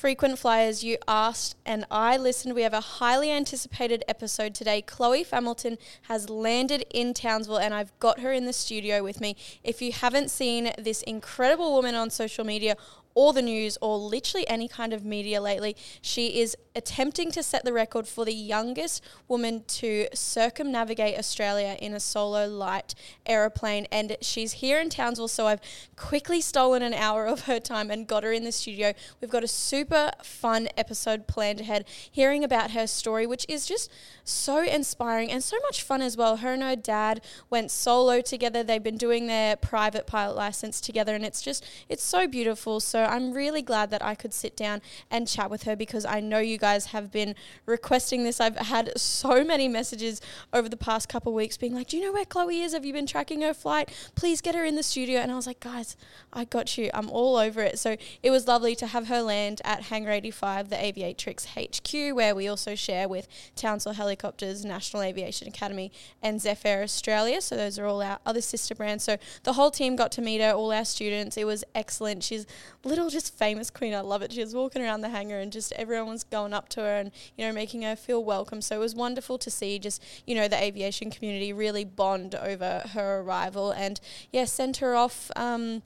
Frequent 0.00 0.38
Flyers, 0.38 0.82
you 0.82 0.96
asked 1.06 1.56
and 1.66 1.84
I 1.90 2.16
listened. 2.16 2.54
We 2.54 2.62
have 2.62 2.72
a 2.72 2.80
highly 2.80 3.30
anticipated 3.30 4.02
episode 4.08 4.54
today. 4.54 4.80
Chloe 4.80 5.26
Familton 5.26 5.76
has 6.04 6.30
landed 6.30 6.86
in 6.90 7.12
Townsville 7.12 7.58
and 7.58 7.74
I've 7.74 7.92
got 7.98 8.20
her 8.20 8.32
in 8.32 8.46
the 8.46 8.54
studio 8.54 9.02
with 9.02 9.20
me. 9.20 9.36
If 9.62 9.82
you 9.82 9.92
haven't 9.92 10.30
seen 10.30 10.72
this 10.78 11.02
incredible 11.02 11.74
woman 11.74 11.94
on 11.94 12.08
social 12.08 12.46
media 12.46 12.78
or 13.14 13.32
the 13.32 13.42
news 13.42 13.76
or 13.80 13.98
literally 13.98 14.48
any 14.48 14.68
kind 14.68 14.92
of 14.92 15.04
media 15.04 15.40
lately. 15.40 15.76
She 16.00 16.40
is 16.40 16.56
attempting 16.74 17.32
to 17.32 17.42
set 17.42 17.64
the 17.64 17.72
record 17.72 18.06
for 18.06 18.24
the 18.24 18.32
youngest 18.32 19.02
woman 19.26 19.64
to 19.66 20.06
circumnavigate 20.14 21.18
Australia 21.18 21.76
in 21.80 21.92
a 21.92 22.00
solo 22.00 22.46
light 22.46 22.94
aeroplane. 23.26 23.86
And 23.90 24.16
she's 24.20 24.52
here 24.52 24.80
in 24.80 24.88
Townsville, 24.88 25.28
so 25.28 25.46
I've 25.46 25.60
quickly 25.96 26.40
stolen 26.40 26.82
an 26.82 26.94
hour 26.94 27.26
of 27.26 27.42
her 27.42 27.58
time 27.58 27.90
and 27.90 28.06
got 28.06 28.22
her 28.22 28.32
in 28.32 28.44
the 28.44 28.52
studio. 28.52 28.92
We've 29.20 29.30
got 29.30 29.44
a 29.44 29.48
super 29.48 30.12
fun 30.22 30.68
episode 30.76 31.26
planned 31.26 31.60
ahead, 31.60 31.86
hearing 32.10 32.44
about 32.44 32.70
her 32.70 32.86
story, 32.86 33.26
which 33.26 33.44
is 33.48 33.66
just 33.66 33.90
so 34.22 34.62
inspiring 34.62 35.30
and 35.30 35.42
so 35.42 35.56
much 35.62 35.82
fun 35.82 36.02
as 36.02 36.16
well. 36.16 36.36
Her 36.36 36.52
and 36.52 36.62
her 36.62 36.76
dad 36.76 37.20
went 37.50 37.70
solo 37.70 38.20
together. 38.20 38.62
They've 38.62 38.82
been 38.82 38.96
doing 38.96 39.26
their 39.26 39.56
private 39.56 40.06
pilot 40.06 40.36
license 40.36 40.80
together, 40.80 41.14
and 41.14 41.24
it's 41.24 41.42
just, 41.42 41.64
it's 41.88 42.04
so 42.04 42.28
beautiful. 42.28 42.78
So 42.78 42.99
I'm 43.04 43.32
really 43.32 43.62
glad 43.62 43.90
that 43.90 44.02
I 44.04 44.14
could 44.14 44.32
sit 44.32 44.56
down 44.56 44.82
and 45.10 45.26
chat 45.26 45.50
with 45.50 45.64
her 45.64 45.76
because 45.76 46.04
I 46.04 46.20
know 46.20 46.38
you 46.38 46.58
guys 46.58 46.86
have 46.86 47.10
been 47.10 47.34
requesting 47.66 48.24
this. 48.24 48.40
I've 48.40 48.56
had 48.56 48.98
so 48.98 49.44
many 49.44 49.68
messages 49.68 50.20
over 50.52 50.68
the 50.68 50.76
past 50.76 51.08
couple 51.08 51.32
weeks 51.32 51.56
being 51.56 51.74
like, 51.74 51.88
Do 51.88 51.96
you 51.96 52.04
know 52.04 52.12
where 52.12 52.24
Chloe 52.24 52.60
is? 52.60 52.72
Have 52.72 52.84
you 52.84 52.92
been 52.92 53.06
tracking 53.06 53.42
her 53.42 53.54
flight? 53.54 53.90
Please 54.14 54.40
get 54.40 54.54
her 54.54 54.64
in 54.64 54.76
the 54.76 54.82
studio. 54.82 55.20
And 55.20 55.30
I 55.30 55.36
was 55.36 55.46
like, 55.46 55.60
Guys, 55.60 55.96
I 56.32 56.44
got 56.44 56.78
you. 56.78 56.90
I'm 56.94 57.10
all 57.10 57.36
over 57.36 57.60
it. 57.62 57.78
So 57.78 57.96
it 58.22 58.30
was 58.30 58.46
lovely 58.46 58.74
to 58.76 58.86
have 58.86 59.08
her 59.08 59.22
land 59.22 59.60
at 59.64 59.84
Hangar 59.84 60.10
85, 60.10 60.70
the 60.70 60.76
Aviatrix 60.76 61.46
HQ, 61.56 62.14
where 62.14 62.34
we 62.34 62.48
also 62.48 62.74
share 62.74 63.08
with 63.08 63.28
Townsville 63.56 63.94
Helicopters, 63.94 64.64
National 64.64 65.02
Aviation 65.02 65.48
Academy, 65.48 65.92
and 66.22 66.40
Zephyr 66.40 66.82
Australia. 66.82 67.40
So 67.40 67.56
those 67.56 67.78
are 67.78 67.86
all 67.86 68.02
our 68.02 68.18
other 68.24 68.40
sister 68.40 68.74
brands. 68.74 69.04
So 69.04 69.16
the 69.42 69.54
whole 69.54 69.70
team 69.70 69.96
got 69.96 70.12
to 70.12 70.22
meet 70.22 70.40
her, 70.40 70.52
all 70.52 70.72
our 70.72 70.84
students. 70.84 71.36
It 71.36 71.44
was 71.44 71.64
excellent. 71.74 72.22
She's 72.24 72.46
little 72.90 73.08
just 73.08 73.38
famous 73.38 73.70
queen. 73.70 73.94
I 73.94 74.00
love 74.00 74.20
it. 74.22 74.32
She 74.32 74.40
was 74.40 74.54
walking 74.54 74.82
around 74.82 75.00
the 75.00 75.08
hangar 75.08 75.38
and 75.38 75.52
just 75.52 75.72
everyone 75.72 76.08
was 76.08 76.24
going 76.24 76.52
up 76.52 76.68
to 76.70 76.80
her 76.80 76.96
and, 76.96 77.12
you 77.38 77.46
know, 77.46 77.52
making 77.52 77.82
her 77.82 77.96
feel 77.96 78.22
welcome. 78.22 78.60
So 78.60 78.76
it 78.76 78.80
was 78.80 78.94
wonderful 78.94 79.38
to 79.38 79.50
see 79.50 79.78
just, 79.78 80.02
you 80.26 80.34
know, 80.34 80.48
the 80.48 80.60
aviation 80.60 81.10
community 81.10 81.52
really 81.52 81.84
bond 81.84 82.34
over 82.34 82.82
her 82.92 83.20
arrival 83.20 83.70
and, 83.70 84.00
yeah, 84.32 84.44
send 84.44 84.78
her 84.78 84.94
off. 84.94 85.30
Um, 85.36 85.82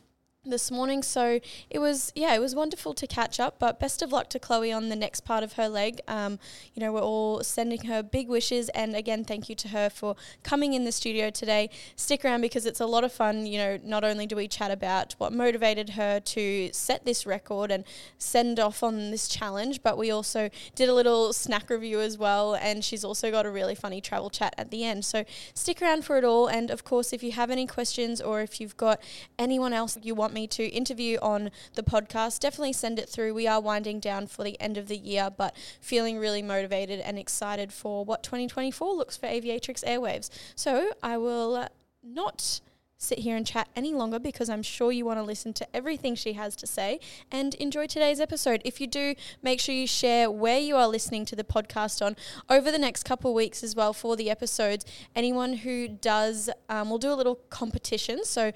this 0.46 0.70
morning. 0.70 1.02
So 1.02 1.40
it 1.70 1.78
was, 1.78 2.12
yeah, 2.14 2.34
it 2.34 2.40
was 2.40 2.54
wonderful 2.54 2.94
to 2.94 3.06
catch 3.06 3.40
up. 3.40 3.58
But 3.58 3.80
best 3.80 4.02
of 4.02 4.12
luck 4.12 4.28
to 4.30 4.38
Chloe 4.38 4.72
on 4.72 4.88
the 4.88 4.96
next 4.96 5.20
part 5.22 5.42
of 5.42 5.54
her 5.54 5.68
leg. 5.68 6.00
Um, 6.06 6.38
you 6.74 6.80
know, 6.80 6.92
we're 6.92 7.00
all 7.00 7.42
sending 7.42 7.84
her 7.84 8.02
big 8.02 8.28
wishes. 8.28 8.68
And 8.70 8.94
again, 8.94 9.24
thank 9.24 9.48
you 9.48 9.54
to 9.56 9.68
her 9.68 9.90
for 9.90 10.16
coming 10.42 10.74
in 10.74 10.84
the 10.84 10.92
studio 10.92 11.30
today. 11.30 11.70
Stick 11.96 12.24
around 12.24 12.42
because 12.42 12.66
it's 12.66 12.80
a 12.80 12.86
lot 12.86 13.04
of 13.04 13.12
fun. 13.12 13.46
You 13.46 13.58
know, 13.58 13.78
not 13.82 14.04
only 14.04 14.26
do 14.26 14.36
we 14.36 14.48
chat 14.48 14.70
about 14.70 15.14
what 15.18 15.32
motivated 15.32 15.90
her 15.90 16.20
to 16.20 16.70
set 16.72 17.04
this 17.04 17.26
record 17.26 17.70
and 17.70 17.84
send 18.18 18.60
off 18.60 18.82
on 18.82 19.10
this 19.10 19.28
challenge, 19.28 19.82
but 19.82 19.98
we 19.98 20.10
also 20.10 20.50
did 20.74 20.88
a 20.88 20.94
little 20.94 21.32
snack 21.32 21.70
review 21.70 22.00
as 22.00 22.18
well. 22.18 22.54
And 22.54 22.84
she's 22.84 23.04
also 23.04 23.30
got 23.30 23.46
a 23.46 23.50
really 23.50 23.74
funny 23.74 24.00
travel 24.00 24.30
chat 24.30 24.54
at 24.58 24.70
the 24.70 24.84
end. 24.84 25.04
So 25.04 25.24
stick 25.54 25.80
around 25.82 26.04
for 26.04 26.16
it 26.18 26.24
all. 26.24 26.46
And 26.46 26.70
of 26.70 26.84
course, 26.84 27.12
if 27.12 27.22
you 27.22 27.32
have 27.32 27.50
any 27.50 27.66
questions 27.66 28.20
or 28.20 28.40
if 28.40 28.60
you've 28.60 28.76
got 28.76 29.00
anyone 29.38 29.72
else 29.72 29.98
you 30.02 30.14
want 30.14 30.33
me 30.34 30.46
to 30.48 30.66
interview 30.66 31.18
on 31.22 31.50
the 31.74 31.82
podcast, 31.82 32.40
definitely 32.40 32.72
send 32.74 32.98
it 32.98 33.08
through. 33.08 33.32
We 33.32 33.46
are 33.46 33.60
winding 33.60 34.00
down 34.00 34.26
for 34.26 34.44
the 34.44 34.60
end 34.60 34.76
of 34.76 34.88
the 34.88 34.96
year, 34.96 35.30
but 35.30 35.56
feeling 35.80 36.18
really 36.18 36.42
motivated 36.42 37.00
and 37.00 37.18
excited 37.18 37.72
for 37.72 38.04
what 38.04 38.22
2024 38.22 38.94
looks 38.94 39.16
for 39.16 39.26
Aviatrix 39.26 39.84
Airwaves. 39.84 40.28
So 40.54 40.90
I 41.02 41.16
will 41.16 41.68
not 42.02 42.60
sit 43.04 43.20
here 43.20 43.36
and 43.36 43.46
chat 43.46 43.68
any 43.76 43.92
longer 43.92 44.18
because 44.18 44.48
I'm 44.48 44.62
sure 44.62 44.90
you 44.90 45.04
want 45.04 45.18
to 45.18 45.22
listen 45.22 45.52
to 45.54 45.76
everything 45.76 46.14
she 46.14 46.32
has 46.34 46.56
to 46.56 46.66
say 46.66 47.00
and 47.30 47.54
enjoy 47.56 47.86
today's 47.86 48.20
episode. 48.20 48.62
If 48.64 48.80
you 48.80 48.86
do, 48.86 49.14
make 49.42 49.60
sure 49.60 49.74
you 49.74 49.86
share 49.86 50.30
where 50.30 50.58
you 50.58 50.76
are 50.76 50.88
listening 50.88 51.24
to 51.26 51.36
the 51.36 51.44
podcast 51.44 52.04
on 52.04 52.16
over 52.48 52.72
the 52.72 52.78
next 52.78 53.04
couple 53.04 53.34
weeks 53.34 53.62
as 53.62 53.76
well 53.76 53.92
for 53.92 54.16
the 54.16 54.30
episodes. 54.30 54.84
Anyone 55.14 55.54
who 55.58 55.88
does, 55.88 56.50
um, 56.68 56.88
we'll 56.88 56.98
do 56.98 57.12
a 57.12 57.14
little 57.14 57.36
competition. 57.50 58.24
So 58.24 58.52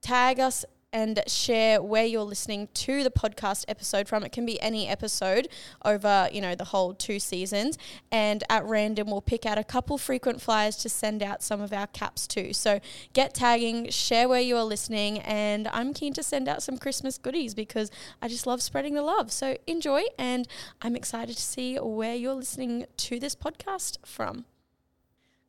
tag 0.00 0.38
us 0.38 0.64
and 0.96 1.22
share 1.26 1.82
where 1.82 2.06
you're 2.06 2.22
listening 2.22 2.68
to 2.72 3.04
the 3.04 3.10
podcast 3.10 3.66
episode 3.68 4.08
from. 4.08 4.24
It 4.24 4.32
can 4.32 4.46
be 4.46 4.58
any 4.62 4.88
episode 4.88 5.46
over, 5.84 6.30
you 6.32 6.40
know, 6.40 6.54
the 6.54 6.64
whole 6.64 6.94
two 6.94 7.20
seasons. 7.20 7.76
And 8.10 8.42
at 8.48 8.64
random, 8.64 9.08
we'll 9.08 9.20
pick 9.20 9.44
out 9.44 9.58
a 9.58 9.62
couple 9.62 9.98
frequent 9.98 10.40
flyers 10.40 10.74
to 10.76 10.88
send 10.88 11.22
out 11.22 11.42
some 11.42 11.60
of 11.60 11.70
our 11.70 11.86
caps 11.86 12.26
to. 12.28 12.54
So 12.54 12.80
get 13.12 13.34
tagging, 13.34 13.90
share 13.90 14.26
where 14.26 14.40
you 14.40 14.56
are 14.56 14.64
listening, 14.64 15.18
and 15.18 15.68
I'm 15.68 15.92
keen 15.92 16.14
to 16.14 16.22
send 16.22 16.48
out 16.48 16.62
some 16.62 16.78
Christmas 16.78 17.18
goodies 17.18 17.54
because 17.54 17.90
I 18.22 18.28
just 18.28 18.46
love 18.46 18.62
spreading 18.62 18.94
the 18.94 19.02
love. 19.02 19.30
So 19.30 19.58
enjoy, 19.66 20.04
and 20.18 20.48
I'm 20.80 20.96
excited 20.96 21.36
to 21.36 21.42
see 21.42 21.76
where 21.76 22.14
you're 22.14 22.32
listening 22.32 22.86
to 22.96 23.20
this 23.20 23.36
podcast 23.36 23.98
from. 24.06 24.46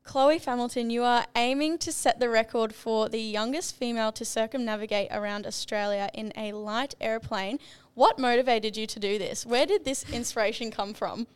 Chloe 0.08 0.40
Familton, 0.40 0.90
you 0.90 1.04
are 1.04 1.26
aiming 1.36 1.78
to 1.80 1.92
set 1.92 2.18
the 2.22 2.30
record 2.30 2.74
for 2.74 3.10
the 3.10 3.20
youngest 3.20 3.76
female 3.76 4.14
to 4.14 4.24
circumnavigate 4.24 5.10
around 5.12 5.46
Australia 5.46 6.10
in 6.14 6.32
a 6.38 6.54
light 6.54 6.96
aeroplane. 7.02 7.60
What 7.94 8.18
motivated 8.18 8.78
you 8.78 8.88
to 8.88 9.00
do 9.02 9.18
this? 9.18 9.46
Where 9.46 9.66
did 9.66 9.84
this 9.84 10.10
inspiration 10.10 10.72
come 10.72 10.94
from? 10.94 11.28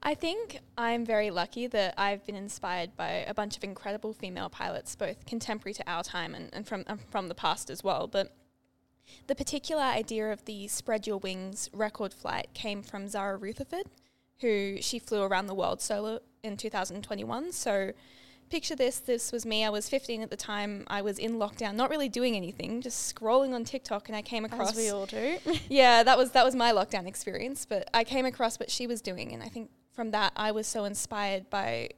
I 0.00 0.14
think 0.14 0.60
I'm 0.78 1.04
very 1.04 1.32
lucky 1.32 1.66
that 1.66 1.94
I've 1.98 2.24
been 2.24 2.36
inspired 2.36 2.96
by 2.96 3.24
a 3.26 3.34
bunch 3.34 3.56
of 3.56 3.64
incredible 3.64 4.12
female 4.12 4.48
pilots, 4.48 4.94
both 4.94 5.26
contemporary 5.26 5.74
to 5.74 5.90
our 5.90 6.04
time 6.04 6.36
and, 6.36 6.50
and 6.52 6.64
from, 6.68 6.84
from 7.10 7.26
the 7.26 7.34
past 7.34 7.68
as 7.68 7.82
well. 7.82 8.06
But 8.06 8.32
the 9.26 9.34
particular 9.34 9.82
idea 9.82 10.30
of 10.30 10.44
the 10.44 10.68
spread 10.68 11.08
your 11.08 11.18
wings 11.18 11.68
record 11.72 12.14
flight 12.14 12.50
came 12.54 12.84
from 12.84 13.08
Zara 13.08 13.36
Rutherford, 13.36 13.86
who 14.40 14.78
she 14.80 14.98
flew 14.98 15.22
around 15.22 15.46
the 15.46 15.54
world 15.54 15.80
solo 15.80 16.20
in 16.42 16.56
2021. 16.56 17.52
So 17.52 17.92
picture 18.50 18.76
this 18.76 18.98
this 18.98 19.32
was 19.32 19.44
me. 19.44 19.64
I 19.64 19.70
was 19.70 19.88
15 19.88 20.22
at 20.22 20.30
the 20.30 20.36
time. 20.36 20.84
I 20.86 21.02
was 21.02 21.18
in 21.18 21.34
lockdown, 21.34 21.74
not 21.74 21.90
really 21.90 22.08
doing 22.08 22.36
anything, 22.36 22.80
just 22.80 23.14
scrolling 23.14 23.54
on 23.54 23.64
TikTok 23.64 24.08
and 24.08 24.16
I 24.16 24.22
came 24.22 24.44
across 24.44 24.72
As 24.72 24.76
we 24.76 24.90
all 24.90 25.06
do. 25.06 25.38
yeah, 25.68 26.02
that 26.02 26.18
was 26.18 26.30
that 26.32 26.44
was 26.44 26.54
my 26.54 26.72
lockdown 26.72 27.06
experience, 27.06 27.66
but 27.66 27.88
I 27.94 28.04
came 28.04 28.26
across 28.26 28.58
what 28.58 28.70
she 28.70 28.86
was 28.86 29.00
doing 29.00 29.32
and 29.32 29.42
I 29.42 29.48
think 29.48 29.70
from 29.92 30.10
that 30.10 30.32
I 30.36 30.52
was 30.52 30.66
so 30.66 30.84
inspired 30.84 31.48
by 31.50 31.90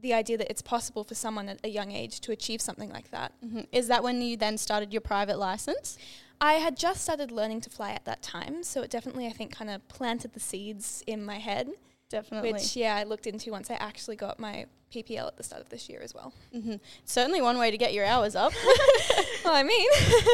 the 0.00 0.12
idea 0.12 0.36
that 0.36 0.50
it's 0.50 0.62
possible 0.62 1.04
for 1.04 1.14
someone 1.14 1.48
at 1.48 1.60
a 1.62 1.68
young 1.68 1.92
age 1.92 2.20
to 2.20 2.32
achieve 2.32 2.60
something 2.60 2.90
like 2.90 3.10
that. 3.12 3.32
Mm-hmm. 3.44 3.60
Is 3.70 3.86
that 3.86 4.02
when 4.02 4.20
you 4.20 4.36
then 4.36 4.58
started 4.58 4.92
your 4.92 5.00
private 5.00 5.38
license? 5.38 5.96
I 6.42 6.54
had 6.54 6.76
just 6.76 7.02
started 7.02 7.30
learning 7.30 7.60
to 7.62 7.70
fly 7.70 7.92
at 7.92 8.04
that 8.04 8.20
time, 8.20 8.64
so 8.64 8.82
it 8.82 8.90
definitely 8.90 9.28
I 9.28 9.30
think 9.30 9.54
kind 9.54 9.70
of 9.70 9.86
planted 9.86 10.32
the 10.32 10.40
seeds 10.40 11.04
in 11.06 11.24
my 11.24 11.38
head. 11.38 11.70
Definitely. 12.10 12.52
Which, 12.52 12.76
yeah, 12.76 12.96
I 12.96 13.04
looked 13.04 13.28
into 13.28 13.52
once 13.52 13.70
I 13.70 13.74
actually 13.74 14.16
got 14.16 14.40
my 14.40 14.66
PPL 14.92 15.28
at 15.28 15.36
the 15.36 15.44
start 15.44 15.62
of 15.62 15.68
this 15.68 15.88
year 15.88 16.00
as 16.02 16.12
well. 16.12 16.34
Mm-hmm. 16.54 16.74
Certainly 17.04 17.42
one 17.42 17.58
way 17.58 17.70
to 17.70 17.78
get 17.78 17.94
your 17.94 18.04
hours 18.04 18.34
up. 18.34 18.52
well, 19.44 19.54
I 19.54 19.62
mean, 19.62 19.88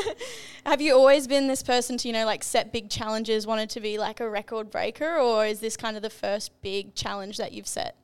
have 0.67 0.81
you 0.81 0.95
always 0.95 1.29
been 1.29 1.47
this 1.47 1.63
person 1.63 1.99
to, 1.99 2.09
you 2.09 2.15
know, 2.15 2.25
like 2.25 2.43
set 2.43 2.73
big 2.73 2.89
challenges, 2.89 3.47
wanted 3.47 3.69
to 3.71 3.81
be 3.81 3.99
like 3.99 4.19
a 4.19 4.29
record 4.29 4.71
breaker, 4.71 5.19
or 5.19 5.45
is 5.45 5.61
this 5.61 5.77
kind 5.77 5.95
of 5.95 6.03
the 6.03 6.11
first 6.11 6.51
big 6.63 6.95
challenge 6.95 7.37
that 7.37 7.53
you've 7.53 7.69
set? 7.69 7.97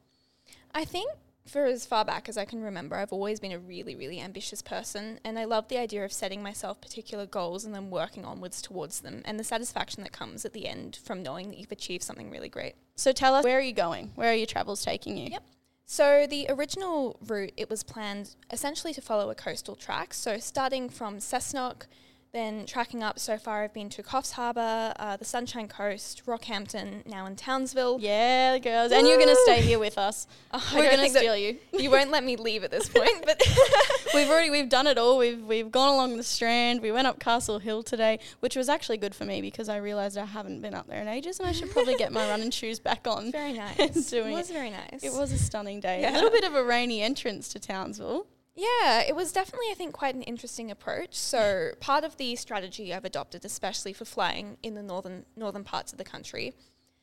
I 0.75 0.85
think 0.85 1.11
for 1.47 1.67
as 1.67 1.85
far 1.85 2.05
back 2.05 2.29
as 2.29 2.39
I 2.39 2.45
can 2.45 2.63
remember, 2.63 2.97
I've 2.97 3.13
always 3.13 3.39
been 3.39 3.53
a 3.53 3.59
really, 3.59 3.95
really 3.95 4.21
ambitious 4.21 4.63
person, 4.63 5.21
and 5.25 5.39
I 5.39 5.45
love 5.45 5.69
the 5.69 5.79
idea 5.79 6.05
of 6.05 6.13
setting 6.13 6.43
myself 6.43 6.81
particular 6.81 7.27
goals 7.27 7.65
and 7.65 7.75
then 7.75 7.91
working 7.91 8.25
onwards 8.25 8.63
towards 8.63 9.01
them, 9.01 9.23
and 9.25 9.39
the 9.39 9.45
satisfaction 9.45 10.03
that 10.03 10.13
comes 10.13 10.45
at 10.45 10.55
the 10.55 10.67
end 10.67 10.99
from 11.05 11.23
knowing 11.23 11.51
that 11.51 11.59
you've 11.59 11.73
achieved 11.73 12.03
something 12.03 12.31
really 12.31 12.49
great. 12.49 12.75
So 12.97 13.13
tell 13.13 13.35
us, 13.35 13.45
where 13.45 13.59
are 13.59 13.63
you 13.63 13.75
going? 13.75 14.13
Where 14.15 14.31
are 14.31 14.35
your 14.35 14.47
travels 14.47 14.85
taking 14.85 15.17
you? 15.17 15.31
Yep. 15.33 15.43
So 15.87 16.27
the 16.27 16.47
original 16.49 17.19
route, 17.27 17.53
it 17.59 17.69
was 17.69 17.83
planned 17.83 18.37
essentially 18.51 18.95
to 18.95 19.03
follow 19.03 19.29
a 19.29 19.35
coastal 19.35 19.77
track. 19.77 20.15
So 20.15 20.39
starting 20.39 20.89
from 20.89 21.19
Cessnock, 21.19 21.87
then 22.35 22.67
tracking 22.67 23.03
up 23.03 23.19
so 23.19 23.39
far, 23.39 23.63
I've 23.63 23.73
been 23.73 23.89
to 23.91 24.03
Coffs 24.03 24.33
Harbour, 24.33 24.93
uh, 24.99 25.17
the 25.17 25.25
Sunshine 25.25 25.69
Coast, 25.69 26.23
Rockhampton, 26.27 27.07
now 27.07 27.27
in 27.27 27.37
Townsville. 27.37 27.99
Yeah, 28.01 28.59
girls, 28.59 28.91
Woo! 28.91 28.99
and 28.99 29.07
you're 29.07 29.19
gonna 29.19 29.37
stay 29.45 29.63
here 29.63 29.79
with 29.79 29.97
us. 29.97 30.27
Oh, 30.57 30.73
We're 30.75 30.91
gonna 30.91 31.09
steal 31.09 31.37
you. 31.37 31.59
You 31.73 31.91
won't 31.91 32.11
let 32.11 32.23
me 32.23 32.37
leave 32.37 32.63
at 32.65 32.71
this 32.71 32.89
point, 32.89 33.25
but 33.27 33.43
we've 34.15 34.29
already 34.29 34.51
we've 34.51 34.69
done 34.69 34.87
it 34.87 34.99
all. 34.99 35.19
We've 35.19 35.43
we've 35.43 35.71
gone 35.71 35.89
along 35.89 36.17
the 36.17 36.23
Strand. 36.23 36.81
We 36.81 36.93
went 36.93 37.07
up 37.07 37.19
Castle 37.19 37.59
Hill 37.59 37.83
today, 37.83 38.21
which 38.41 38.57
was 38.57 38.69
actually 38.69 38.99
good 38.99 39.15
for 39.15 39.25
me 39.25 39.41
because 39.41 39.69
I 39.69 39.77
realised 39.77 40.17
I 40.17 40.25
haven't 40.25 40.61
been 40.61 40.75
up 40.75 40.87
there 40.87 41.03
in 41.03 41.09
ages, 41.09 41.41
and 41.41 41.49
I 41.49 41.53
should 41.53 41.71
probably 41.71 41.97
get 41.97 42.13
my 42.13 42.29
running 42.29 42.51
shoes 42.51 42.79
back 42.79 43.07
on. 43.07 43.33
Very 43.33 43.53
nice. 43.53 44.11
doing 44.11 44.33
it 44.33 44.37
was 44.37 44.51
very 44.51 44.71
nice. 44.71 45.03
It 45.03 45.13
was 45.13 45.33
a 45.33 45.39
stunning 45.39 45.81
day. 45.81 46.03
Yeah. 46.03 46.13
A 46.13 46.15
little 46.15 46.31
bit 46.31 46.45
of 46.45 46.55
a 46.55 46.65
rainy 46.65 47.03
entrance 47.03 47.49
to 47.51 47.59
Townsville. 47.59 48.27
Yeah, 48.55 49.01
it 49.01 49.17
was 49.17 49.33
definitely, 49.33 49.67
I 49.71 49.75
think, 49.75 49.93
quite 49.93 50.15
an 50.15 50.23
interesting 50.23 50.71
approach. 50.71 51.15
So, 51.15 51.73
part 51.81 52.05
of 52.05 52.17
the 52.19 52.37
strategy 52.37 52.95
I've 52.95 53.05
adopted, 53.05 53.45
especially 53.45 53.93
for 53.93 54.05
flying 54.05 54.59
in 54.63 54.75
the 54.75 54.83
northern 54.83 55.25
northern 55.37 55.65
parts 55.65 55.93
of 55.93 55.99
the 55.99 56.05
country, 56.05 56.55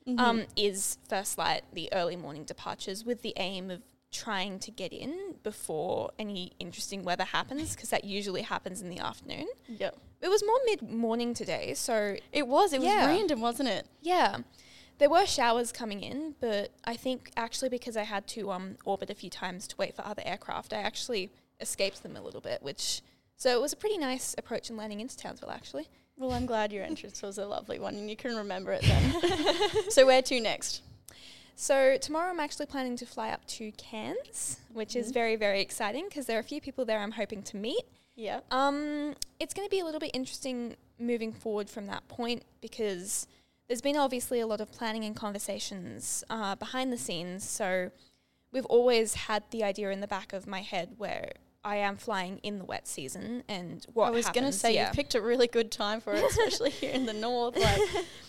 Mm-hmm. 0.07 0.19
um, 0.19 0.43
is 0.55 0.97
first 1.07 1.37
light, 1.37 1.61
the 1.73 1.87
early 1.93 2.15
morning 2.15 2.43
departures, 2.43 3.05
with 3.05 3.21
the 3.21 3.33
aim 3.37 3.69
of 3.69 3.83
trying 4.11 4.57
to 4.57 4.71
get 4.71 4.91
in 4.91 5.35
before 5.43 6.09
any 6.17 6.53
interesting 6.59 7.03
weather 7.03 7.23
happens, 7.23 7.75
because 7.75 7.89
that 7.91 8.03
usually 8.03 8.41
happens 8.41 8.81
in 8.81 8.89
the 8.89 8.97
afternoon. 8.97 9.45
Yep. 9.67 9.95
It 10.21 10.27
was 10.29 10.43
more 10.43 10.57
mid 10.65 10.81
morning 10.81 11.35
today, 11.35 11.75
so 11.75 12.15
It 12.31 12.47
was. 12.47 12.73
It 12.73 12.81
was 12.81 12.87
random, 12.89 13.41
wasn't 13.41 13.69
it? 13.69 13.85
yeah. 14.01 14.37
There 14.97 15.09
were 15.09 15.25
showers 15.27 15.71
coming 15.71 16.01
in, 16.01 16.33
but 16.39 16.71
I 16.83 16.95
think 16.95 17.31
actually 17.37 17.69
because 17.69 17.95
I 17.95 18.03
had 18.03 18.25
to 18.29 18.51
um, 18.51 18.77
orbit 18.85 19.09
a 19.11 19.15
few 19.15 19.29
times 19.29 19.67
to 19.67 19.75
wait 19.77 19.95
for 19.95 20.03
other 20.05 20.23
aircraft, 20.25 20.73
I 20.73 20.77
actually 20.77 21.31
escaped 21.61 22.03
them 22.03 22.15
a 22.17 22.21
little 22.21 22.41
bit, 22.41 22.61
which 22.63 23.01
so 23.37 23.49
it 23.55 23.61
was 23.61 23.73
a 23.73 23.75
pretty 23.77 23.97
nice 23.97 24.35
approach 24.37 24.69
in 24.69 24.77
landing 24.77 24.99
into 24.99 25.17
Townsville 25.17 25.51
actually. 25.51 25.87
Well, 26.17 26.33
I'm 26.33 26.45
glad 26.45 26.71
your 26.71 26.83
entrance 26.83 27.21
was 27.21 27.37
a 27.37 27.45
lovely 27.45 27.79
one 27.79 27.95
and 27.95 28.09
you 28.09 28.15
can 28.15 28.35
remember 28.35 28.71
it 28.73 28.81
then. 28.83 29.13
so 29.89 30.05
where 30.05 30.21
to 30.21 30.39
next? 30.39 30.81
So 31.55 31.97
tomorrow 31.97 32.29
I'm 32.31 32.39
actually 32.39 32.65
planning 32.67 32.95
to 32.97 33.05
fly 33.05 33.29
up 33.29 33.45
to 33.47 33.71
Cairns, 33.73 34.59
which 34.73 34.95
is 34.95 35.09
Mhm. 35.09 35.13
very 35.13 35.35
very 35.35 35.61
exciting 35.61 36.05
because 36.05 36.25
there 36.27 36.37
are 36.37 36.41
a 36.41 36.43
few 36.43 36.61
people 36.61 36.85
there 36.85 36.99
I'm 36.99 37.11
hoping 37.11 37.41
to 37.43 37.57
meet. 37.57 37.83
Yeah. 38.15 38.41
Um, 38.51 39.15
it's 39.39 39.53
going 39.53 39.65
to 39.67 39.71
be 39.71 39.79
a 39.79 39.85
little 39.85 39.99
bit 39.99 40.11
interesting 40.13 40.75
moving 40.99 41.31
forward 41.33 41.69
from 41.69 41.87
that 41.87 42.07
point 42.07 42.43
because 42.61 43.25
there's 43.67 43.81
been 43.81 43.97
obviously 43.97 44.39
a 44.41 44.45
lot 44.47 44.61
of 44.61 44.71
planning 44.71 45.05
and 45.05 45.15
conversations 45.15 46.23
uh, 46.29 46.55
behind 46.55 46.91
the 46.93 46.97
scenes. 46.97 47.47
So 47.47 47.89
we've 48.51 48.65
always 48.65 49.13
had 49.15 49.43
the 49.51 49.63
idea 49.63 49.89
in 49.91 50.01
the 50.01 50.07
back 50.07 50.33
of 50.33 50.45
my 50.45 50.61
head 50.61 50.95
where 50.97 51.31
I 51.63 51.77
am 51.77 51.95
flying 51.97 52.39
in 52.41 52.57
the 52.57 52.65
wet 52.65 52.87
season 52.87 53.43
and 53.47 53.85
what 53.93 54.07
I 54.07 54.09
was 54.09 54.27
going 54.29 54.45
to 54.45 54.51
say 54.51 54.73
yeah. 54.73 54.87
you 54.87 54.93
picked 54.93 55.13
a 55.13 55.21
really 55.21 55.47
good 55.47 55.71
time 55.71 56.01
for 56.01 56.13
it, 56.13 56.23
especially 56.23 56.69
here 56.71 56.91
in 56.91 57.05
the 57.05 57.13
north. 57.13 57.55
Like 57.55 57.81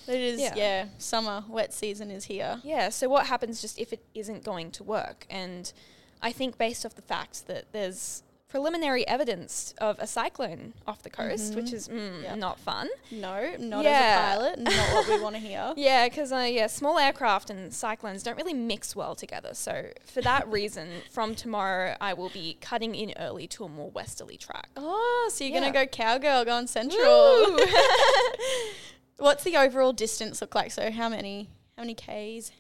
it 0.06 0.20
is, 0.20 0.40
yeah. 0.40 0.54
Yeah. 0.54 0.86
summer, 0.98 1.44
wet 1.48 1.72
season 1.72 2.10
is 2.10 2.24
here. 2.24 2.60
Yeah, 2.62 2.90
so 2.90 3.08
what 3.08 3.26
happens 3.26 3.62
just 3.62 3.78
if 3.78 3.92
it 3.92 4.04
isn't 4.14 4.44
going 4.44 4.70
to 4.72 4.84
work? 4.84 5.26
And 5.30 5.72
I 6.20 6.30
think 6.30 6.58
based 6.58 6.84
off 6.84 6.94
the 6.94 7.02
fact 7.02 7.46
that 7.46 7.72
there's 7.72 8.22
preliminary 8.52 9.08
evidence 9.08 9.72
of 9.78 9.98
a 9.98 10.06
cyclone 10.06 10.74
off 10.86 11.02
the 11.02 11.08
coast, 11.08 11.54
which 11.54 11.68
Mhm. 11.70 11.72
is 11.72 11.88
mm, 11.88 12.22
Yep. 12.22 12.36
not 12.36 12.58
fun. 12.60 12.86
No, 13.10 13.56
not 13.58 13.82
Yeah. 13.82 13.90
as 13.90 14.02
a 14.04 14.36
pilot, 14.36 14.58
not 14.58 14.92
what 14.94 15.08
we 15.08 15.18
want 15.20 15.36
to 15.36 15.40
hear. 15.48 15.72
Yeah, 15.74 16.06
because 16.06 16.30
uh, 16.32 16.46
yeah, 16.50 16.66
small 16.66 16.98
aircraft 16.98 17.48
and 17.48 17.72
cyclones 17.72 18.22
don't 18.22 18.36
really 18.36 18.52
mix 18.52 18.94
well 18.94 19.14
together. 19.14 19.54
So 19.54 19.86
for 20.04 20.20
that 20.20 20.46
reason, 20.58 21.00
from 21.10 21.34
tomorrow 21.34 21.96
I 21.98 22.12
will 22.12 22.28
be 22.28 22.58
cutting 22.60 22.94
in 22.94 23.14
early 23.18 23.46
to 23.48 23.64
a 23.64 23.68
more 23.70 23.90
westerly 23.90 24.36
track. 24.36 24.68
Oh, 24.76 25.30
so 25.32 25.44
you're 25.44 25.54
Yeah. 25.54 25.60
going 25.60 25.72
to 25.72 25.78
go 25.78 25.86
cowgirl, 25.86 26.44
going 26.44 26.66
central. 26.66 27.58
What's 29.16 29.44
the 29.44 29.56
overall 29.56 29.94
distance 29.94 30.42
look 30.42 30.54
like? 30.54 30.72
So 30.72 30.90
how 30.90 31.08
many 31.08 31.48
how 31.78 31.84
many 31.84 31.94
Ks? 31.94 32.52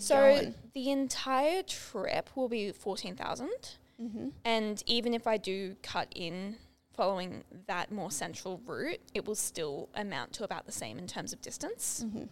so 0.00 0.14
going? 0.16 0.54
the 0.72 0.90
entire 0.90 1.62
trip 1.64 2.30
will 2.34 2.48
be 2.48 2.72
fourteen 2.72 3.14
thousand, 3.14 3.76
Mhm. 4.00 4.32
and 4.44 4.82
even 4.86 5.12
if 5.14 5.26
I 5.26 5.36
do 5.36 5.76
cut 5.82 6.08
in 6.14 6.56
following 6.94 7.44
that 7.66 7.90
more 7.92 8.10
central 8.10 8.58
route, 8.64 9.00
it 9.14 9.24
will 9.26 9.34
still 9.34 9.88
amount 9.94 10.32
to 10.34 10.44
about 10.44 10.66
the 10.66 10.72
same 10.72 10.98
in 10.98 11.06
terms 11.06 11.32
of 11.32 11.40
distance. 11.40 12.04
Mhm. 12.06 12.28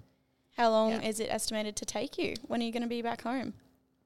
How 0.57 0.71
long 0.71 0.91
Yeah. 0.93 1.03
is 1.09 1.21
it 1.21 1.29
estimated 1.31 1.77
to 1.77 1.85
take 1.85 2.19
you? 2.19 2.35
When 2.47 2.61
are 2.61 2.65
you 2.65 2.73
going 2.73 2.83
to 2.83 2.89
be 2.89 3.03
back 3.03 3.23
home? 3.23 3.55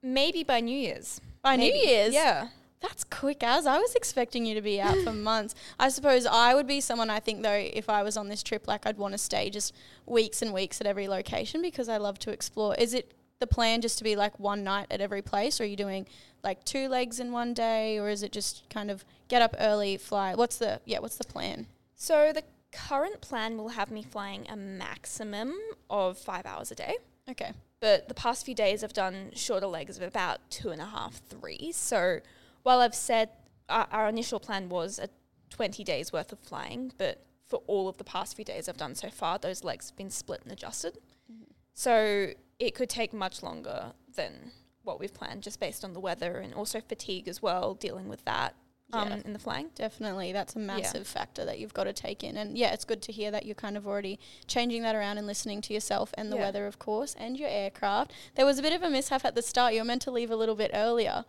Maybe 0.03 0.43
by 0.43 0.61
New 0.61 0.77
Year's. 0.77 1.21
By 1.43 1.57
Maybe. 1.57 1.79
New 1.79 1.87
Year's? 1.89 2.15
Yeah. 2.15 2.49
That's 2.81 3.05
quick 3.05 3.43
as. 3.43 3.67
I 3.67 3.79
was 3.79 3.95
expecting 3.95 4.47
you 4.47 4.55
to 4.55 4.63
be 4.63 4.81
out 4.81 4.97
for 5.05 5.13
months. 5.13 5.55
I 5.79 5.91
suppose 5.91 6.25
I 6.27 6.55
would 6.55 6.67
be 6.67 6.81
someone 6.81 7.11
I 7.11 7.21
think 7.21 7.43
though 7.43 7.53
if 7.53 7.89
I 7.91 8.03
was 8.03 8.17
on 8.17 8.29
this 8.29 8.43
trip 8.43 8.67
like 8.67 8.87
I'd 8.87 8.97
want 8.97 9.13
to 9.13 9.19
stay 9.19 9.51
just 9.51 9.75
weeks 10.07 10.41
and 10.43 10.53
weeks 10.55 10.81
at 10.81 10.87
every 10.87 11.07
location 11.07 11.61
because 11.61 11.89
I 11.91 11.99
love 11.99 12.19
to 12.21 12.31
explore. 12.31 12.75
Is 12.77 12.95
it 12.95 13.13
the 13.39 13.47
plan 13.47 13.81
just 13.83 13.99
to 13.99 14.05
be 14.05 14.17
like 14.17 14.39
one 14.41 14.65
night 14.65 14.87
at 14.91 15.01
every 15.03 15.23
place 15.23 15.61
or 15.61 15.65
are 15.65 15.67
you 15.67 15.77
doing 15.77 16.07
like 16.43 16.65
two 16.65 16.89
legs 16.89 17.21
in 17.21 17.33
one 17.33 17.55
day 17.55 17.99
or 17.99 18.09
is 18.09 18.23
it 18.23 18.33
just 18.33 18.69
kind 18.71 18.91
of 18.91 19.05
get 19.29 19.43
up 19.43 19.55
early, 19.59 19.97
fly? 19.97 20.35
What's 20.35 20.59
the 20.59 20.81
yeah, 20.85 20.99
what's 20.99 21.17
the 21.17 21.25
plan? 21.25 21.67
So 21.95 22.33
the 22.33 22.43
current 22.73 23.21
plan 23.21 23.57
will 23.57 23.71
have 23.71 23.91
me 23.91 24.03
flying 24.03 24.47
a 24.49 24.57
maximum 24.57 25.55
of 25.89 26.19
five 26.19 26.47
hours 26.47 26.71
a 26.71 26.75
day. 26.75 26.97
Okay. 27.29 27.53
But 27.81 28.09
the 28.09 28.15
past 28.15 28.45
few 28.45 28.55
days 28.55 28.85
I've 28.85 28.93
done 28.93 29.31
shorter 29.35 29.67
legs 29.67 29.97
of 29.97 30.03
about 30.03 30.39
two 30.51 30.71
and 30.71 30.81
a 30.81 30.87
half, 30.87 31.21
three. 31.29 31.73
So 31.73 32.21
while 32.63 32.81
I've 32.81 32.95
said 32.95 33.31
our, 33.69 33.87
our 33.91 34.09
initial 34.09 34.41
plan 34.41 34.69
was 34.69 34.99
a 34.99 35.09
20 35.51 35.83
days 35.85 36.13
worth 36.13 36.33
of 36.33 36.39
flying, 36.39 36.93
but 36.99 37.25
for 37.47 37.63
all 37.67 37.89
of 37.89 37.97
the 37.97 38.05
past 38.05 38.37
few 38.37 38.45
days 38.45 38.69
I've 38.69 38.77
done 38.77 38.95
so 38.95 39.11
far, 39.11 39.39
those 39.39 39.65
legs 39.65 39.91
have 39.91 39.97
been 39.97 40.11
split 40.11 40.43
and 40.43 40.53
adjusted. 40.53 40.99
Mm-hmm. 41.31 41.45
So 41.75 42.29
it 42.59 42.75
could 42.75 42.89
take 42.89 43.13
much 43.13 43.43
longer 43.43 43.93
than 44.15 44.53
what 44.85 44.99
we've 45.01 45.13
planned, 45.15 45.43
just 45.43 45.61
based 45.61 45.85
on 45.85 45.93
the 45.93 46.01
weather 46.01 46.39
and 46.39 46.55
also 46.55 46.81
fatigue 46.81 47.29
as 47.29 47.43
well, 47.43 47.75
dealing 47.75 48.09
with 48.09 48.25
that 48.25 48.55
um, 48.93 49.09
Yeah. 49.09 49.21
in 49.25 49.33
the 49.33 49.39
flying. 49.39 49.71
Definitely. 49.75 50.33
That's 50.33 50.57
a 50.57 50.59
massive 50.59 51.07
factor 51.07 51.45
that 51.45 51.59
you've 51.61 51.75
got 51.75 51.85
to 51.85 51.93
take 51.93 52.25
in. 52.25 52.37
And 52.37 52.59
yeah, 52.59 52.73
it's 52.73 52.85
good 52.85 53.03
to 53.03 53.13
hear 53.13 53.31
that 53.31 53.47
you're 53.47 53.55
kind 53.55 53.77
of 53.77 53.87
already 53.87 54.19
changing 54.49 54.83
that 54.83 54.97
around 54.97 55.19
and 55.19 55.27
listening 55.27 55.61
to 55.63 55.75
yourself 55.75 56.13
and 56.17 56.33
the 56.33 56.37
Yeah. 56.37 56.43
weather, 56.47 56.67
of 56.67 56.79
course, 56.79 57.15
and 57.19 57.39
your 57.39 57.49
aircraft. 57.49 58.13
There 58.35 58.47
was 58.47 58.59
a 58.59 58.63
bit 58.63 58.73
of 58.73 58.83
a 58.83 58.91
mishap 58.91 59.25
at 59.25 59.35
the 59.35 59.43
start. 59.43 59.75
You 59.75 59.81
were 59.81 59.85
meant 59.85 60.03
to 60.03 60.11
leave 60.11 60.31
a 60.31 60.37
little 60.37 60.57
bit 60.57 60.71
earlier. 60.75 61.25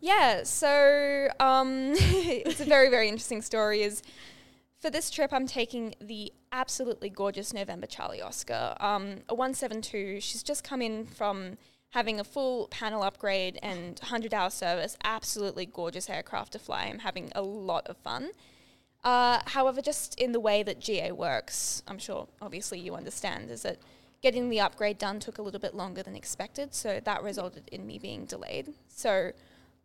Yeah, 0.00 0.42
so 0.42 1.28
um, 1.40 1.92
it's 1.96 2.60
a 2.60 2.64
very, 2.66 2.90
very 2.90 3.08
interesting 3.08 3.40
story. 3.40 3.82
Is 3.82 4.02
for 4.80 4.90
this 4.90 5.08
trip, 5.10 5.32
I'm 5.32 5.46
taking 5.46 5.94
the 6.00 6.30
absolutely 6.50 7.08
gorgeous 7.08 7.54
November 7.54 7.86
Charlie 7.86 8.20
Oscar, 8.20 8.76
um, 8.80 9.20
a 9.30 9.34
172. 9.34 10.20
She's 10.20 10.42
just 10.42 10.62
come 10.62 10.82
in 10.82 11.06
from 11.06 11.56
having 11.92 12.18
a 12.18 12.24
full 12.24 12.68
panel 12.68 13.02
upgrade 13.02 13.58
and 13.62 13.98
100 14.00 14.34
hour 14.34 14.50
service. 14.50 14.96
Absolutely 15.04 15.66
gorgeous 15.66 16.10
aircraft 16.10 16.52
to 16.52 16.58
fly. 16.58 16.84
I'm 16.84 17.00
having 17.00 17.30
a 17.34 17.42
lot 17.42 17.86
of 17.86 17.96
fun. 17.98 18.30
Uh, 19.04 19.40
however, 19.46 19.80
just 19.80 20.18
in 20.18 20.32
the 20.32 20.40
way 20.40 20.62
that 20.62 20.80
GA 20.80 21.12
works, 21.12 21.82
I'm 21.86 21.98
sure 21.98 22.28
obviously 22.40 22.78
you 22.78 22.94
understand, 22.94 23.50
is 23.50 23.62
that 23.62 23.78
getting 24.22 24.48
the 24.48 24.60
upgrade 24.60 24.98
done 24.98 25.20
took 25.20 25.38
a 25.38 25.42
little 25.42 25.60
bit 25.60 25.74
longer 25.74 26.02
than 26.02 26.14
expected. 26.14 26.74
So 26.74 27.00
that 27.04 27.22
resulted 27.22 27.68
in 27.70 27.86
me 27.86 27.98
being 27.98 28.24
delayed. 28.24 28.72
So 28.88 29.32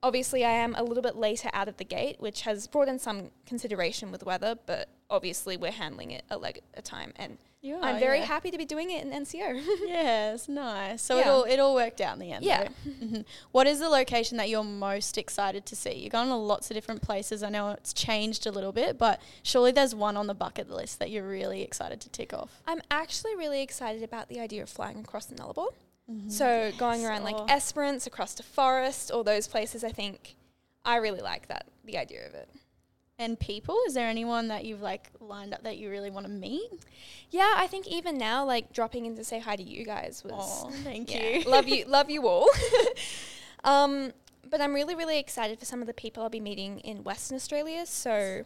obviously 0.03 0.45
I 0.45 0.51
am 0.51 0.75
a 0.75 0.83
little 0.83 1.03
bit 1.03 1.15
later 1.15 1.49
out 1.53 1.67
of 1.67 1.77
the 1.77 1.85
gate, 1.85 2.17
which 2.19 2.41
has 2.41 2.67
brought 2.67 2.87
in 2.87 2.99
some 2.99 3.31
consideration 3.45 4.11
with 4.11 4.23
weather, 4.23 4.55
but 4.65 4.89
obviously 5.09 5.57
we're 5.57 5.71
handling 5.71 6.11
it 6.11 6.23
a 6.29 6.37
leg 6.37 6.57
at 6.73 6.79
a 6.79 6.81
time. 6.81 7.13
And 7.15 7.37
You 7.61 7.79
I'm 7.81 7.97
very 7.99 8.19
yeah. 8.19 8.25
happy 8.25 8.51
to 8.51 8.57
be 8.57 8.65
doing 8.65 8.91
it 8.91 9.03
in 9.05 9.11
NCO. 9.11 9.61
Yes, 9.87 10.47
nice. 10.47 11.01
So 11.01 11.17
it 11.17 11.27
all 11.27 11.43
it 11.43 11.59
all 11.59 11.73
worked 11.73 12.01
out 12.01 12.13
in 12.13 12.19
the 12.19 12.31
end. 12.31 12.45
Yeah. 12.45 12.67
Mhm. 12.87 13.25
What 13.51 13.67
is 13.67 13.79
the 13.79 13.89
location 13.89 14.37
that 14.37 14.49
you're 14.49 14.63
most 14.63 15.17
excited 15.17 15.65
to 15.67 15.75
see? 15.75 15.93
You're 15.93 16.09
going 16.09 16.29
to 16.29 16.35
lots 16.35 16.69
of 16.71 16.75
different 16.75 17.01
places. 17.01 17.41
I 17.43 17.49
know 17.49 17.69
it's 17.69 17.93
changed 17.93 18.45
a 18.47 18.51
little 18.51 18.71
bit, 18.71 18.97
but 18.97 19.21
surely 19.43 19.71
there's 19.71 19.93
one 19.95 20.17
on 20.17 20.27
the 20.27 20.33
bucket 20.33 20.69
list 20.69 20.99
that 20.99 21.09
you're 21.11 21.27
really 21.27 21.61
excited 21.61 22.01
to 22.01 22.09
tick 22.09 22.33
off. 22.33 22.61
I'm 22.65 22.81
actually 22.91 23.35
really 23.35 23.61
excited 23.61 24.03
about 24.03 24.29
the 24.29 24.39
idea 24.39 24.63
of 24.63 24.69
flying 24.69 24.99
across 24.99 25.25
the 25.25 25.35
Nullarbor. 25.35 25.67
Mm-hmm. 26.09 26.29
So 26.29 26.71
going 26.77 27.05
around 27.05 27.23
like. 27.23 27.35
Esperance, 27.49 28.07
across 28.07 28.33
to 28.35 28.43
Forrest, 28.43 29.11
all 29.11 29.23
those 29.23 29.47
places, 29.47 29.83
I 29.83 29.91
think 29.91 30.35
I 30.85 30.97
really 30.97 31.21
like 31.21 31.47
that, 31.47 31.67
the 31.83 31.97
idea 31.97 32.25
of 32.25 32.33
it. 32.33 32.49
And 33.19 33.39
people, 33.39 33.75
is 33.87 33.95
there 33.95 34.07
anyone 34.07 34.47
that 34.49 34.63
you've 34.63 34.81
like 34.81 35.09
lined 35.19 35.53
up 35.53 35.63
that 35.63 35.77
you 35.77 35.89
really 35.89 36.11
want 36.11 36.27
to 36.27 36.31
meet? 36.31 36.69
Yeah, 37.31 37.55
I 37.57 37.65
think 37.65 37.87
even 37.87 38.17
now, 38.17 38.45
like 38.45 38.71
dropping 38.71 39.07
in 39.07 39.15
to 39.15 39.23
say 39.23 39.39
hi 39.39 39.55
to 39.55 39.63
you 39.63 39.85
guys 39.85 40.23
was 40.23 40.33
Oh, 40.35 40.69
thank 40.83 41.13
Yeah, 41.13 41.39
you. 41.39 41.43
love 41.43 41.67
you, 41.67 41.85
love 41.85 42.09
you 42.11 42.27
all. 42.27 42.47
um, 43.63 44.13
but 44.47 44.61
I'm 44.61 44.73
really, 44.73 44.93
really 44.93 45.17
excited 45.17 45.57
for 45.59 45.65
some 45.65 45.81
of 45.81 45.87
the 45.87 45.93
people 45.93 46.21
I'll 46.21 46.29
be 46.29 46.39
meeting 46.39 46.79
in 46.81 47.03
Western 47.03 47.35
Australia. 47.35 47.85
So 47.87 48.45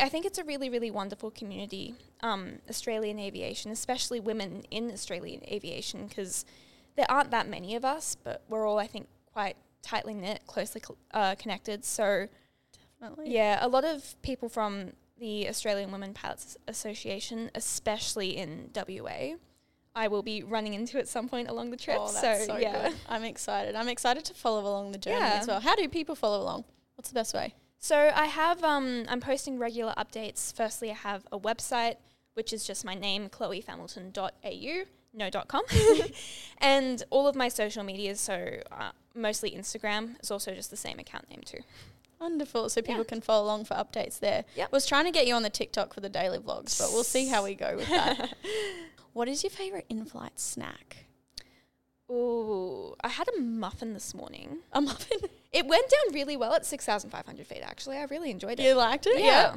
I 0.00 0.08
think 0.08 0.24
it's 0.24 0.38
a 0.38 0.44
really, 0.44 0.70
really 0.70 0.90
wonderful 0.90 1.30
community, 1.30 1.94
um, 2.22 2.60
Australian 2.70 3.18
aviation, 3.18 3.70
especially 3.70 4.18
women 4.18 4.62
in 4.70 4.90
Australian 4.90 5.42
aviation, 5.46 6.06
because 6.06 6.46
there 6.96 7.10
aren't 7.10 7.30
that 7.30 7.48
many 7.48 7.74
of 7.74 7.84
us, 7.84 8.16
but 8.22 8.42
we're 8.48 8.66
all, 8.66 8.78
I 8.78 8.86
think, 8.86 9.08
quite 9.32 9.56
tightly 9.82 10.14
knit, 10.14 10.40
closely 10.46 10.80
cl- 10.84 10.98
uh, 11.12 11.34
connected. 11.36 11.84
So 11.84 12.26
Definitely. 13.00 13.32
yeah, 13.34 13.58
a 13.60 13.68
lot 13.68 13.84
of 13.84 14.20
people 14.22 14.48
from 14.48 14.92
the 15.18 15.48
Australian 15.48 15.92
Women 15.92 16.12
Pilots 16.14 16.56
Association, 16.68 17.50
especially 17.54 18.36
in 18.36 18.70
WA. 18.74 19.36
I 19.94 20.08
will 20.08 20.22
be 20.22 20.42
running 20.42 20.74
into 20.74 20.98
at 20.98 21.08
some 21.08 21.26
point 21.26 21.48
along 21.48 21.70
the 21.70 21.76
trip. 21.78 21.96
Oh, 21.98 22.12
that's 22.12 22.46
so, 22.46 22.52
so, 22.52 22.56
yeah. 22.58 22.88
good. 22.90 22.98
I'm 23.08 23.24
excited. 23.24 23.74
I'm 23.74 23.88
excited 23.88 24.26
to 24.26 24.34
follow 24.34 24.60
along 24.60 24.92
the 24.92 24.98
journey 24.98 25.20
Yeah. 25.20 25.38
as 25.40 25.46
well. 25.46 25.60
How 25.60 25.74
do 25.74 25.88
people 25.88 26.14
follow 26.14 26.42
along? 26.42 26.64
What's 26.96 27.08
the 27.08 27.14
best 27.14 27.32
way? 27.32 27.54
So 27.78 28.10
I 28.14 28.26
have 28.26 28.62
um 28.62 29.04
I'm 29.08 29.20
posting 29.20 29.58
regular 29.58 29.94
updates. 29.96 30.54
Firstly, 30.54 30.90
I 30.90 30.94
have 30.94 31.26
a 31.32 31.38
website 31.38 31.96
which 32.34 32.52
is 32.52 32.66
just 32.66 32.84
my 32.84 32.94
name 32.94 33.30
chloefamilton.au, 33.30 34.84
no 35.16 35.30
dot 35.30 35.48
.com. 35.48 35.62
and 36.58 37.02
all 37.10 37.26
of 37.26 37.34
my 37.34 37.48
social 37.48 37.82
medias, 37.82 38.20
so 38.20 38.60
uh, 38.70 38.90
mostly 39.14 39.50
Instagram 39.50 40.20
is 40.22 40.30
also 40.30 40.54
just 40.54 40.70
the 40.70 40.76
same 40.76 40.98
account 40.98 41.28
name 41.30 41.40
too. 41.44 41.58
Wonderful. 42.20 42.68
So 42.68 42.80
people 42.80 42.98
Yeah. 42.98 43.04
can 43.08 43.20
follow 43.20 43.44
along 43.44 43.64
for 43.64 43.74
updates 43.74 44.18
there. 44.20 44.44
Yep. 44.56 44.72
Was 44.72 44.86
trying 44.86 45.04
to 45.04 45.10
get 45.10 45.26
you 45.26 45.34
on 45.34 45.42
the 45.42 45.50
TikTok 45.50 45.92
for 45.92 46.00
the 46.00 46.08
daily 46.08 46.38
vlogs, 46.38 46.78
but 46.78 46.90
we'll 46.92 47.04
see 47.04 47.26
how 47.28 47.44
we 47.44 47.54
go 47.54 47.76
with 47.76 47.88
that. 47.88 48.34
what 49.12 49.28
is 49.28 49.42
your 49.42 49.50
favorite 49.50 49.84
in-flight 49.88 50.38
snack? 50.40 51.06
Ooh, 52.10 52.94
I 53.02 53.08
had 53.08 53.26
a 53.36 53.40
muffin 53.40 53.92
this 53.92 54.14
morning. 54.14 54.58
A 54.72 54.80
muffin. 54.80 55.18
It 55.52 55.66
went 55.66 55.90
down 55.90 56.14
really 56.14 56.36
well 56.36 56.54
at 56.54 56.64
6,500 56.64 57.46
feet, 57.46 57.62
actually. 57.62 57.96
I 57.96 58.04
really 58.04 58.30
enjoyed 58.30 58.60
it. 58.60 58.62
you 58.62 58.74
liked 58.74 59.06
it? 59.06 59.18
Yeah. 59.18 59.56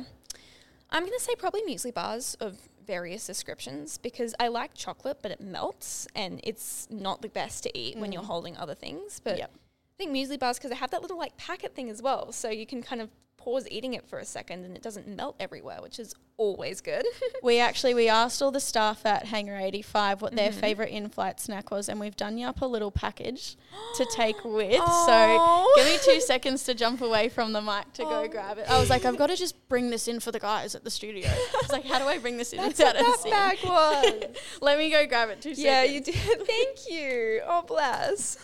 I'm 0.89 1.03
going 1.03 1.17
to 1.17 1.23
say 1.23 1.35
probably 1.35 1.61
muesli 1.61 1.93
bars 1.93 2.35
of 2.39 2.57
various 2.89 3.27
descriptions 3.27 3.99
because 3.99 4.33
I 4.39 4.47
like 4.47 4.73
chocolate, 4.73 5.19
but 5.21 5.29
it 5.31 5.39
melts 5.39 6.07
and 6.15 6.41
it's 6.43 6.87
not 6.89 7.21
the 7.21 7.29
best 7.29 7.61
to 7.65 7.77
eat 7.77 7.95
when 7.99 8.11
you're 8.11 8.23
Mm. 8.23 8.33
holding 8.33 8.57
other 8.57 8.73
things. 8.73 9.19
But 9.23 9.37
Yep. 9.37 9.51
I 9.53 9.95
think 9.99 10.11
muesli 10.11 10.39
bars 10.39 10.57
because 10.57 10.71
they 10.71 10.75
have 10.77 10.89
that 10.89 11.03
little 11.03 11.17
like 11.25 11.37
packet 11.37 11.75
thing 11.75 11.87
as 11.91 12.01
well. 12.01 12.31
So 12.31 12.49
you 12.49 12.65
can 12.65 12.81
kind 12.81 12.99
of 12.99 13.09
pause 13.39 13.67
eating 13.71 13.93
it 13.95 14.07
for 14.07 14.19
a 14.19 14.25
second 14.25 14.65
and 14.65 14.75
it 14.75 14.83
doesn't 14.83 15.07
melt 15.07 15.35
everywhere, 15.39 15.79
which 15.81 15.97
is 15.99 16.13
always 16.37 16.79
good. 16.81 17.05
We 17.43 17.59
actually 17.59 17.93
we 17.93 18.09
asked 18.09 18.41
all 18.41 18.51
the 18.51 18.59
staff 18.59 19.05
at 19.05 19.25
Hangar 19.27 19.57
85 19.57 20.21
what 20.21 20.35
their 20.35 20.49
Mhm. 20.51 20.55
favorite 20.55 20.89
in-flight 20.89 21.39
snack 21.39 21.71
was, 21.71 21.87
and 21.89 21.99
we've 21.99 22.15
done 22.17 22.37
you 22.37 22.47
up 22.47 22.61
a 22.61 22.65
little 22.65 22.91
package 22.91 23.55
to 23.95 24.05
take 24.13 24.35
with. 24.43 24.81
So 25.05 25.67
give 25.77 25.85
me 25.85 25.97
two 26.03 26.19
seconds 26.21 26.63
to 26.65 26.73
jump 26.73 27.01
away 27.01 27.29
from 27.29 27.53
the 27.53 27.61
mic 27.61 27.91
to 27.93 28.03
go 28.03 28.23
Oh. 28.23 28.27
grab 28.27 28.57
it. 28.57 28.69
I 28.69 28.77
was 28.79 28.89
like, 28.89 29.05
I've 29.05 29.17
got 29.17 29.27
to 29.27 29.35
just 29.37 29.55
bring 29.69 29.89
this 29.89 30.07
in 30.07 30.19
for 30.19 30.31
the 30.31 30.39
guys 30.39 30.75
at 30.75 30.83
the 30.83 30.91
studio. 30.91 31.27
I 31.29 31.57
was 31.61 31.71
like, 31.71 31.85
how 31.85 31.97
do 31.99 32.05
I 32.05 32.17
bring 32.17 32.37
this 32.37 32.51
in 32.53 32.57
That's 32.61 32.79
what 32.79 32.93
that 32.95 33.23
bag 33.23 33.59
was. 33.63 34.35
Let 34.61 34.77
me 34.77 34.89
go 34.91 35.05
grab 35.07 35.29
it. 35.29 35.41
Two 35.41 35.55
seconds. 35.55 35.63
yeah, 35.65 35.83
you 35.83 36.01
did. 36.01 36.15
Thank 36.45 36.89
you. 36.89 37.41
Oh, 37.47 37.61
bless. 37.63 38.37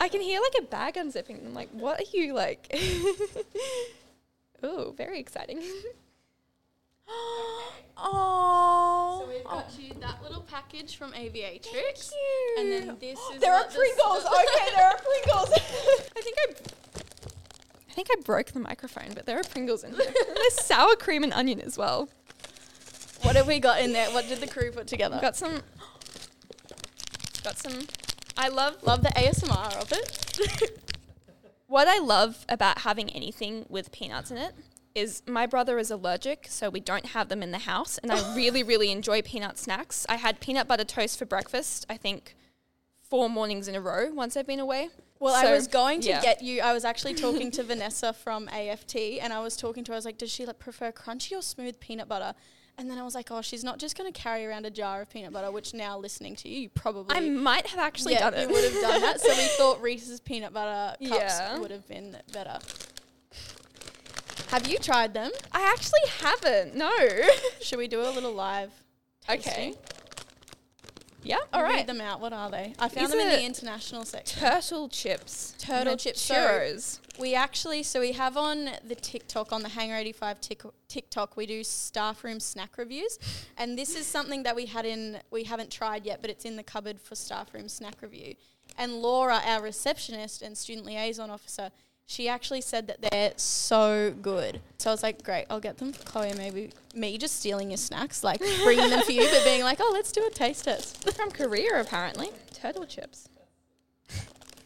I 0.00 0.08
can 0.08 0.20
hear 0.20 0.40
like 0.40 0.54
a 0.58 0.62
bag 0.62 0.94
unzipping. 0.94 1.46
I'm 1.46 1.54
like, 1.54 1.70
what 1.70 2.00
are 2.00 2.16
you 2.16 2.34
like? 2.34 2.74
oh, 4.62 4.94
very 4.96 5.18
exciting. 5.20 5.62
oh. 7.96 9.22
So 9.22 9.32
we've 9.32 9.44
got 9.44 9.78
you 9.78 9.94
that 10.00 10.22
little 10.22 10.42
package 10.42 10.96
from 10.96 11.12
Aviatrix. 11.12 11.62
Thank 11.64 12.10
you. 12.12 12.56
And 12.58 12.72
then 12.72 12.96
this 13.00 13.18
is 13.34 13.40
there 13.40 13.54
are 13.54 13.64
Pringles. 13.64 14.24
okay, 14.26 14.74
there 14.74 14.86
are 14.86 14.98
Pringles. 14.98 15.52
I 16.16 16.20
think 16.20 16.36
I. 16.38 16.54
I 17.88 17.94
think 17.94 18.08
I 18.10 18.22
broke 18.22 18.52
the 18.52 18.60
microphone, 18.60 19.12
but 19.14 19.26
there 19.26 19.38
are 19.38 19.44
Pringles 19.44 19.84
in 19.84 19.92
here. 19.92 20.14
There's 20.34 20.64
sour 20.64 20.96
cream 20.96 21.24
and 21.24 21.32
onion 21.34 21.60
as 21.60 21.76
well. 21.76 22.08
What 23.20 23.36
have 23.36 23.46
we 23.46 23.60
got 23.60 23.82
in 23.82 23.92
there? 23.92 24.10
What 24.10 24.26
did 24.28 24.40
the 24.40 24.46
crew 24.46 24.72
put 24.72 24.86
together? 24.86 25.18
Got 25.20 25.36
some. 25.36 25.60
Got 27.44 27.58
some. 27.58 27.86
I 28.36 28.48
love 28.48 28.82
Love 28.82 29.02
the 29.02 29.10
ASMR 29.10 29.80
of 29.80 29.92
it. 29.92 30.80
what 31.66 31.88
I 31.88 31.98
love 31.98 32.44
about 32.48 32.78
having 32.78 33.10
anything 33.10 33.66
with 33.68 33.92
peanuts 33.92 34.30
in 34.30 34.36
it 34.36 34.54
is 34.94 35.22
my 35.26 35.46
brother 35.46 35.78
is 35.78 35.90
allergic, 35.90 36.46
so 36.48 36.68
we 36.68 36.80
don't 36.80 37.06
have 37.06 37.28
them 37.28 37.42
in 37.42 37.50
the 37.50 37.58
house, 37.58 37.98
and 37.98 38.12
I 38.12 38.34
really, 38.36 38.62
really 38.62 38.90
enjoy 38.90 39.22
peanut 39.22 39.58
snacks. 39.58 40.06
I 40.08 40.16
had 40.16 40.40
peanut 40.40 40.68
butter 40.68 40.84
toast 40.84 41.18
for 41.18 41.24
breakfast. 41.24 41.86
I 41.88 41.96
think 41.96 42.36
four 43.08 43.28
mornings 43.28 43.68
in 43.68 43.74
a 43.74 43.80
row 43.80 44.12
once 44.12 44.36
I've 44.36 44.46
been 44.46 44.60
away. 44.60 44.88
Well, 45.18 45.34
I 45.34 45.52
was 45.52 45.68
going 45.68 46.00
to 46.00 46.08
yeah. 46.08 46.20
get 46.20 46.42
you. 46.42 46.60
I 46.62 46.72
was 46.72 46.84
actually 46.84 47.14
talking 47.14 47.50
to 47.52 47.62
Vanessa 47.62 48.12
from 48.12 48.48
AFT, 48.48 48.96
and 49.20 49.32
I 49.32 49.40
was 49.40 49.56
talking 49.56 49.84
to 49.84 49.92
her. 49.92 49.94
I 49.94 49.98
was 49.98 50.04
like, 50.04 50.18
"Does 50.18 50.32
she 50.32 50.44
like 50.44 50.58
prefer 50.58 50.90
crunchy 50.90 51.38
or 51.38 51.42
smooth 51.42 51.78
peanut 51.78 52.08
butter?" 52.08 52.34
And 52.78 52.90
then 52.90 52.98
I 52.98 53.02
was 53.02 53.14
like, 53.14 53.30
"Oh, 53.30 53.42
she's 53.42 53.62
not 53.62 53.78
just 53.78 53.96
going 53.96 54.10
to 54.12 54.18
carry 54.18 54.46
around 54.46 54.66
a 54.66 54.70
jar 54.70 55.02
of 55.02 55.10
peanut 55.10 55.32
butter." 55.32 55.50
Which 55.52 55.74
now, 55.74 55.98
listening 55.98 56.34
to 56.36 56.48
you, 56.48 56.62
you 56.62 56.68
probably 56.70 57.14
I 57.16 57.20
might 57.20 57.66
have 57.68 57.78
actually 57.78 58.14
yeah, 58.14 58.30
done 58.30 58.34
it. 58.34 58.48
you 58.48 58.54
would 58.54 58.64
have 58.64 58.80
done 58.80 59.00
that. 59.02 59.20
So 59.20 59.28
we 59.28 59.46
thought 59.58 59.80
Reese's 59.82 60.20
peanut 60.20 60.52
butter 60.52 60.96
cups 61.06 61.20
Yeah. 61.20 61.58
would 61.58 61.70
have 61.70 61.86
been 61.86 62.16
better. 62.32 62.58
Have 64.48 64.66
you 64.68 64.78
tried 64.78 65.14
them? 65.14 65.30
I 65.52 65.62
actually 65.62 66.00
haven't. 66.20 66.74
No. 66.74 66.90
Should 67.60 67.78
we 67.78 67.88
do 67.88 68.00
a 68.00 68.10
little 68.10 68.32
live? 68.34 68.70
okay. 69.30 69.74
Yeah. 71.24 71.38
I'll 71.52 71.62
read 71.62 71.86
them 71.86 72.00
out. 72.00 72.20
What 72.20 72.32
are 72.32 72.50
they? 72.50 72.74
I 72.78 72.88
found 72.88 73.06
These 73.06 73.10
them 73.10 73.20
in 73.20 73.28
the 73.28 73.44
international 73.44 74.04
section. 74.04 74.40
Turtle 74.40 74.88
chips. 74.88 75.54
Turtle 75.58 75.96
chips, 75.96 76.20
so- 76.20 76.34
Churros. 76.34 76.98
We 77.18 77.34
actually, 77.34 77.82
so 77.82 78.00
we 78.00 78.12
have 78.12 78.36
on 78.38 78.70
the 78.86 78.94
TikTok, 78.94 79.52
on 79.52 79.62
the 79.62 79.68
Hangar 79.68 79.96
85 79.96 80.40
tic- 80.40 80.62
TikTok, 80.88 81.36
we 81.36 81.44
do 81.44 81.62
staff 81.62 82.24
room 82.24 82.40
snack 82.40 82.78
reviews. 82.78 83.18
And 83.58 83.78
this 83.78 83.94
is 83.94 84.06
something 84.06 84.42
that 84.44 84.56
we 84.56 84.66
had 84.66 84.86
in, 84.86 85.18
we 85.30 85.44
haven't 85.44 85.70
tried 85.70 86.06
yet, 86.06 86.22
but 86.22 86.30
it's 86.30 86.44
in 86.46 86.56
the 86.56 86.62
cupboard 86.62 87.00
for 87.00 87.14
staff 87.14 87.52
room 87.52 87.68
snack 87.68 88.00
review. 88.00 88.34
And 88.78 89.02
Laura, 89.02 89.40
our 89.44 89.60
receptionist 89.62 90.40
and 90.40 90.56
student 90.56 90.86
liaison 90.86 91.28
officer, 91.28 91.70
she 92.06 92.28
actually 92.28 92.60
said 92.60 92.88
that 92.88 93.00
they're 93.00 93.32
so 93.36 94.12
good. 94.20 94.60
So 94.78 94.90
I 94.90 94.92
was 94.92 95.02
like, 95.02 95.22
great, 95.22 95.46
I'll 95.48 95.60
get 95.60 95.78
them 95.78 95.92
for 95.92 96.02
Chloe. 96.04 96.32
Maybe 96.36 96.70
me 96.94 97.16
just 97.18 97.38
stealing 97.38 97.70
your 97.70 97.78
snacks, 97.78 98.22
like 98.22 98.40
bringing 98.64 98.90
them 98.90 99.02
for 99.02 99.12
you, 99.12 99.26
but 99.30 99.44
being 99.44 99.62
like, 99.62 99.78
oh, 99.80 99.90
let's 99.92 100.12
do 100.12 100.24
a 100.26 100.30
taste 100.30 100.64
test. 100.64 101.08
From 101.14 101.30
Korea, 101.30 101.80
apparently. 101.80 102.28
Turtle 102.52 102.84
chips. 102.84 103.28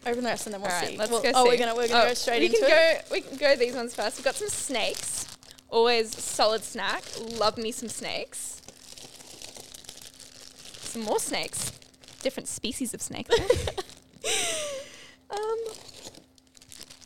Open 0.07 0.23
the 0.23 0.29
rest 0.31 0.47
and 0.47 0.55
then 0.55 0.63
we'll 0.63 0.71
All 0.71 0.81
right, 0.81 0.89
see. 0.91 0.97
let's 0.97 1.11
Well- 1.11 1.23
go 1.23 1.33
oh, 1.35 1.45
see. 1.45 1.51
we're 1.51 1.59
gonna 1.59 1.75
we're 1.75 1.89
gonna 1.89 2.05
Oh, 2.05 2.09
go 2.09 2.15
straight 2.15 2.41
we 2.41 2.47
into 2.47 2.59
can 2.59 2.97
it. 2.97 3.09
Go, 3.09 3.15
we 3.15 3.21
can 3.23 3.37
go 3.39 3.57
these 3.57 3.75
ones 3.75 3.95
first. 3.95 4.19
We've 4.19 4.25
got 4.25 4.37
some 4.37 4.49
snakes. 4.49 5.27
Always 5.69 6.17
solid 6.17 6.63
snack. 6.63 7.03
Love 7.39 7.59
me 7.59 7.73
some 7.73 7.89
snakes. 7.89 8.63
Some 10.81 11.03
more 11.03 11.19
snakes. 11.19 11.73
Different 12.23 12.49
species 12.49 12.95
of 12.95 13.03
snake. 13.03 13.29
um, 15.31 15.59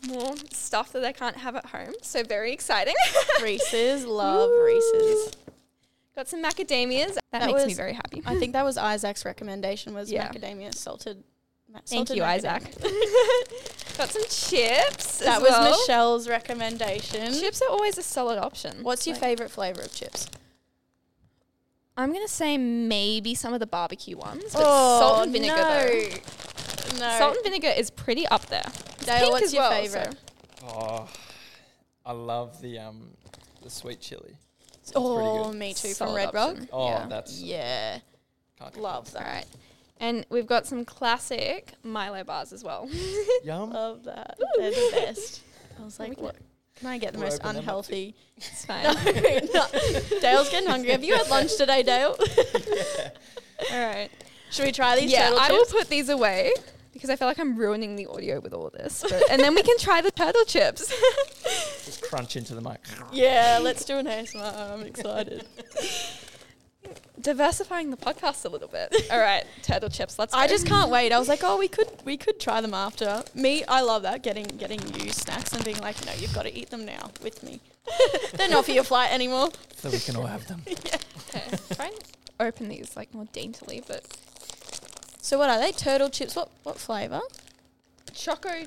more 0.07 0.35
stuff 0.53 0.93
that 0.93 1.05
I 1.05 1.13
can't 1.13 1.37
have 1.37 1.57
at 1.57 1.67
home. 1.67 1.93
So 2.03 2.23
very 2.25 2.53
exciting. 2.53 2.95
Reese's, 3.43 4.05
love 4.05 4.49
Woo. 4.49 4.65
Reese's. 4.65 5.33
Got 6.17 6.29
some 6.29 6.43
macadamias. 6.43 7.15
That, 7.15 7.23
That 7.33 7.47
makes 7.47 7.67
me 7.67 7.75
very 7.75 7.93
happy. 7.93 8.23
I 8.27 8.37
think 8.39 8.53
that 8.55 8.65
was 8.71 8.77
Isaac's 8.77 9.25
recommendation 9.25 9.95
was 9.95 10.11
Yeah. 10.11 10.29
macadamia 10.31 10.75
salted. 10.75 11.23
ma- 11.73 11.79
Thank 11.87 12.09
salted 12.09 12.17
you, 12.17 12.23
macadamia. 12.23 12.57
Isaac. 12.57 12.63
Got 13.99 14.09
some 14.11 14.23
chips. 14.25 15.19
That 15.19 15.37
as 15.37 15.43
was 15.43 15.51
well. 15.51 15.79
Michelle's 15.81 16.29
recommendation. 16.29 17.33
Chips 17.35 17.61
are 17.63 17.69
always 17.69 17.97
a 17.99 18.03
solid 18.03 18.39
option. 18.39 18.83
What's 18.83 19.07
your 19.07 19.15
Like- 19.15 19.23
favorite 19.23 19.51
flavor 19.51 19.83
of 19.83 19.93
chips? 19.95 20.27
I'm 21.97 22.13
gonna 22.15 22.29
say 22.29 22.57
maybe 22.57 23.35
some 23.35 23.53
of 23.53 23.61
the 23.61 23.67
barbecue 23.67 24.17
ones, 24.17 24.45
but 24.55 24.63
Oh, 24.65 25.01
salt 25.01 25.23
and 25.25 25.33
vinegar 25.33 25.55
no. 25.57 25.63
though. 25.63 26.09
No. 26.99 27.19
Salt 27.19 27.37
and 27.37 27.45
vinegar 27.45 27.73
is 27.77 27.91
pretty 27.91 28.27
up 28.29 28.47
there. 28.47 28.63
It's 28.67 29.07
Dale, 29.07 29.21
pink 29.21 29.33
what's 29.33 29.45
as 29.47 29.55
your 29.55 29.63
well, 29.63 29.71
favorite? 29.83 30.13
so- 30.61 30.67
Oh, 30.69 31.09
I 32.05 32.13
love 32.13 32.61
the 32.61 32.79
um 32.79 33.11
the 33.63 33.71
sweet 33.71 34.01
chili. 34.01 34.37
oh, 34.95 35.53
me 35.53 35.73
too. 35.75 35.95
From 35.95 36.15
Red 36.15 36.35
Rock. 36.35 36.51
option. 36.53 36.69
Oh, 36.73 36.89
Yeah. 36.89 37.07
that's 37.09 37.41
Yeah, 37.41 37.99
can't 38.59 38.77
love 38.77 39.11
that. 39.13 39.23
Alright. 39.27 39.47
And 40.01 40.25
we've 40.31 40.47
got 40.47 40.67
some 40.67 40.85
classic 40.85 41.73
Milo 41.83 42.25
bars 42.25 42.53
as 42.53 42.65
well. 42.65 42.89
Yum. 43.45 43.71
Love 43.71 44.05
that. 44.05 44.39
They're 44.59 44.71
the 44.71 44.89
best. 44.93 45.41
I 45.81 45.85
was 45.85 45.99
like, 46.01 46.19
what? 46.19 46.37
Can 46.77 46.89
I 46.89 46.97
get 46.99 47.13
the 47.13 47.19
We'll 47.19 47.29
most 47.29 47.41
open 47.43 47.57
them 47.57 47.57
up 47.57 47.57
too. 47.57 47.59
unhealthy? 47.61 48.15
it's 48.39 48.65
fine. 48.65 48.83
No, 48.85 48.93
no. 49.55 50.21
Dale's 50.21 50.49
getting 50.51 50.69
hungry. 50.69 50.93
Have 50.93 51.05
you 51.05 51.15
had 51.15 51.29
lunch 51.29 51.55
today, 51.57 51.83
Dale? 51.83 52.17
Alright. 53.73 54.11
Should 54.51 54.65
we 54.65 54.73
try 54.73 54.99
these 54.99 55.11
Yeah, 55.13 55.27
turtle 55.29 55.39
I 55.41 55.51
will 55.53 55.65
put 55.67 55.89
these 55.89 56.09
away 56.09 56.53
because 57.01 57.09
I 57.09 57.17
feel 57.17 57.29
like 57.29 57.39
I'm 57.39 57.57
ruining 57.57 57.97
the 57.97 58.05
audio 58.09 58.41
with 58.41 58.53
all 58.53 58.69
this. 58.69 59.03
But, 59.09 59.23
and 59.31 59.41
then 59.41 59.55
we 59.55 59.63
can 59.63 59.79
try 59.79 60.03
the 60.03 60.11
turtle 60.11 60.45
chips. 60.45 60.93
Just 61.87 62.03
crunch 62.03 62.37
into 62.37 62.55
the 62.55 62.61
mic. 62.61 62.77
yeah, 63.11 63.59
let's 63.63 63.87
do 63.87 63.97
an 63.97 64.05
ASMR. 64.05 64.73
I'm 64.73 64.83
excited. 64.83 65.47
Diversifying 67.19 67.91
the 67.91 67.97
podcast 67.97 68.45
a 68.45 68.51
little 68.51 68.69
bit. 68.69 68.95
Alright, 69.11 69.47
turtle 69.63 69.89
chips, 69.89 70.19
let's 70.19 70.35
I 70.35 70.47
go. 70.47 70.53
just 70.53 70.67
can't 70.67 70.91
wait. 70.91 71.11
I 71.11 71.19
was 71.19 71.29
like, 71.29 71.41
oh, 71.43 71.57
we 71.57 71.69
could 71.69 71.89
we 72.05 72.19
could 72.19 72.39
try 72.39 72.61
them 72.61 72.75
after. 72.75 73.25
Me, 73.35 73.65
I 73.65 73.81
love 73.81 74.03
that 74.03 74.23
getting 74.23 74.45
getting 74.45 74.81
you 74.95 75.11
snacks 75.11 75.55
and 75.55 75.65
being 75.65 75.79
like, 75.79 76.05
no, 76.05 76.13
you've 76.19 76.35
got 76.35 76.43
to 76.43 76.55
eat 76.55 76.69
them 76.69 76.85
now 76.85 77.13
with 77.23 77.43
me. 77.43 77.61
They're 78.35 78.51
not 78.51 78.67
for 78.67 78.73
your 78.73 78.85
flight 78.85 79.11
anymore. 79.11 79.49
So 79.77 79.89
we 79.89 79.99
can 80.01 80.17
all 80.17 80.27
have 80.27 80.47
them. 80.49 80.63
Okay, 80.71 80.99
try 81.75 81.87
and 81.87 81.99
open 82.41 82.69
these 82.69 82.95
like 82.95 83.15
more 83.15 83.27
daintily, 83.33 83.83
but 83.87 84.05
So 85.23 85.39
what 85.39 85.51
are 85.51 85.59
they? 85.59 85.73
Turtle 85.73 86.09
chips. 86.11 86.35
What 86.37 86.51
what 86.63 86.79
flavor? 86.79 87.21
choco 88.13 88.65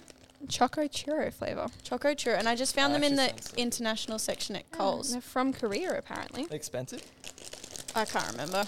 choco 0.47 0.83
churro 0.87 1.33
flavor. 1.33 1.67
Choco 1.83 2.13
churro. 2.13 2.37
And 2.39 2.47
I 2.47 2.55
just 2.55 2.75
found 2.75 2.93
That 2.93 3.01
them 3.01 3.11
in 3.11 3.15
the 3.17 3.23
actually 3.23 3.41
sounds 3.41 3.51
good. 3.51 3.59
international 3.59 4.19
section 4.19 4.55
at 4.55 4.63
Oh, 4.73 4.77
Coles. 4.77 5.11
they're 5.11 5.21
from 5.21 5.53
Korea 5.53 5.97
apparently. 5.97 6.47
Expensive? 6.51 7.01
I 7.95 8.05
can't 8.05 8.29
remember. 8.31 8.65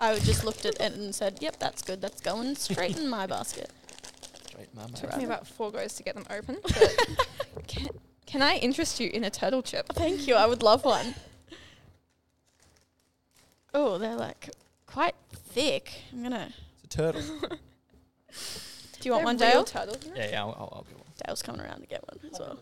I 0.00 0.18
just 0.18 0.44
looked 0.44 0.64
at 0.66 0.80
it 0.80 0.94
and 0.94 1.14
said, 1.14 1.38
yep, 1.40 1.58
that's 1.58 1.82
good. 1.82 2.00
That's 2.00 2.20
going 2.20 2.54
straight 2.56 2.96
in 2.96 3.08
my 3.08 3.26
basket. 3.26 3.70
Straight 4.48 4.74
mama. 4.74 4.96
Took 4.96 5.16
me 5.16 5.24
about 5.24 5.46
four 5.46 5.70
goes 5.70 5.94
to 5.94 6.02
get 6.02 6.14
them 6.14 6.26
open. 6.30 6.58
But 7.54 7.66
can, 7.68 7.88
can 8.24 8.40
I 8.42 8.56
interest 8.56 8.98
you 8.98 9.10
in 9.12 9.24
a 9.24 9.30
turtle 9.30 9.60
chip? 9.62 9.86
Thank 9.92 10.26
you. 10.26 10.34
I 10.36 10.46
would 10.46 10.62
love 10.62 10.84
one. 10.86 11.14
Oh, 13.74 13.98
they're 13.98 14.16
like 14.16 14.48
quite 14.86 15.14
thick. 15.34 15.92
I'm 16.12 16.22
gonna. 16.22 16.48
It's 16.92 16.98
a 16.98 17.12
turtle. 17.12 17.22
Do 19.00 19.08
you 19.08 19.12
want 19.12 19.24
one, 19.24 19.36
They're 19.36 19.48
real 19.48 19.64
Dale? 19.64 19.86
turtles. 19.86 20.04
in? 20.06 20.16
Yeah, 20.16 20.30
yeah, 20.30 20.40
I'll, 20.42 20.50
I'll, 20.50 20.72
I'll 20.76 20.86
get 20.88 20.96
one. 20.96 21.06
Dale's 21.26 21.42
coming 21.42 21.60
around 21.60 21.80
to 21.80 21.86
get 21.86 22.02
one 22.08 22.18
as 22.32 22.38
well. 22.38 22.58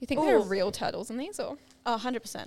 You 0.00 0.06
think 0.06 0.20
there 0.22 0.36
Ooh. 0.36 0.42
are 0.42 0.46
real 0.46 0.70
turtles 0.72 1.10
in 1.10 1.16
these, 1.18 1.38
or 1.40 1.56
Oh, 1.84 2.00
100%. 2.02 2.46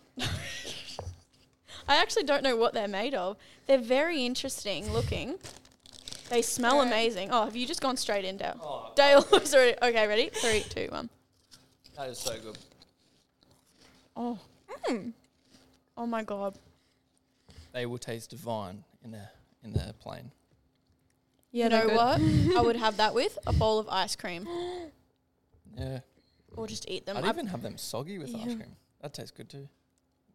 I 1.88 1.96
actually 1.96 2.24
don't 2.24 2.44
know 2.44 2.56
what 2.56 2.74
they're 2.74 2.88
made 2.88 3.14
of. 3.14 3.38
They're 3.68 3.78
very 3.78 4.26
interesting 4.26 4.92
looking. 4.92 5.36
They 6.30 6.42
smell 6.42 6.76
Alright. 6.76 6.88
amazing. 6.88 7.30
Oh, 7.32 7.46
have 7.46 7.56
you 7.56 7.66
just 7.66 7.82
gone 7.82 7.98
straight 7.98 8.26
in, 8.26 8.38
Dale? 8.38 8.60
Oh, 8.62 8.92
Dale 8.96 9.26
was 9.32 9.54
already. 9.56 9.76
Okay, 9.82 10.08
ready? 10.08 10.30
Three, 10.34 10.64
two, 10.70 10.88
one. 10.92 11.10
that 11.96 12.10
is 12.10 12.20
so 12.20 12.36
good. 12.40 12.58
Oh. 14.16 14.38
Mm. 14.88 15.14
Oh 15.98 16.06
my 16.06 16.24
god. 16.24 16.56
They 17.74 17.86
will 17.86 17.98
taste 17.98 18.30
divine 18.32 18.84
in 19.04 19.12
the 19.12 19.28
in 19.64 19.74
the 19.74 19.94
plane. 20.00 20.32
You 21.52 21.68
know 21.70 21.88
good. 21.88 21.96
what? 21.96 22.22
I 22.58 22.62
would 22.62 22.76
have 22.76 22.98
that 22.98 23.14
with 23.22 23.38
a 23.48 23.54
bowl 23.54 23.80
of 23.80 23.88
ice 23.90 24.16
cream, 24.16 24.48
Yeah, 25.78 26.00
or 26.56 26.68
just 26.68 26.88
eat 26.90 27.06
them. 27.06 27.18
I'd 27.18 27.26
I- 27.26 27.30
even 27.30 27.48
have 27.48 27.62
them 27.62 27.78
soggy 27.78 28.18
with 28.20 28.30
ice 28.36 28.42
Yeah. 28.46 28.56
cream. 28.56 28.76
That 29.02 29.14
tastes 29.14 29.32
good 29.32 29.50
too. 29.50 29.68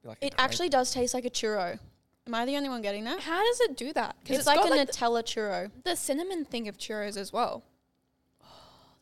Be 0.02 0.08
like 0.08 0.18
a 0.22 0.26
it 0.26 0.30
grape. 0.36 0.42
actually 0.42 0.68
does 0.70 0.90
taste 0.92 1.14
like 1.14 1.24
a 1.24 1.30
churro. 1.30 1.78
Am 2.26 2.34
I 2.34 2.46
the 2.46 2.56
only 2.56 2.70
one 2.70 2.80
getting 2.82 3.04
that? 3.04 3.20
how 3.20 3.44
does 3.44 3.60
it 3.60 3.76
do 3.76 3.92
that? 3.92 4.16
Because 4.22 4.38
It's, 4.38 4.46
like 4.46 4.58
a 4.64 4.68
got, 4.68 4.88
Nutella 4.88 5.22
churro. 5.22 5.70
the, 5.84 5.90
the 5.90 5.96
cinnamon 5.96 6.44
thing 6.46 6.68
of 6.68 6.78
churros 6.78 7.16
as 7.18 7.32
well. 7.32 7.62
Oh, 8.42 8.46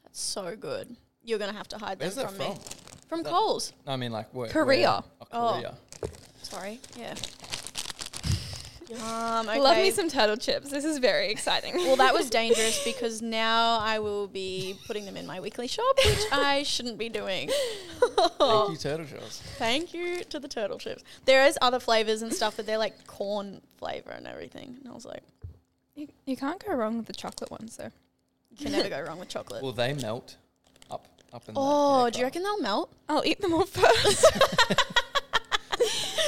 that's 0.02 0.20
so 0.20 0.56
good. 0.56 0.96
You're 1.22 1.38
gonna 1.38 1.52
have 1.52 1.68
to 1.68 1.78
hide 1.78 2.00
Where's 2.00 2.16
them 2.16 2.26
that 2.26 2.34
from, 2.36 2.46
from? 2.46 2.54
me. 2.54 2.60
From 3.08 3.22
That- 3.22 3.30
Coles. 3.32 3.72
No, 3.86 3.92
I 3.92 3.96
mean 3.96 4.10
like 4.12 4.34
where? 4.34 4.48
Korea. 4.50 5.04
Where? 5.18 5.28
Oh. 5.32 5.48
Oh, 5.48 5.52
Korea. 5.54 5.74
Oh. 6.02 6.08
Sorry. 6.42 6.80
Yeah. 6.98 7.14
Yum. 8.92 9.48
Okay. 9.48 9.60
Love 9.60 9.76
me 9.76 9.90
some 9.90 10.08
turtle 10.08 10.36
chips. 10.36 10.70
This 10.70 10.84
is 10.84 10.98
very 10.98 11.30
exciting. 11.30 11.74
Well, 11.76 11.96
that 11.96 12.14
was 12.14 12.30
dangerous 12.42 12.82
because 12.84 13.22
now 13.22 13.78
I 13.78 13.98
will 13.98 14.28
be 14.28 14.76
putting 14.86 15.04
them 15.04 15.16
in 15.16 15.26
my 15.26 15.40
weekly 15.40 15.66
shop, 15.66 15.96
which 16.04 16.24
I 16.30 16.62
shouldn't 16.62 16.98
be 16.98 17.08
doing. 17.08 17.50
Thank 18.00 18.70
you, 18.70 18.76
turtle 18.76 19.06
chips. 19.06 19.42
Thank 19.58 19.94
you 19.94 20.24
to 20.24 20.38
the 20.38 20.48
turtle 20.48 20.78
chips. 20.78 21.02
There 21.24 21.44
is 21.46 21.58
other 21.62 21.80
flavors 21.80 22.22
and 22.22 22.32
stuff, 22.32 22.56
but 22.56 22.66
they're 22.66 22.78
like 22.78 23.06
corn 23.06 23.60
flavor 23.76 24.10
and 24.10 24.26
everything. 24.26 24.76
And 24.80 24.90
I 24.90 24.94
was 24.94 25.04
like, 25.04 25.22
you, 25.94 26.08
you 26.24 26.36
can't 26.36 26.64
go 26.64 26.74
wrong 26.74 26.96
with 26.96 27.06
the 27.06 27.12
chocolate 27.12 27.50
ones, 27.50 27.76
though. 27.76 27.90
you 28.50 28.64
can 28.64 28.72
never 28.72 28.88
go 28.88 29.00
wrong 29.02 29.18
with 29.18 29.28
chocolate. 29.28 29.62
Will 29.62 29.72
they 29.72 29.92
melt 29.94 30.36
up 30.90 31.06
up 31.32 31.48
in 31.48 31.54
the 31.54 31.60
oh, 31.60 31.96
aircraft? 31.96 32.14
do 32.14 32.18
you 32.20 32.24
reckon 32.24 32.42
they'll 32.42 32.60
melt? 32.60 32.92
I'll 33.08 33.24
eat 33.24 33.40
them 33.40 33.52
all 33.52 33.66
first. 33.66 34.26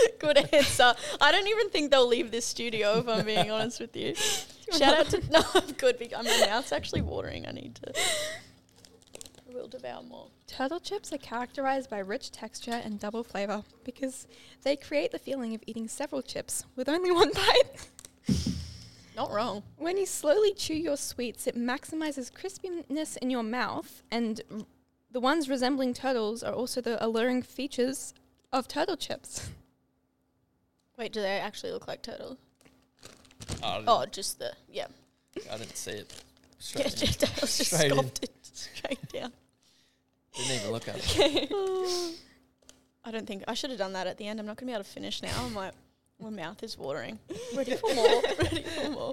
Good 0.19 0.55
answer. 0.55 0.95
I 1.21 1.33
don't 1.33 1.47
even 1.47 1.71
think 1.71 1.91
they'll 1.91 2.07
leave 2.07 2.31
this 2.31 2.45
studio 2.45 2.99
if 2.99 3.09
I'm 3.09 3.25
being 3.25 3.51
honest 3.51 3.81
with 3.81 3.97
you. 3.97 4.15
Shout 4.15 4.99
out 4.99 5.09
to 5.11 5.23
no, 5.31 5.43
I'm 5.55 5.73
good. 5.73 5.99
Because 5.99 6.25
my 6.25 6.47
mouth's 6.47 6.73
actually 6.73 7.03
watering. 7.03 7.47
I 7.47 7.53
need 7.53 7.75
to. 7.77 7.93
I 7.95 9.55
will 9.55 9.69
devour 9.69 10.03
more. 10.03 10.29
Turtle 10.47 10.81
chips 10.81 11.13
are 11.13 11.19
characterized 11.19 11.91
by 11.91 11.99
rich 11.99 12.31
texture 12.31 12.81
and 12.85 12.99
double 12.99 13.25
flavor 13.25 13.65
because 13.85 14.27
they 14.63 14.77
create 14.77 15.13
the 15.13 15.19
feeling 15.19 15.55
of 15.55 15.63
eating 15.67 15.89
several 15.89 16.23
chips 16.23 16.65
with 16.77 16.89
only 16.89 17.11
one 17.13 17.31
bite. 17.33 17.89
Not 19.17 19.31
wrong. 19.31 19.63
When 19.77 19.97
you 19.97 20.07
slowly 20.07 20.55
chew 20.55 20.75
your 20.75 20.97
sweets, 20.97 21.47
it 21.47 21.57
maximizes 21.57 22.33
crispiness 22.33 23.17
in 23.19 23.31
your 23.31 23.45
mouth, 23.45 24.03
and 24.11 24.41
r- 24.51 24.67
the 25.13 25.21
ones 25.21 25.49
resembling 25.49 25.95
turtles 25.95 26.43
are 26.43 26.53
also 26.53 26.81
the 26.81 27.05
alluring 27.05 27.43
features 27.43 28.13
of 28.53 28.67
turtle 28.67 28.97
chips. 28.97 29.51
Wait, 30.97 31.13
do 31.13 31.21
they 31.21 31.39
actually 31.41 31.73
look 31.73 31.89
like 31.89 32.03
turtles? 32.03 32.37
Oh, 33.63 33.69
I, 33.69 33.75
didn't, 33.77 33.89
Oh, 33.89 34.07
just 34.11 34.39
the 34.39 34.53
yeah. 34.71 34.87
I 35.53 35.57
didn't 35.59 35.77
see 35.77 35.91
it. 35.93 36.23
Yeah, 36.77 36.89
Straight 36.89 37.03
in. 37.03 37.07
just, 37.09 37.25
I 37.25 37.41
was 37.43 37.59
just 37.59 37.75
Straight 37.75 37.91
in. 37.93 37.99
scoffed 37.99 38.25
it 38.25 38.31
straight 38.43 39.09
down. 39.13 39.33
Didn't 40.35 40.53
even 40.61 40.71
look 40.73 40.89
at 40.89 40.95
it. 40.99 41.53
I 43.05 43.11
don't 43.11 43.27
think 43.27 43.45
I 43.47 43.53
should 43.53 43.69
have 43.69 43.79
done 43.79 43.93
that 43.93 44.07
at 44.07 44.17
the 44.17 44.27
end. 44.27 44.41
I'm 44.41 44.47
not 44.47 44.57
gonna 44.57 44.71
be 44.71 44.73
able 44.73 44.85
to 44.85 44.89
finish 44.91 45.23
now. 45.23 45.45
I'm 45.45 45.55
like, 45.55 45.73
my 46.19 46.31
mouth 46.31 46.63
is 46.63 46.79
watering. 46.79 47.19
Ready 47.55 47.77
for 47.77 47.95
more? 47.95 48.23
Ready 48.39 48.63
for 48.63 48.91
more? 48.91 49.13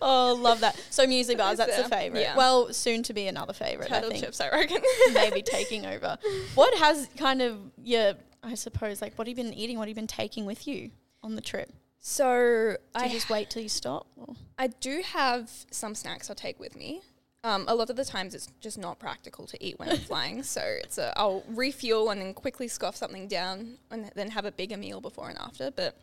Oh, 0.00 0.34
love 0.40 0.60
that. 0.60 0.80
So 0.90 1.06
muesli 1.06 1.36
bars, 1.36 1.58
that's 1.58 1.78
a 1.78 1.82
the 1.82 1.88
favorite. 1.90 2.20
Yeah. 2.20 2.36
Well, 2.36 2.72
soon 2.72 3.02
to 3.02 3.12
be 3.12 3.26
another 3.26 3.52
favorite. 3.52 3.90
I 3.92 3.96
turtle 3.96 4.10
think 4.10 4.24
chips, 4.24 4.40
I 4.40 4.48
reckon. 4.50 4.80
maybe 5.12 5.42
taking 5.42 5.84
over. 5.84 6.16
What 6.54 6.72
has 6.78 7.06
kind 7.18 7.42
of 7.42 7.58
your, 7.82 8.14
I 8.46 8.54
suppose, 8.54 9.02
like 9.02 9.14
what 9.16 9.26
have 9.26 9.36
you 9.36 9.44
been 9.44 9.52
eating? 9.52 9.76
What 9.78 9.84
have 9.88 9.90
you 9.90 9.94
been 9.94 10.06
taking 10.06 10.46
with 10.46 10.66
you 10.66 10.90
on 11.22 11.34
the 11.34 11.40
trip? 11.42 11.70
So 12.00 12.76
Do 12.94 13.00
I 13.02 13.06
you 13.06 13.10
just 13.12 13.28
wait 13.28 13.50
till 13.50 13.62
you 13.62 13.68
stop? 13.68 14.06
Or? 14.16 14.34
I 14.58 14.68
do 14.68 15.02
have 15.04 15.50
some 15.70 15.94
snacks 15.94 16.30
I'll 16.30 16.36
take 16.36 16.60
with 16.60 16.76
me. 16.76 17.00
Um, 17.42 17.64
a 17.68 17.74
lot 17.74 17.90
of 17.90 17.96
the 17.96 18.04
times 18.04 18.34
it's 18.34 18.48
just 18.60 18.78
not 18.78 18.98
practical 18.98 19.46
to 19.46 19.64
eat 19.64 19.78
when 19.78 19.88
I'm 19.88 19.96
flying, 20.12 20.42
so 20.42 20.60
it's 20.62 20.98
a 20.98 21.12
I'll 21.18 21.42
refuel 21.48 22.10
and 22.10 22.20
then 22.20 22.34
quickly 22.34 22.68
scoff 22.68 22.96
something 22.96 23.26
down 23.28 23.78
and 23.90 24.10
then 24.14 24.30
have 24.30 24.44
a 24.44 24.52
bigger 24.52 24.76
meal 24.76 25.00
before 25.00 25.28
and 25.28 25.38
after. 25.38 25.70
But 25.70 25.96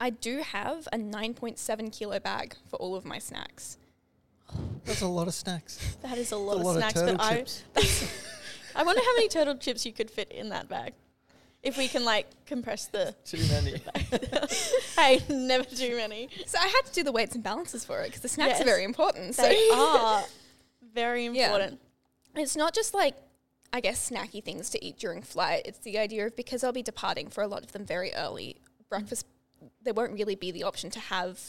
I 0.00 0.10
do 0.10 0.38
have 0.42 0.88
a 0.92 0.96
9.7 0.96 1.92
kilo 1.92 2.18
bag 2.20 2.54
for 2.70 2.76
all 2.76 2.94
of 2.94 3.04
my 3.04 3.18
snacks. 3.18 3.78
That's 4.84 5.02
a 5.02 5.06
lot 5.08 5.28
of 5.28 5.34
snacks. 5.34 5.96
That 6.02 6.16
is 6.16 6.32
a 6.32 6.36
lot 6.36 6.56
a 6.56 6.60
of 6.60 6.64
lot 6.64 6.76
snacks, 6.76 7.00
of 7.00 7.06
turtle 7.08 7.16
but 7.18 7.64
I. 7.76 7.84
I 8.80 8.82
wonder 8.84 9.02
how 9.04 9.14
many 9.16 9.28
turtle 9.28 9.56
chips 9.56 9.84
you 9.84 9.92
could 9.92 10.10
fit 10.10 10.30
in 10.30 10.50
that 10.50 10.68
bag. 10.68 10.94
If 11.62 11.76
we 11.76 11.88
can 11.88 12.04
like 12.04 12.26
compress 12.46 12.86
the 12.86 13.14
Too 13.24 13.38
many. 13.52 13.80
hey, 14.96 15.20
never 15.28 15.64
too 15.64 15.96
many. 15.96 16.28
So 16.46 16.58
I 16.60 16.66
had 16.68 16.82
to 16.86 16.92
do 16.92 17.02
the 17.02 17.12
weights 17.12 17.34
and 17.34 17.42
balances 17.42 17.84
for 17.84 18.00
it 18.02 18.06
because 18.06 18.20
the 18.22 18.28
snacks 18.28 18.52
Yes. 18.52 18.60
are 18.62 18.64
very 18.64 18.84
important. 18.84 19.34
So 19.34 19.42
They 19.42 19.68
are 19.74 20.24
very 20.94 21.26
Yeah. 21.26 21.46
important. 21.46 21.80
it's 22.36 22.56
not 22.56 22.74
just 22.74 22.94
like 22.94 23.16
I 23.72 23.80
guess 23.80 24.08
snacky 24.10 24.42
things 24.42 24.70
to 24.70 24.82
eat 24.84 24.98
during 24.98 25.20
flight. 25.20 25.62
It's 25.66 25.80
the 25.80 25.98
idea 25.98 26.26
of 26.26 26.36
because 26.36 26.64
I'll 26.64 26.72
be 26.72 26.82
departing 26.82 27.28
for 27.28 27.42
a 27.42 27.48
lot 27.48 27.64
of 27.64 27.72
them 27.72 27.84
very 27.84 28.14
early. 28.14 28.56
Breakfast 28.88 29.26
there 29.82 29.92
won't 29.94 30.12
really 30.12 30.36
be 30.36 30.50
the 30.52 30.62
option 30.62 30.88
to 30.90 31.00
have 31.00 31.40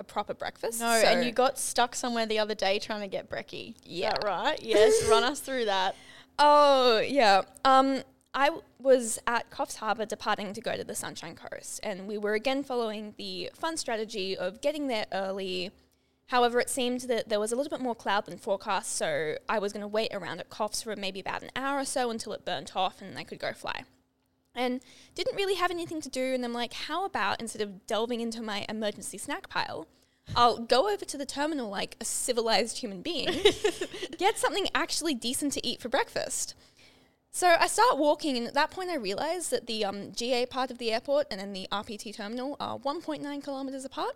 a 0.00 0.04
proper 0.04 0.34
breakfast. 0.34 0.80
No, 0.80 1.00
so- 1.00 1.06
and 1.06 1.24
you 1.24 1.30
got 1.32 1.58
stuck 1.58 1.94
somewhere 1.94 2.26
the 2.26 2.38
other 2.40 2.54
day 2.56 2.78
trying 2.80 3.00
to 3.02 3.06
get 3.08 3.30
brekkie. 3.30 3.76
Yeah. 3.84 4.08
Is 4.08 4.12
that 4.14 4.24
right? 4.24 4.60
Yes, 4.62 5.04
run 5.08 5.22
us 5.24 5.38
through 5.40 5.66
that. 5.66 5.94
Oh 6.38 6.98
yeah. 7.00 7.42
Um, 7.64 8.02
I 8.34 8.46
w- 8.46 8.64
was 8.78 9.18
at 9.26 9.50
Coffs 9.50 9.76
Harbour 9.76 10.06
departing 10.06 10.52
to 10.54 10.60
go 10.60 10.76
to 10.76 10.84
the 10.84 10.94
Sunshine 10.94 11.36
Coast, 11.36 11.80
and 11.82 12.06
we 12.06 12.16
were 12.16 12.34
again 12.34 12.64
following 12.64 13.14
the 13.18 13.50
fun 13.54 13.76
strategy 13.76 14.36
of 14.36 14.60
getting 14.60 14.88
there 14.88 15.06
early. 15.12 15.70
However, 16.28 16.58
it 16.58 16.70
seemed 16.70 17.02
that 17.02 17.28
there 17.28 17.40
was 17.40 17.52
a 17.52 17.56
little 17.56 17.70
bit 17.70 17.82
more 17.82 17.94
cloud 17.94 18.24
than 18.24 18.38
forecast, 18.38 18.96
so 18.96 19.36
I 19.48 19.58
was 19.58 19.72
going 19.72 19.82
to 19.82 19.88
wait 19.88 20.14
around 20.14 20.40
at 20.40 20.48
Coffs 20.48 20.82
for 20.82 20.96
maybe 20.96 21.20
about 21.20 21.42
an 21.42 21.50
hour 21.54 21.80
or 21.80 21.84
so 21.84 22.10
until 22.10 22.32
it 22.32 22.44
burnt 22.44 22.74
off 22.74 23.02
and 23.02 23.18
I 23.18 23.24
could 23.24 23.38
go 23.38 23.52
fly. 23.52 23.84
And 24.54 24.80
didn't 25.14 25.36
really 25.36 25.54
have 25.54 25.70
anything 25.70 26.00
to 26.00 26.08
do, 26.08 26.32
and 26.32 26.44
I'm 26.44 26.54
like, 26.54 26.72
how 26.72 27.04
about 27.04 27.40
instead 27.40 27.62
of 27.62 27.86
delving 27.86 28.20
into 28.20 28.42
my 28.42 28.64
emergency 28.68 29.18
snack 29.18 29.50
pile, 29.50 29.86
I'll 30.34 30.58
go 30.58 30.88
over 30.90 31.04
to 31.04 31.18
the 31.18 31.26
terminal 31.26 31.68
like 31.68 31.96
a 32.00 32.04
civilized 32.04 32.78
human 32.78 33.02
being, 33.02 33.28
get 34.18 34.38
something 34.38 34.68
actually 34.74 35.14
decent 35.14 35.52
to 35.54 35.66
eat 35.66 35.80
for 35.80 35.88
breakfast. 35.88 36.54
So 37.34 37.56
I 37.58 37.66
start 37.66 37.96
walking, 37.96 38.36
and 38.36 38.46
at 38.46 38.52
that 38.54 38.70
point, 38.70 38.90
I 38.90 38.96
realize 38.96 39.48
that 39.48 39.66
the 39.66 39.86
um, 39.86 40.12
GA 40.12 40.44
part 40.44 40.70
of 40.70 40.76
the 40.76 40.92
airport 40.92 41.28
and 41.30 41.40
then 41.40 41.54
the 41.54 41.66
RPT 41.72 42.14
terminal 42.14 42.58
are 42.60 42.78
1.9 42.78 43.42
kilometers 43.42 43.84
apart. 43.84 44.14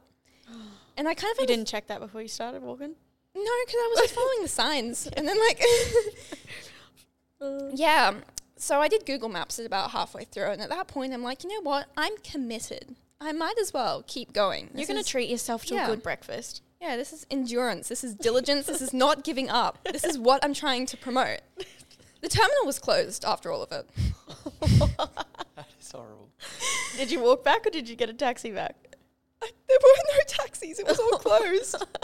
And 0.98 1.06
I 1.06 1.12
kind 1.12 1.30
of 1.32 1.42
You 1.42 1.46
didn't 1.46 1.68
check 1.68 1.88
that 1.88 2.00
before 2.00 2.22
you 2.22 2.28
started 2.28 2.62
walking? 2.62 2.94
no, 3.34 3.50
because 3.66 3.74
I 3.74 3.88
was 3.90 4.00
just 4.00 4.14
following 4.14 4.40
the 4.40 4.48
signs, 4.48 5.06
and 5.16 5.28
then 5.28 5.36
like, 5.38 5.62
yeah. 7.78 8.14
So 8.56 8.80
I 8.80 8.88
did 8.88 9.04
Google 9.04 9.28
Maps 9.28 9.58
at 9.58 9.66
about 9.66 9.90
halfway 9.90 10.24
through, 10.24 10.52
and 10.52 10.62
at 10.62 10.70
that 10.70 10.86
point, 10.86 11.12
I'm 11.12 11.22
like, 11.22 11.44
you 11.44 11.50
know 11.50 11.60
what? 11.60 11.88
I'm 11.98 12.16
committed. 12.24 12.96
I 13.20 13.32
might 13.32 13.58
as 13.58 13.74
well 13.74 14.04
keep 14.06 14.32
going. 14.32 14.70
You're 14.74 14.86
going 14.86 15.02
to 15.02 15.06
treat 15.06 15.28
yourself 15.28 15.66
to 15.66 15.74
yeah. 15.74 15.84
a 15.84 15.90
good 15.90 16.02
breakfast. 16.02 16.62
yeah, 16.80 16.96
this 16.96 17.12
is 17.12 17.26
endurance. 17.30 17.88
This 17.88 18.02
is 18.02 18.14
diligence. 18.28 18.64
this 18.64 18.80
is 18.80 18.94
not 18.94 19.22
giving 19.22 19.50
up. 19.50 19.86
This 19.92 20.04
is 20.04 20.18
what 20.18 20.42
I'm 20.42 20.54
trying 20.54 20.86
to 20.86 20.96
promote. 20.96 21.40
The 22.20 22.28
terminal 22.28 22.64
was 22.64 22.78
closed 22.78 23.24
after 23.24 23.50
all 23.52 23.62
of 23.62 23.72
it. 23.72 23.88
that 24.60 25.66
is 25.80 25.90
horrible. 25.90 26.30
Did 26.96 27.10
you 27.10 27.20
walk 27.20 27.44
back 27.44 27.66
or 27.66 27.70
did 27.70 27.88
you 27.88 27.96
get 27.96 28.08
a 28.10 28.14
taxi 28.14 28.50
back? 28.50 28.74
There 29.40 29.50
were 29.82 30.02
no 30.16 30.20
taxis. 30.26 30.78
It 30.78 30.86
was 30.86 30.98
all 30.98 31.18
closed. 31.18 31.76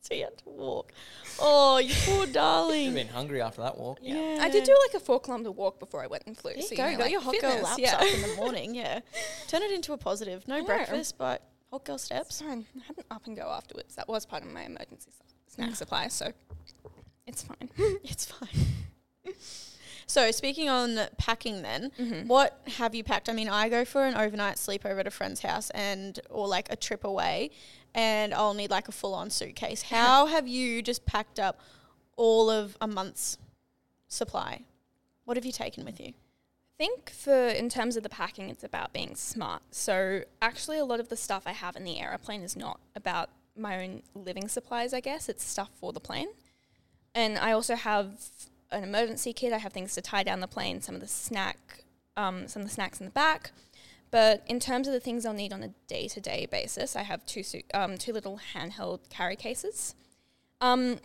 So 0.00 0.14
you 0.14 0.24
had 0.24 0.38
to 0.38 0.48
walk. 0.48 0.92
Oh, 1.38 1.76
you 1.76 1.92
poor 2.06 2.24
darling. 2.24 2.84
You've 2.86 2.94
been 2.94 3.08
hungry 3.08 3.42
after 3.42 3.60
that 3.60 3.76
walk. 3.76 3.98
Yeah. 4.00 4.38
I 4.40 4.48
did 4.48 4.64
do 4.64 4.74
like 4.86 4.94
a 4.94 5.04
four 5.04 5.20
kilometer 5.20 5.50
walk 5.50 5.78
before 5.78 6.02
I 6.02 6.06
went 6.06 6.22
and 6.26 6.34
flew. 6.34 6.52
There 6.52 6.62
you 6.62 6.66
so 6.66 6.76
go. 6.76 6.84
know, 6.84 6.88
You 6.88 6.96
got 6.96 7.02
like 7.02 7.12
your 7.12 7.20
hot 7.20 7.34
girl 7.42 7.50
fitness, 7.50 7.64
laps 7.68 7.78
yeah. 7.78 7.96
up 7.96 8.02
in 8.14 8.22
the 8.22 8.34
morning. 8.36 8.74
Yeah. 8.74 9.00
Turn 9.48 9.62
it 9.62 9.70
into 9.70 9.92
a 9.92 9.98
positive. 9.98 10.48
No 10.48 10.54
I 10.54 10.60
know. 10.60 10.64
breakfast, 10.66 11.18
but 11.18 11.42
hot 11.70 11.84
girl 11.84 11.98
steps. 11.98 12.40
fine. 12.40 12.64
I 12.80 12.86
had 12.86 12.96
an 12.96 13.04
up 13.10 13.26
and 13.26 13.36
go 13.36 13.50
afterwards. 13.50 13.96
That 13.96 14.08
was 14.08 14.24
part 14.24 14.42
of 14.44 14.50
my 14.50 14.62
emergency 14.62 15.10
snack 15.46 15.76
supply, 15.76 16.08
so 16.08 16.32
it's 17.26 17.42
fine. 17.42 17.68
It's 18.04 18.24
fine. 18.24 18.48
So 20.08 20.30
speaking 20.30 20.70
on 20.70 20.98
packing, 21.18 21.60
then 21.60 21.92
mm-hmm. 21.98 22.26
what 22.26 22.62
have 22.78 22.94
you 22.94 23.04
packed? 23.04 23.28
I 23.28 23.34
mean, 23.34 23.50
I 23.50 23.68
go 23.68 23.84
for 23.84 24.06
an 24.06 24.14
overnight 24.14 24.56
sleepover 24.56 25.00
at 25.00 25.06
a 25.06 25.10
friend's 25.10 25.42
house 25.42 25.68
and 25.70 26.18
or 26.30 26.48
like 26.48 26.72
a 26.72 26.76
trip 26.76 27.04
away, 27.04 27.50
and 27.94 28.32
I'll 28.32 28.54
need 28.54 28.70
like 28.70 28.88
a 28.88 28.92
full 28.92 29.14
on 29.14 29.28
suitcase. 29.28 29.82
How 29.90 30.24
have 30.24 30.48
you 30.48 30.80
just 30.80 31.04
packed 31.04 31.38
up 31.38 31.60
all 32.16 32.48
of 32.48 32.74
a 32.80 32.86
month's 32.86 33.36
supply? 34.08 34.62
What 35.26 35.36
have 35.36 35.44
you 35.44 35.52
taken 35.52 35.84
with 35.84 36.00
you? 36.00 36.08
I 36.08 36.78
think 36.78 37.10
for 37.10 37.48
in 37.48 37.68
terms 37.68 37.98
of 37.98 38.02
the 38.02 38.08
packing, 38.08 38.48
it's 38.48 38.64
about 38.64 38.94
being 38.94 39.14
smart. 39.14 39.60
So 39.72 40.22
actually, 40.40 40.78
a 40.78 40.86
lot 40.86 41.00
of 41.00 41.10
the 41.10 41.18
stuff 41.18 41.42
I 41.44 41.52
have 41.52 41.76
in 41.76 41.84
the 41.84 42.00
airplane 42.00 42.40
is 42.40 42.56
not 42.56 42.80
about 42.96 43.28
my 43.54 43.84
own 43.84 44.02
living 44.14 44.48
supplies. 44.48 44.94
I 44.94 45.00
guess 45.00 45.28
it's 45.28 45.44
stuff 45.44 45.68
for 45.78 45.92
the 45.92 46.00
plane, 46.00 46.28
and 47.14 47.36
I 47.36 47.52
also 47.52 47.74
have 47.74 48.18
an 48.70 48.84
emergency 48.84 49.32
kit. 49.32 49.52
I 49.52 49.58
have 49.58 49.72
things 49.72 49.94
to 49.94 50.00
tie 50.02 50.22
down 50.22 50.40
the 50.40 50.46
plane. 50.48 50.80
Some 50.82 50.94
of 50.94 51.00
the 51.00 51.08
snack, 51.08 51.84
um, 52.16 52.48
some 52.48 52.62
of 52.62 52.68
the 52.68 52.74
snacks 52.74 53.00
in 53.00 53.06
the 53.06 53.12
back. 53.12 53.50
But 54.10 54.42
in 54.46 54.58
terms 54.58 54.86
of 54.88 54.94
the 54.94 55.00
things 55.00 55.26
I'll 55.26 55.34
need 55.34 55.52
on 55.52 55.62
a 55.62 55.68
day 55.86 56.08
to 56.08 56.20
day 56.20 56.46
basis, 56.50 56.96
I 56.96 57.02
have 57.02 57.24
two 57.26 57.42
su- 57.42 57.62
um, 57.74 57.98
two 57.98 58.12
little 58.12 58.40
handheld 58.54 59.00
carry 59.10 59.36
cases. 59.36 59.94
Um, 60.60 60.98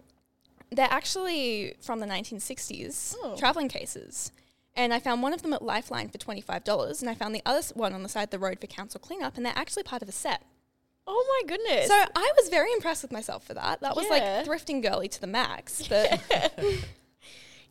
they're 0.72 0.88
actually 0.90 1.76
from 1.82 2.00
the 2.00 2.06
1960s, 2.08 3.16
Oh. 3.22 3.36
traveling 3.38 3.68
cases. 3.70 4.32
And 4.76 4.92
I 4.94 5.00
found 5.00 5.22
one 5.22 5.34
of 5.34 5.44
them 5.44 5.54
at 5.54 5.62
Lifeline 5.62 6.10
for 6.10 6.18
$25, 6.18 7.02
and 7.02 7.10
I 7.10 7.14
found 7.14 7.36
the 7.36 7.44
other 7.46 7.62
one 7.76 7.94
on 7.94 8.02
the 8.02 8.10
side 8.10 8.24
of 8.24 8.30
the 8.32 8.40
road 8.40 8.60
for 8.60 8.66
council 8.68 9.00
cleanup, 9.00 9.38
and 9.38 9.46
they're 9.46 9.54
actually 9.56 9.84
part 9.84 10.02
of 10.02 10.10
a 10.10 10.14
set. 10.14 10.42
Oh 11.06 11.42
my 11.44 11.48
goodness! 11.48 11.88
So 11.90 11.94
I 12.16 12.32
was 12.38 12.50
very 12.50 12.72
impressed 12.74 13.04
with 13.04 13.12
myself 13.12 13.44
for 13.46 13.54
that. 13.54 13.82
That 13.82 13.96
was 13.96 14.06
Yeah. 14.06 14.12
like 14.12 14.48
thrifting 14.48 14.82
girly 14.82 15.08
to 15.10 15.20
the 15.22 15.28
max. 15.28 15.84
But 15.90 16.20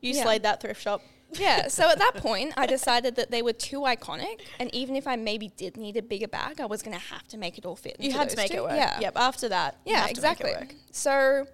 you 0.03 0.13
yeah. 0.13 0.23
slayed 0.23 0.43
that 0.43 0.61
thrift 0.61 0.83
shop. 0.83 1.01
yeah, 1.33 1.69
so 1.69 1.89
at 1.89 1.99
that 1.99 2.17
point, 2.17 2.53
I 2.59 2.67
decided 2.67 3.17
that 3.17 3.31
they 3.31 3.41
were 3.41 3.55
too 3.55 3.81
iconic, 3.81 4.41
and 4.61 4.73
even 4.75 4.97
if 4.97 5.07
I 5.07 5.17
maybe 5.17 5.49
did 5.57 5.79
need 5.79 5.97
a 5.97 6.03
bigger 6.03 6.29
bag, 6.29 6.61
I 6.61 6.67
was 6.67 6.83
going 6.83 6.99
to 6.99 7.05
have 7.07 7.27
to 7.29 7.39
make 7.39 7.57
it 7.57 7.65
all 7.65 7.77
fit. 7.77 7.97
You 7.99 8.13
had 8.13 8.29
to 8.29 8.37
make 8.37 8.51
two. 8.51 8.59
it 8.59 8.63
work. 8.65 8.73
Yeah, 8.75 9.01
Yep. 9.01 9.13
After 9.17 9.49
that, 9.49 9.79
Yeah, 9.87 10.01
have 10.01 10.01
to 10.03 10.07
make 10.09 10.11
it 10.11 10.19
exactly. 10.19 10.53
work. 10.53 10.75
So 10.91 11.47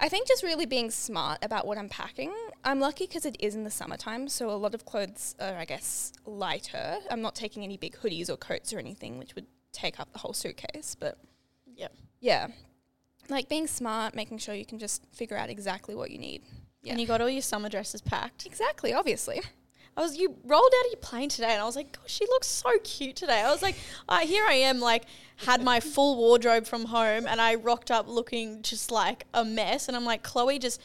I 0.00 0.08
think 0.08 0.26
just 0.26 0.42
really 0.42 0.66
being 0.66 0.90
smart 0.90 1.38
about 1.44 1.64
what 1.64 1.78
I'm 1.78 1.88
packing. 1.88 2.32
I'm 2.64 2.80
lucky 2.80 3.06
because 3.06 3.24
it 3.24 3.36
is 3.38 3.54
in 3.54 3.62
the 3.62 3.70
summertime, 3.70 4.26
so 4.26 4.50
a 4.50 4.58
lot 4.58 4.74
of 4.74 4.84
clothes 4.84 5.36
are, 5.38 5.54
I 5.54 5.64
guess, 5.64 6.12
lighter. 6.26 6.98
I'm 7.08 7.22
not 7.22 7.36
taking 7.36 7.62
any 7.62 7.76
big 7.76 7.96
hoodies 7.96 8.28
or 8.28 8.36
coats 8.36 8.72
or 8.72 8.80
anything, 8.80 9.18
which 9.18 9.36
would 9.36 9.46
take 9.70 10.00
up 10.00 10.12
the 10.12 10.18
whole 10.18 10.32
suitcase. 10.32 10.96
But 10.98 11.18
yeah, 11.76 11.88
yeah, 12.18 12.48
like 13.28 13.48
being 13.48 13.68
smart, 13.68 14.16
making 14.16 14.38
sure 14.38 14.54
you 14.54 14.66
can 14.66 14.80
just 14.80 15.04
figure 15.12 15.36
out 15.36 15.50
exactly 15.50 15.94
what 15.94 16.10
you 16.10 16.18
need. 16.18 16.42
Yeah. 16.82 16.92
And 16.92 17.00
you 17.00 17.06
got 17.06 17.20
all 17.20 17.30
your 17.30 17.42
summer 17.42 17.68
dresses 17.68 18.00
packed. 18.00 18.44
Exactly, 18.44 18.92
obviously. 18.92 19.40
I 19.96 20.00
was 20.00 20.16
you 20.16 20.34
rolled 20.44 20.72
out 20.78 20.86
of 20.86 20.92
your 20.92 21.00
plane 21.00 21.28
today, 21.28 21.50
and 21.52 21.60
I 21.60 21.64
was 21.64 21.76
like, 21.76 21.92
"Gosh, 21.92 22.10
she 22.10 22.24
looks 22.26 22.46
so 22.46 22.70
cute 22.82 23.14
today." 23.14 23.40
I 23.42 23.50
was 23.50 23.62
like, 23.62 23.76
uh, 24.08 24.20
"Here 24.20 24.44
I 24.46 24.54
am, 24.54 24.80
like 24.80 25.04
had 25.36 25.62
my 25.62 25.80
full 25.94 26.16
wardrobe 26.16 26.66
from 26.66 26.86
home, 26.86 27.26
and 27.26 27.40
I 27.40 27.54
rocked 27.56 27.90
up 27.90 28.08
looking 28.08 28.62
just 28.62 28.90
like 28.90 29.26
a 29.34 29.44
mess." 29.44 29.88
And 29.88 29.96
I'm 29.96 30.04
like, 30.04 30.22
Chloe 30.22 30.58
just 30.58 30.80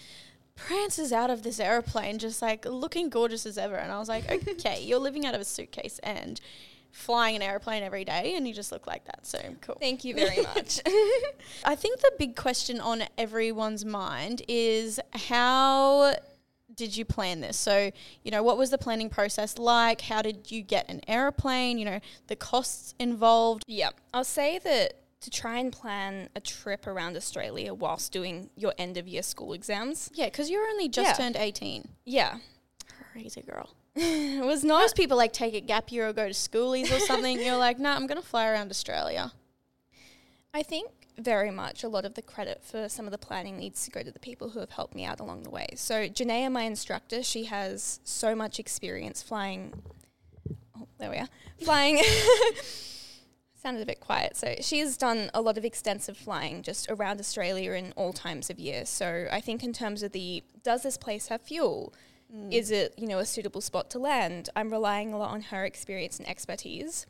prances 0.56 1.14
out 1.14 1.30
of 1.30 1.44
this 1.44 1.60
airplane, 1.60 2.20
just 2.20 2.42
like 2.42 2.66
looking 2.66 3.10
gorgeous 3.10 3.46
as 3.46 3.58
ever. 3.58 3.76
And 3.76 3.92
I 3.92 4.00
was 4.00 4.10
like, 4.10 4.30
"Okay, 4.48 4.84
you're 4.84 5.00
living 5.00 5.26
out 5.26 5.36
of 5.36 5.42
a 5.42 5.46
suitcase 5.46 6.00
and 6.04 6.42
flying 6.92 7.36
an 7.36 7.42
airplane 7.42 7.84
every 7.84 8.04
day, 8.06 8.36
and 8.36 8.48
you 8.48 8.54
just 8.54 8.72
look 8.72 8.88
like 8.88 9.06
that." 9.06 9.26
So 9.26 9.40
cool. 9.62 9.78
Thank 9.80 10.04
you 10.04 10.14
very 10.24 10.42
much. 10.42 10.80
I 11.66 11.76
think 11.76 12.00
the 12.00 12.12
big 12.18 12.36
question 12.36 12.80
on 12.80 13.04
everyone's 13.18 13.86
mind 13.86 14.42
is 14.48 15.00
how 15.14 16.16
did 16.76 16.96
you 16.96 17.06
plan 17.06 17.42
this? 17.42 17.58
So, 17.58 17.92
you 18.24 18.30
know, 18.32 18.44
what 18.44 18.58
was 18.58 18.70
the 18.70 18.78
planning 18.78 19.10
process 19.10 19.58
like? 19.58 20.02
How 20.02 20.22
did 20.22 20.52
you 20.52 20.62
get 20.62 20.88
an 20.90 21.02
aeroplane? 21.08 21.78
You 21.80 21.86
know, 21.86 22.00
the 22.28 22.36
costs 22.36 22.94
involved. 23.00 23.64
yeah, 23.68 23.90
I'll 24.14 24.24
say 24.24 24.60
that 24.60 24.94
to 25.22 25.32
try 25.32 25.58
and 25.58 25.74
plan 25.74 26.30
a 26.36 26.40
trip 26.40 26.86
around 26.86 27.18
Australia 27.18 27.74
whilst 27.74 28.12
doing 28.12 28.52
your 28.56 28.74
end 28.78 28.98
of 28.98 29.08
year 29.08 29.24
school 29.24 29.54
exams, 29.54 30.12
Yeah, 30.14 30.26
because 30.26 30.52
you're 30.52 30.68
only 30.68 30.88
just 30.88 31.08
Yeah. 31.10 31.14
turned 31.14 31.36
18. 31.36 31.88
yeah, 32.06 32.38
Crazy 33.12 33.42
girl. 33.42 33.70
It 33.98 34.46
was 34.46 34.64
not 34.64 34.82
Most 34.82 34.96
people 34.96 35.18
like 35.18 35.34
take 35.34 35.54
a 35.54 35.62
gap 35.62 35.92
year 35.92 36.08
or 36.08 36.14
go 36.14 36.28
to 36.28 36.34
schoolies 36.34 36.96
or 36.96 37.00
something. 37.00 37.42
You're 37.42 37.58
like, 37.58 37.80
nah, 37.80 37.96
I'm 37.96 38.08
going 38.08 38.22
to 38.22 38.28
fly 38.28 38.48
around 38.48 38.70
Australia. 38.70 39.32
I 40.54 40.64
think 40.64 40.92
very 41.18 41.52
much 41.52 41.84
a 41.84 41.88
lot 41.88 42.06
of 42.06 42.14
the 42.14 42.22
credit 42.22 42.64
for 42.64 42.88
some 42.88 43.06
of 43.06 43.12
the 43.12 43.18
planning 43.18 43.58
needs 43.58 43.84
to 43.86 43.92
go 43.92 44.04
to 44.04 44.12
the 44.12 44.20
people 44.20 44.50
who 44.50 44.60
have 44.60 44.70
helped 44.72 44.96
me 44.96 45.04
out 45.04 45.20
along 45.20 45.44
the 45.44 45.50
way. 45.50 45.68
So 45.76 46.08
Janaea, 46.08 46.52
my 46.52 46.64
instructor, 46.64 47.24
she 47.24 47.46
has 47.46 48.00
so 48.04 48.36
much 48.36 48.60
experience 48.60 49.24
flying. 49.24 49.74
Oh, 50.78 50.88
there 51.00 51.10
we 51.10 51.18
are. 51.18 51.28
Flying. 51.64 52.02
Sounded 53.56 53.82
a 53.82 53.86
bit 53.86 54.00
quiet. 54.00 54.38
So 54.38 54.56
she's 54.62 54.96
done 54.96 55.32
a 55.34 55.42
lot 55.42 55.58
of 55.58 55.66
extensive 55.66 56.16
flying 56.16 56.62
just 56.62 56.90
around 56.90 57.20
Australia 57.20 57.72
in 57.72 57.94
all 57.96 58.14
times 58.14 58.52
of 58.52 58.60
year. 58.60 58.86
So 58.86 59.28
I 59.32 59.42
think 59.42 59.64
in 59.64 59.74
terms 59.74 60.04
of 60.04 60.12
the 60.12 60.44
does 60.64 60.84
this 60.84 60.98
place 60.98 61.28
have 61.30 61.42
fuel? 61.42 61.94
Mm. 62.34 62.54
Is 62.54 62.72
it 62.72 62.94
you 62.98 63.08
know 63.08 63.20
a 63.20 63.26
suitable 63.26 63.62
spot 63.62 63.90
to 63.92 64.00
land? 64.00 64.50
I'm 64.56 64.72
relying 64.72 65.14
a 65.14 65.18
lot 65.18 65.32
on 65.32 65.42
her 65.44 65.66
experience 65.66 66.20
and 66.20 66.28
expertise. 66.28 67.06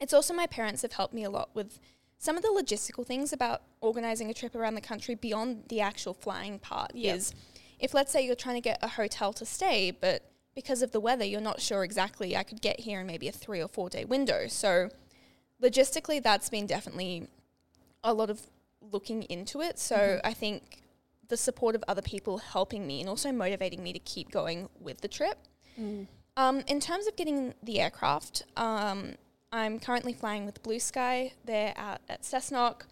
It's 0.00 0.12
also 0.12 0.34
my 0.34 0.46
parents 0.46 0.82
have 0.82 0.92
helped 0.92 1.14
me 1.14 1.24
a 1.24 1.30
lot 1.30 1.50
with 1.54 1.80
some 2.18 2.36
of 2.36 2.42
the 2.42 2.48
logistical 2.48 3.06
things 3.06 3.32
about 3.32 3.62
organizing 3.80 4.30
a 4.30 4.34
trip 4.34 4.54
around 4.54 4.74
the 4.74 4.80
country 4.80 5.14
beyond 5.14 5.64
the 5.68 5.80
actual 5.80 6.14
flying 6.14 6.58
part 6.58 6.94
Yep. 6.94 7.16
is 7.16 7.34
if 7.78 7.92
let's 7.92 8.10
say 8.10 8.24
you're 8.24 8.34
trying 8.34 8.56
to 8.56 8.60
get 8.60 8.78
a 8.82 8.88
hotel 8.88 9.32
to 9.34 9.44
stay 9.44 9.90
but 9.90 10.22
because 10.54 10.82
of 10.82 10.92
the 10.92 11.00
weather 11.00 11.24
you're 11.24 11.40
not 11.40 11.60
sure 11.60 11.84
exactly 11.84 12.36
I 12.36 12.42
could 12.42 12.62
get 12.62 12.80
here 12.80 13.00
in 13.00 13.06
maybe 13.06 13.28
a 13.28 13.32
3 13.32 13.60
or 13.60 13.68
4 13.68 13.90
day 13.90 14.04
window 14.04 14.46
so 14.48 14.88
logistically 15.62 16.22
that's 16.22 16.48
been 16.48 16.66
definitely 16.66 17.28
a 18.02 18.14
lot 18.14 18.30
of 18.30 18.40
looking 18.80 19.22
into 19.24 19.60
it 19.60 19.78
so 19.78 19.96
mm-hmm. 19.96 20.26
I 20.26 20.32
think 20.32 20.82
the 21.28 21.36
support 21.36 21.74
of 21.74 21.84
other 21.88 22.02
people 22.02 22.38
helping 22.38 22.86
me 22.86 23.00
and 23.00 23.08
also 23.08 23.32
motivating 23.32 23.82
me 23.82 23.92
to 23.92 23.98
keep 23.98 24.30
going 24.30 24.68
with 24.80 25.00
the 25.00 25.08
trip 25.08 25.38
um, 26.36 26.62
in 26.66 26.80
terms 26.80 27.06
of 27.06 27.16
getting 27.16 27.54
the 27.62 27.80
aircraft, 27.80 28.42
um, 28.56 29.14
I'm 29.52 29.78
currently 29.78 30.12
flying 30.12 30.44
with 30.44 30.62
Blue 30.62 30.78
Sky. 30.78 31.32
They're 31.44 31.74
out 31.76 32.00
at 32.08 32.22
Cessnock. 32.22 32.82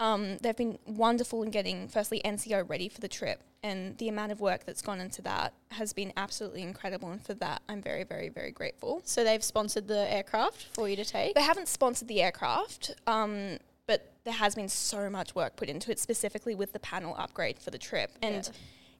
Um, 0.00 0.38
they've 0.38 0.56
been 0.56 0.78
wonderful 0.86 1.42
in 1.42 1.50
getting, 1.50 1.88
firstly, 1.88 2.20
NCO 2.24 2.68
ready 2.68 2.88
for 2.88 3.00
the 3.00 3.08
trip, 3.08 3.40
and 3.62 3.96
the 3.98 4.08
amount 4.08 4.32
of 4.32 4.40
work 4.40 4.66
that's 4.66 4.82
gone 4.82 5.00
into 5.00 5.22
that 5.22 5.54
has 5.70 5.92
been 5.92 6.12
absolutely 6.16 6.62
incredible. 6.62 7.10
And 7.10 7.24
for 7.24 7.32
that, 7.34 7.62
I'm 7.68 7.80
very, 7.80 8.02
very, 8.02 8.28
very 8.28 8.50
grateful. 8.50 9.02
So 9.04 9.22
they've 9.24 9.42
sponsored 9.42 9.86
the 9.86 10.12
aircraft 10.12 10.66
for 10.74 10.88
you 10.88 10.96
to 10.96 11.04
take. 11.04 11.34
They 11.34 11.42
haven't 11.42 11.68
sponsored 11.68 12.08
the 12.08 12.22
aircraft, 12.22 12.92
um, 13.06 13.58
but 13.86 14.12
there 14.24 14.34
has 14.34 14.54
been 14.54 14.68
so 14.68 15.10
much 15.10 15.34
work 15.34 15.56
put 15.56 15.68
into 15.68 15.90
it, 15.90 15.98
specifically 15.98 16.54
with 16.54 16.72
the 16.72 16.78
panel 16.80 17.14
upgrade 17.18 17.58
for 17.58 17.70
the 17.70 17.78
trip. 17.78 18.10
And 18.22 18.48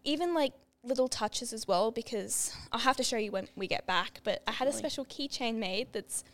even 0.04 0.34
like 0.34 0.52
little 0.82 1.08
touches 1.08 1.52
as 1.52 1.66
well, 1.66 1.90
because 1.90 2.54
I'll 2.72 2.80
have 2.80 2.96
to 2.98 3.02
show 3.02 3.16
you 3.16 3.30
when 3.32 3.48
we 3.56 3.66
get 3.66 3.86
back. 3.86 4.20
But 4.24 4.42
I 4.46 4.52
had 4.52 4.68
a 4.68 4.72
special 4.72 5.04
keychain 5.06 5.56
made 5.56 5.88
that's 5.92 6.24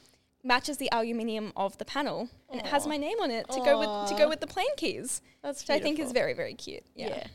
matches 0.43 0.79
the 0.79 0.89
aluminium 0.91 1.53
of 1.55 1.77
the 1.77 1.85
panel 1.85 2.27
and 2.51 2.59
it 2.63 2.67
has 2.67 2.87
my 2.87 2.97
name 2.97 3.19
on 3.21 3.31
it 3.31 3.47
to 3.51 3.61
go 3.61 3.79
with 3.79 4.09
to 4.11 4.17
go 4.17 4.27
with 4.27 4.41
the 4.41 4.47
plane 4.47 4.75
keys, 4.77 5.21
That's 5.43 5.63
which 5.63 5.71
I 5.71 5.79
think 5.79 5.99
is 5.99 6.13
very 6.13 6.33
very 6.33 6.55
cute. 6.55 6.83
yeah. 6.97 7.09
Yeah. 7.09 7.27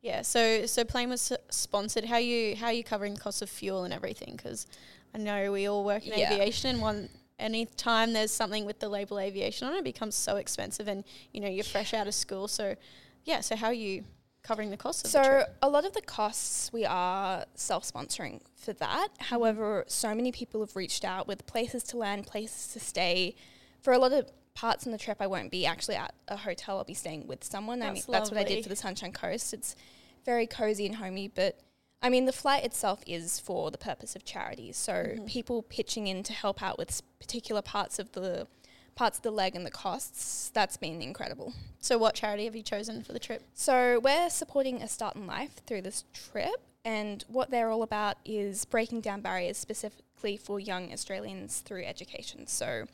yeah. 0.00 0.22
So 0.22 0.64
so 0.66 0.84
plane 0.84 1.10
was 1.10 1.32
sponsored. 1.50 2.04
How 2.04 2.18
you 2.18 2.54
how 2.56 2.70
you 2.70 2.84
covering 2.84 3.14
the 3.14 3.20
cost 3.20 3.42
of 3.42 3.50
fuel 3.50 3.82
and 3.84 3.92
everything? 3.92 4.34
Because 4.36 4.66
I 5.12 5.18
know 5.18 5.50
we 5.52 5.66
all 5.66 5.84
work 5.84 6.06
in 6.06 6.16
Yeah. 6.16 6.32
aviation, 6.32 6.70
and 6.70 6.80
one 6.80 7.08
any 7.42 7.66
time 7.66 8.12
there's 8.12 8.30
something 8.30 8.64
with 8.64 8.78
the 8.78 8.88
label 8.88 9.18
aviation 9.18 9.68
on 9.68 9.74
it, 9.74 9.78
it 9.78 9.84
becomes 9.84 10.14
so 10.14 10.36
expensive, 10.36 10.88
and 10.88 11.04
you 11.32 11.40
know 11.40 11.48
you're 11.48 11.64
fresh 11.64 11.92
out 11.92 12.06
of 12.06 12.14
school. 12.14 12.48
So 12.48 12.76
yeah. 13.24 13.40
So 13.40 13.56
how 13.56 13.66
are 13.68 13.72
you 13.72 14.04
covering 14.42 14.70
the 14.70 14.76
costs 14.76 15.04
of 15.04 15.12
the 15.12 15.22
So 15.22 15.30
trip? 15.30 15.56
a 15.62 15.68
lot 15.68 15.84
of 15.84 15.92
the 15.92 16.00
costs 16.00 16.72
we 16.72 16.84
are 16.84 17.44
self-sponsoring 17.54 18.40
for 18.56 18.72
that. 18.72 19.08
Mm-hmm. 19.14 19.24
However, 19.24 19.84
so 19.86 20.14
many 20.14 20.32
people 20.32 20.60
have 20.60 20.74
reached 20.74 21.04
out 21.04 21.28
with 21.28 21.46
places 21.46 21.82
to 21.84 21.96
land, 21.96 22.26
places 22.26 22.72
to 22.72 22.80
stay. 22.80 23.36
For 23.80 23.92
a 23.92 23.98
lot 23.98 24.12
of 24.12 24.30
parts 24.54 24.86
on 24.86 24.92
the 24.92 24.98
trip, 24.98 25.18
I 25.20 25.26
won't 25.26 25.50
be 25.50 25.64
actually 25.66 25.96
at 25.96 26.14
a 26.28 26.36
hotel. 26.36 26.78
I'll 26.78 26.84
be 26.84 26.94
staying 26.94 27.26
with 27.26 27.44
someone. 27.44 27.82
I 27.82 27.86
mean, 27.86 27.94
That's 27.94 28.06
that's 28.06 28.30
what 28.30 28.38
I 28.40 28.44
did 28.44 28.62
for 28.62 28.68
the 28.68 28.76
Sunshine 28.76 29.12
Coast. 29.12 29.52
It's 29.54 29.76
very 30.24 30.46
cozy 30.46 30.86
and 30.86 30.96
homey, 30.96 31.28
but 31.28 31.60
I 32.02 32.08
mean, 32.08 32.24
the 32.26 32.32
flight 32.32 32.64
itself 32.64 33.02
is 33.06 33.38
for 33.38 33.70
the 33.70 33.78
purpose 33.78 34.16
of 34.16 34.24
charity. 34.24 34.72
So 34.72 34.92
Mm-hmm. 34.92 35.24
people 35.26 35.62
pitching 35.62 36.06
in 36.08 36.22
to 36.24 36.32
help 36.32 36.62
out 36.62 36.76
with 36.78 37.00
particular 37.20 37.62
parts 37.62 37.98
of 37.98 38.12
the 38.12 38.46
parts 38.94 39.18
of 39.18 39.22
the 39.22 39.30
leg 39.30 39.56
and 39.56 39.64
the 39.64 39.70
costs. 39.70 40.50
That's 40.52 40.76
been 40.76 41.00
incredible. 41.00 41.54
So 41.80 41.96
what 41.96 42.14
charity 42.14 42.44
have 42.44 42.54
you 42.54 42.62
chosen 42.62 43.02
for 43.02 43.12
the 43.12 43.18
trip? 43.18 43.42
So 43.54 44.00
we're 44.02 44.28
supporting 44.28 44.82
A 44.82 44.88
Start 44.88 45.16
in 45.16 45.26
Life 45.26 45.60
through 45.66 45.82
this 45.82 46.04
trip, 46.12 46.60
and 46.84 47.24
what 47.28 47.50
they're 47.50 47.70
all 47.70 47.82
about 47.82 48.18
is 48.24 48.64
breaking 48.66 49.00
down 49.00 49.20
barriers 49.22 49.56
specifically 49.56 50.36
for 50.36 50.60
young 50.60 50.92
Australians 50.92 51.60
through 51.60 51.84
education. 51.84 52.46
So, 52.46 52.84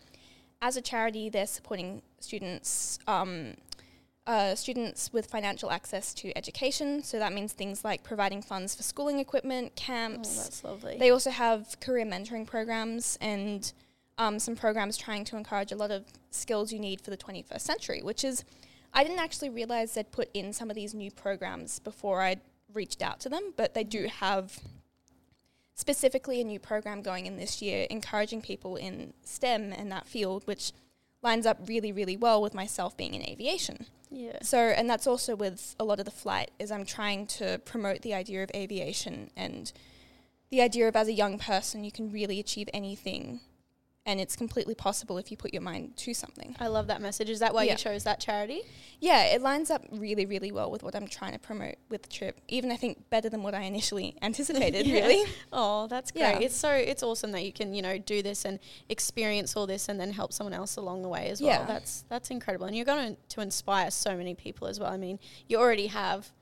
as 0.63 0.77
a 0.77 0.81
charity, 0.81 1.29
they're 1.29 1.47
supporting 1.47 2.03
students. 2.21 2.99
Um, 3.09 3.55
uh, 4.29 4.55
students 4.55 5.11
with 5.11 5.27
financial 5.27 5.71
access 5.71 6.13
to 6.13 6.37
education. 6.37 7.03
So 7.03 7.19
that 7.19 7.33
means 7.33 7.55
things 7.55 7.83
like 7.83 8.03
providing 8.03 8.43
funds 8.43 8.75
for 8.75 8.83
schooling 8.83 9.19
equipment, 9.19 9.75
camps. 9.75 10.39
Oh, 10.39 10.43
that's 10.43 10.65
lovely. 10.65 10.99
They 10.99 11.11
also 11.11 11.31
have 11.31 11.81
career 11.81 12.05
mentoring 12.05 12.47
programs 12.47 13.17
and 13.23 13.73
um, 14.19 14.39
some 14.39 14.55
programs 14.55 14.99
trying 14.99 15.25
to 15.25 15.39
encourage 15.39 15.73
a 15.73 15.77
lot 15.77 15.91
of 15.91 16.05
skills 16.31 16.71
you 16.73 16.79
need 16.79 17.01
for 17.01 17.09
the 17.09 17.17
21st 17.17 17.61
century, 17.63 18.03
which 18.03 18.23
is, 18.23 18.45
I 18.93 19.03
didn't 19.03 19.21
actually 19.21 19.49
realize 19.49 19.95
they'd 19.95 20.13
put 20.13 20.29
in 20.35 20.53
some 20.53 20.69
of 20.69 20.77
these 20.77 20.93
new 20.93 21.11
programs 21.11 21.79
before 21.79 22.21
I 22.21 22.37
reached 22.75 23.01
out 23.01 23.21
to 23.21 23.31
them, 23.31 23.55
but 23.57 23.73
they 23.73 23.85
do 23.85 24.09
have 24.09 24.59
specifically 25.75 26.43
a 26.43 26.45
new 26.45 26.59
program 26.59 27.01
going 27.01 27.25
in 27.25 27.39
this 27.39 27.63
year 27.63 27.87
encouraging 27.89 28.43
people 28.43 28.77
in 28.77 29.15
STEM 29.25 29.73
and 29.73 29.91
that 29.91 30.07
field, 30.07 30.47
which 30.47 30.73
lines 31.23 31.47
up 31.47 31.59
really, 31.67 31.93
really 31.93 32.17
well 32.17 32.41
with 32.41 32.55
myself 32.55 32.97
being 32.97 33.15
in 33.15 33.23
aviation. 33.29 33.87
yeah. 34.11 34.39
So, 34.43 34.59
and 34.59 34.89
that's 34.89 35.07
also 35.07 35.35
with 35.35 35.75
a 35.79 35.85
lot 35.85 35.99
of 35.99 36.05
the 36.05 36.11
flight 36.11 36.51
is 36.59 36.71
I'm 36.71 36.85
trying 36.85 37.27
to 37.39 37.61
promote 37.65 38.03
the 38.03 38.15
idea 38.15 38.43
of 38.43 38.51
aviation 38.55 39.31
and 39.37 39.73
the 40.51 40.63
idea 40.63 40.89
of 40.89 40.97
as 40.97 41.09
a 41.09 41.13
young 41.13 41.39
person 41.39 41.85
you 41.85 41.93
can 41.93 42.11
really 42.11 42.41
achieve 42.41 42.69
anything 42.73 43.41
and 44.09 44.19
it's 44.21 44.35
completely 44.35 44.75
possible 44.75 45.19
if 45.19 45.31
you 45.31 45.37
put 45.37 45.53
your 45.53 45.61
mind 45.61 45.95
to 45.99 46.15
something. 46.15 46.57
I 46.59 46.69
love 46.69 46.87
that 46.87 47.03
message. 47.03 47.29
Is 47.29 47.41
that 47.41 47.53
why 47.53 47.65
Yeah. 47.65 47.73
you 47.73 47.79
chose 47.79 48.05
that 48.05 48.21
charity? 48.21 48.63
Yeah, 49.01 49.25
it 49.27 49.43
lines 49.43 49.71
up 49.71 49.85
really, 49.93 50.25
really 50.25 50.51
well 50.51 50.71
with 50.71 50.83
what 50.83 50.95
I'm 50.97 51.07
trying 51.07 51.35
to 51.35 51.39
promote 51.39 51.75
with 51.91 52.05
the 52.05 52.09
trip. 52.09 52.41
Even 52.49 52.73
I 52.73 52.77
think 52.77 53.11
better 53.11 53.29
than 53.29 53.43
what 53.43 53.55
I 53.55 53.61
initially 53.65 54.17
anticipated, 54.23 54.87
Yeah. 54.87 55.01
really. 55.01 55.31
Oh, 55.53 55.89
that's 55.89 56.11
great. 56.11 56.23
Yeah. 56.23 56.39
It's 56.39 56.57
so 56.57 56.71
it's 56.71 57.03
awesome 57.03 57.33
that 57.33 57.45
you 57.45 57.53
can, 57.53 57.75
you 57.75 57.83
know, 57.83 57.99
do 57.99 58.23
this 58.23 58.47
and 58.47 58.59
experience 58.89 59.55
all 59.57 59.67
this 59.67 59.91
and 59.91 60.01
then 60.01 60.13
help 60.13 60.33
someone 60.33 60.55
else 60.55 60.77
along 60.77 61.03
the 61.03 61.09
way 61.09 61.29
as 61.29 61.43
well. 61.43 61.51
Yeah. 61.61 61.67
That's 61.67 62.05
that's 62.09 62.31
incredible. 62.31 62.65
And 62.67 62.75
you're 62.75 62.87
going 62.87 63.19
to 63.29 63.41
inspire 63.43 63.91
so 63.91 64.17
many 64.17 64.35
people 64.35 64.67
as 64.69 64.81
well. 64.81 64.91
I 64.91 64.97
mean, 64.97 65.19
you 65.49 65.59
already 65.59 65.89
have. 65.89 66.33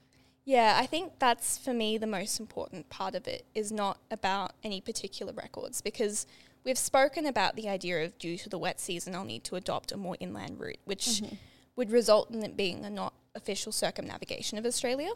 Yeah, 0.44 0.78
I 0.80 0.86
think 0.86 1.14
that's 1.18 1.58
for 1.58 1.74
me 1.74 1.98
the 1.98 2.06
most 2.06 2.38
important 2.38 2.88
part 2.90 3.16
of 3.16 3.26
it 3.26 3.44
is 3.56 3.72
not 3.72 3.98
about 4.12 4.52
any 4.62 4.80
particular 4.80 5.32
records 5.32 5.80
because 5.80 6.24
we've 6.66 6.76
spoken 6.76 7.24
about 7.24 7.56
the 7.56 7.68
idea 7.68 8.04
of 8.04 8.18
due 8.18 8.36
to 8.36 8.48
the 8.50 8.58
wet 8.58 8.78
season, 8.80 9.14
I'll 9.14 9.24
need 9.24 9.44
to 9.44 9.56
adopt 9.56 9.92
a 9.92 9.96
more 9.96 10.16
inland 10.20 10.60
route, 10.60 10.80
which 10.84 11.06
Mm-hmm. 11.06 11.34
would 11.76 11.90
result 11.90 12.30
in 12.30 12.42
it 12.42 12.56
being 12.56 12.84
a 12.84 12.90
not 12.90 13.14
official 13.34 13.72
circumnavigation 13.72 14.58
of 14.58 14.66
Australia. 14.66 15.10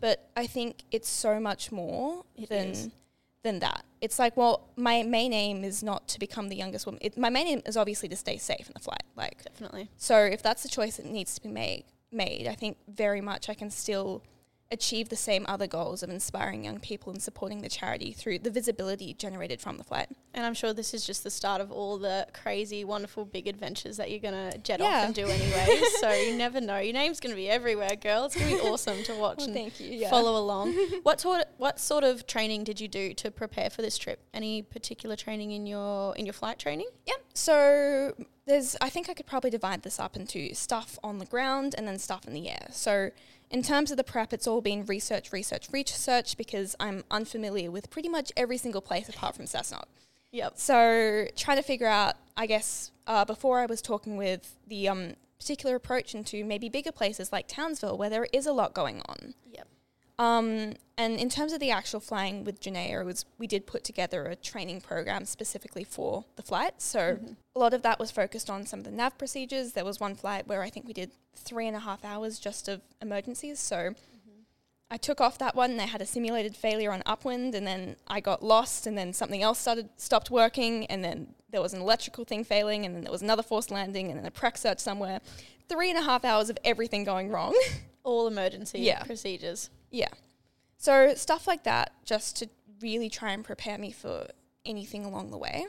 But 0.00 0.28
I 0.36 0.46
think 0.46 0.82
it's 0.90 1.08
so 1.08 1.40
much 1.40 1.72
more 1.72 2.24
It 2.36 2.50
than 2.50 2.68
is. 2.72 2.90
than 3.42 3.60
that. 3.60 3.84
It's 4.02 4.18
like, 4.18 4.36
well, 4.36 4.68
my 4.76 5.02
main 5.02 5.32
aim 5.32 5.64
is 5.64 5.82
not 5.82 6.06
to 6.08 6.18
become 6.18 6.48
the 6.50 6.56
youngest 6.56 6.84
woman. 6.86 6.98
It, 7.02 7.16
my 7.16 7.30
main 7.30 7.46
aim 7.46 7.62
is 7.64 7.76
obviously 7.78 8.08
to 8.10 8.16
stay 8.16 8.36
safe 8.36 8.66
in 8.66 8.72
the 8.74 8.80
flight. 8.80 9.04
Like, 9.16 9.42
Definitely. 9.44 9.88
so 9.96 10.16
if 10.18 10.42
that's 10.42 10.62
the 10.62 10.68
choice 10.68 10.96
that 10.98 11.06
needs 11.06 11.34
to 11.36 11.40
be 11.42 11.48
made, 11.48 11.84
made, 12.12 12.46
I 12.46 12.54
think 12.54 12.76
very 12.88 13.22
much 13.22 13.48
I 13.48 13.54
can 13.54 13.70
still 13.70 14.22
achieve 14.70 15.08
the 15.08 15.16
same 15.16 15.44
other 15.48 15.66
goals 15.66 16.02
of 16.02 16.10
inspiring 16.10 16.64
young 16.64 16.80
people 16.80 17.12
and 17.12 17.22
supporting 17.22 17.60
the 17.60 17.68
charity 17.68 18.12
through 18.12 18.38
the 18.40 18.50
visibility 18.50 19.14
generated 19.14 19.60
from 19.60 19.76
the 19.78 19.84
flight. 19.84 20.08
And 20.32 20.44
I'm 20.44 20.54
sure 20.54 20.72
this 20.72 20.94
is 20.94 21.06
just 21.06 21.22
the 21.22 21.30
start 21.30 21.60
of 21.60 21.70
all 21.70 21.96
the 21.98 22.26
crazy, 22.32 22.84
wonderful, 22.84 23.24
big 23.24 23.46
adventures 23.46 23.98
that 23.98 24.10
you're 24.10 24.18
going 24.20 24.50
to 24.50 24.58
jet 24.58 24.80
Yeah. 24.80 24.86
off 24.86 25.04
and 25.06 25.14
do 25.14 25.26
anyway. 25.26 25.80
so 26.00 26.10
you 26.12 26.36
never 26.36 26.60
know. 26.60 26.78
Your 26.78 26.92
name's 26.94 27.20
going 27.20 27.30
to 27.32 27.36
be 27.36 27.48
everywhere, 27.48 27.94
girl. 27.94 28.24
It's 28.24 28.34
going 28.34 28.50
to 28.56 28.62
be 28.62 28.68
awesome 28.68 29.02
to 29.04 29.14
watch 29.14 29.44
and 29.44 29.54
thank 29.54 29.78
you. 29.78 30.08
follow 30.08 30.36
along. 30.38 30.72
what 31.04 31.20
sort 31.20 31.44
what 31.58 31.78
sort 31.78 32.02
of 32.02 32.26
training 32.26 32.64
did 32.64 32.80
you 32.80 32.88
do 32.88 33.14
to 33.14 33.30
prepare 33.30 33.70
for 33.70 33.82
this 33.82 33.96
trip? 33.96 34.24
Any 34.32 34.62
particular 34.62 35.14
training 35.14 35.52
in 35.52 35.66
your 35.66 36.16
in 36.16 36.26
your 36.26 36.32
flight 36.32 36.58
training? 36.58 36.88
Yeah. 37.06 37.14
So 37.34 38.14
there's, 38.46 38.76
I 38.80 38.90
think 38.90 39.08
I 39.08 39.14
could 39.14 39.26
probably 39.26 39.50
divide 39.50 39.82
this 39.82 39.98
up 39.98 40.16
into 40.16 40.54
stuff 40.54 40.98
on 41.02 41.18
the 41.18 41.24
ground 41.24 41.74
and 41.76 41.86
then 41.88 41.98
stuff 41.98 42.26
in 42.26 42.34
the 42.34 42.48
air. 42.48 42.68
So 42.70 43.10
in 43.50 43.62
terms 43.62 43.90
of 43.90 43.96
the 43.96 44.04
prep, 44.04 44.32
it's 44.32 44.46
all 44.46 44.60
been 44.60 44.84
research, 44.86 45.32
research, 45.32 45.68
research 45.72 46.36
because 46.36 46.76
I'm 46.80 47.04
unfamiliar 47.10 47.70
with 47.70 47.90
pretty 47.90 48.08
much 48.08 48.32
every 48.36 48.58
single 48.58 48.80
place 48.80 49.08
apart 49.08 49.36
from 49.36 49.46
Cessnock. 49.46 49.84
Yep. 50.32 50.54
So 50.56 51.26
trying 51.36 51.58
to 51.58 51.62
figure 51.62 51.86
out, 51.86 52.14
I 52.36 52.46
guess, 52.46 52.90
uh, 53.06 53.24
before 53.24 53.60
I 53.60 53.66
was 53.66 53.80
talking 53.80 54.16
with 54.16 54.56
the 54.66 54.88
um, 54.88 55.14
particular 55.38 55.76
approach 55.76 56.14
into 56.14 56.44
maybe 56.44 56.68
bigger 56.68 56.92
places 56.92 57.32
like 57.32 57.46
Townsville 57.46 57.96
where 57.96 58.10
there 58.10 58.26
is 58.32 58.46
a 58.46 58.52
lot 58.52 58.74
going 58.74 59.00
on. 59.08 59.34
Yep. 59.52 59.68
Um, 60.18 60.74
and 60.96 61.18
in 61.18 61.28
terms 61.28 61.52
of 61.52 61.58
the 61.60 61.70
actual 61.72 61.98
flying 61.98 62.44
with 62.44 62.60
Janaea, 62.60 63.04
was 63.04 63.24
we 63.38 63.46
did 63.48 63.66
put 63.66 63.82
together 63.82 64.26
a 64.26 64.36
training 64.36 64.80
program 64.80 65.24
specifically 65.24 65.82
for 65.82 66.24
the 66.36 66.42
flight. 66.42 66.80
So 66.80 67.18
a 67.56 67.58
lot 67.58 67.74
of 67.74 67.82
that 67.82 67.98
was 67.98 68.10
focused 68.12 68.48
on 68.48 68.64
some 68.64 68.78
of 68.80 68.84
the 68.84 68.92
nav 68.92 69.18
procedures. 69.18 69.72
There 69.72 69.84
was 69.84 69.98
one 69.98 70.14
flight 70.14 70.46
where 70.46 70.62
I 70.62 70.70
think 70.70 70.86
we 70.86 70.92
did 70.92 71.10
three 71.34 71.66
and 71.66 71.76
a 71.76 71.80
half 71.80 72.04
hours 72.04 72.38
just 72.38 72.68
of 72.68 72.80
emergencies. 73.02 73.58
So 73.58 73.94
I 74.90 74.96
took 74.96 75.20
off 75.20 75.38
that 75.38 75.56
one. 75.56 75.76
They 75.76 75.86
had 75.86 76.00
a 76.00 76.06
simulated 76.06 76.54
failure 76.54 76.92
on 76.92 77.02
upwind, 77.06 77.56
and 77.56 77.66
then 77.66 77.96
I 78.06 78.20
got 78.20 78.44
lost, 78.44 78.86
and 78.86 78.96
then 78.96 79.12
something 79.12 79.42
else 79.42 79.58
started 79.58 79.88
stopped 79.96 80.30
working, 80.30 80.86
and 80.86 81.02
then 81.02 81.34
there 81.50 81.60
was 81.62 81.74
an 81.74 81.80
electrical 81.80 82.24
thing 82.24 82.44
failing, 82.44 82.84
and 82.86 82.94
then 82.94 83.02
there 83.02 83.10
was 83.10 83.22
another 83.22 83.42
forced 83.42 83.72
landing, 83.72 84.10
and 84.10 84.18
then 84.18 84.26
a 84.26 84.30
prec 84.30 84.56
search 84.56 84.78
somewhere. 84.78 85.20
Three 85.68 85.90
and 85.90 85.98
a 85.98 86.02
half 86.02 86.24
hours 86.24 86.50
of 86.50 86.58
everything 86.64 87.02
going 87.02 87.30
wrong. 87.30 87.58
All 88.04 88.28
emergency 88.28 88.80
Yeah. 88.80 89.02
procedures. 89.02 89.70
Yeah. 89.94 90.08
So 90.76 91.14
stuff 91.14 91.46
like 91.46 91.62
that, 91.64 91.92
just 92.04 92.36
to 92.38 92.48
really 92.80 93.08
try 93.08 93.30
and 93.32 93.44
prepare 93.44 93.78
me 93.78 93.92
for 93.92 94.26
anything 94.66 95.04
along 95.04 95.30
the 95.30 95.38
way. 95.38 95.66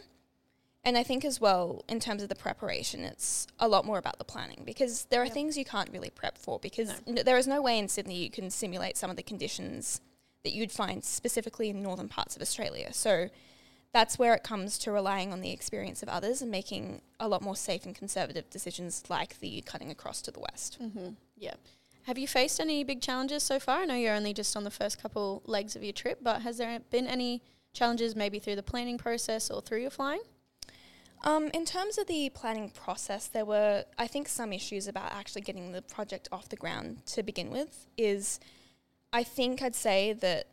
And 0.84 0.98
I 0.98 1.04
think 1.04 1.24
as 1.26 1.40
well, 1.42 1.84
in 1.88 2.00
terms 2.00 2.22
of 2.24 2.30
the 2.30 2.36
preparation, 2.36 3.02
it's 3.02 3.48
a 3.60 3.68
lot 3.68 3.86
more 3.86 3.98
about 3.98 4.18
the 4.18 4.24
planning 4.24 4.64
because 4.66 5.06
there 5.06 5.22
are 5.22 5.26
Yep. 5.26 5.34
things 5.34 5.58
you 5.58 5.66
can't 5.66 5.90
really 5.92 6.10
prep 6.10 6.38
for 6.38 6.60
because 6.60 6.90
n- 7.08 7.20
there 7.26 7.38
is 7.38 7.48
no 7.48 7.62
way 7.62 7.78
in 7.80 7.88
Sydney 7.88 8.16
you 8.18 8.30
can 8.30 8.50
simulate 8.52 8.98
some 8.98 9.10
of 9.10 9.16
the 9.16 9.24
conditions 9.24 10.02
that 10.44 10.54
you'd 10.54 10.72
find 10.72 11.04
specifically 11.04 11.70
in 11.70 11.82
northern 11.82 12.08
parts 12.10 12.36
of 12.36 12.42
Australia. 12.42 12.94
So 12.94 13.30
that's 13.94 14.20
where 14.20 14.34
it 14.36 14.44
comes 14.44 14.78
to 14.80 14.92
relying 14.92 15.32
on 15.34 15.42
the 15.42 15.52
experience 15.52 16.04
of 16.04 16.10
others 16.10 16.42
and 16.42 16.52
making 16.52 17.02
a 17.20 17.28
lot 17.28 17.42
more 17.42 17.56
safe 17.56 17.86
and 17.86 17.96
conservative 17.96 18.50
decisions 18.50 19.04
like 19.10 19.40
the 19.40 19.62
cutting 19.62 19.90
across 19.90 20.22
to 20.24 20.32
the 20.32 20.40
west. 20.40 20.78
Mm-hmm. 20.82 21.10
Yeah. 21.38 21.56
Have 22.06 22.20
you 22.20 22.28
faced 22.28 22.60
any 22.60 22.84
big 22.84 23.02
challenges 23.02 23.42
so 23.42 23.60
far? 23.60 23.80
I 23.80 23.86
know 23.86 23.96
you're 23.96 24.14
only 24.14 24.34
just 24.34 24.56
on 24.56 24.64
the 24.64 24.70
first 24.70 25.02
couple 25.02 25.42
legs 25.48 25.76
of 25.76 25.84
your 25.84 25.92
trip, 25.92 26.20
but 26.22 26.44
has 26.44 26.60
there 26.60 26.80
been 26.92 27.08
any 27.08 27.42
challenges 27.74 28.16
maybe 28.16 28.38
through 28.38 28.58
the 28.58 28.64
planning 28.64 29.00
process 29.00 29.50
or 29.50 29.60
through 29.60 29.82
your 29.82 29.90
flying? 29.90 30.22
Um, 31.24 31.50
in 31.52 31.66
terms 31.66 31.98
of 31.98 32.06
the 32.06 32.30
planning 32.30 32.70
process, 32.70 33.26
there 33.26 33.44
were, 33.44 33.86
I 33.98 34.06
think, 34.06 34.28
some 34.28 34.54
issues 34.54 34.88
about 34.88 35.12
actually 35.14 35.42
getting 35.42 35.72
the 35.72 35.82
project 35.82 36.30
off 36.32 36.48
the 36.48 36.56
ground 36.56 37.04
to 37.08 37.24
begin 37.24 37.50
with. 37.50 37.88
Is 37.98 38.40
I 39.12 39.24
think 39.24 39.64
I'd 39.64 39.74
say 39.74 40.14
that, 40.14 40.46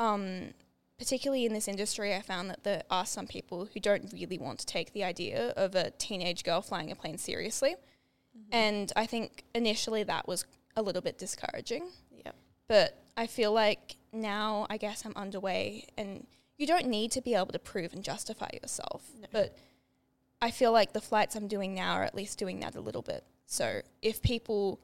um, 0.00 0.52
particularly 0.98 1.46
in 1.46 1.54
this 1.54 1.68
industry, 1.68 2.12
I 2.12 2.22
found 2.22 2.50
that 2.50 2.64
there 2.64 2.82
are 2.90 3.06
some 3.06 3.28
people 3.28 3.68
who 3.72 3.78
don't 3.78 4.12
really 4.12 4.38
want 4.38 4.58
to 4.58 4.66
take 4.66 4.92
the 4.92 5.04
idea 5.04 5.50
of 5.50 5.76
a 5.76 5.92
teenage 5.92 6.42
girl 6.42 6.60
flying 6.60 6.90
a 6.90 6.96
plane 6.96 7.18
seriously. 7.18 7.76
And 8.52 8.92
I 8.96 9.06
think 9.06 9.44
initially 9.54 10.02
that 10.04 10.26
was 10.26 10.44
a 10.78 10.82
little 10.82 11.02
bit 11.02 11.18
discouraging. 11.18 11.88
Yep. 12.24 12.34
But 12.68 13.02
I 13.16 13.26
feel 13.26 13.52
like 13.52 13.96
now, 14.12 14.66
I 14.70 14.76
guess 14.76 15.04
I'm 15.04 15.12
underway, 15.16 15.86
and 15.96 16.26
you 16.56 16.66
don't 16.66 16.86
need 16.86 17.10
to 17.12 17.20
be 17.20 17.34
able 17.34 17.46
to 17.46 17.58
prove 17.58 17.92
and 17.92 18.02
justify 18.02 18.48
yourself. 18.52 19.04
No. 19.20 19.28
But 19.32 19.56
I 20.40 20.50
feel 20.50 20.72
like 20.72 20.92
the 20.92 21.00
flights 21.00 21.34
I'm 21.34 21.48
doing 21.48 21.74
now 21.74 21.94
are 21.94 22.04
at 22.04 22.14
least 22.14 22.38
doing 22.38 22.60
that 22.60 22.74
a 22.74 22.80
little 22.80 23.02
bit. 23.02 23.24
So 23.46 23.80
if 24.02 24.22
people, 24.22 24.78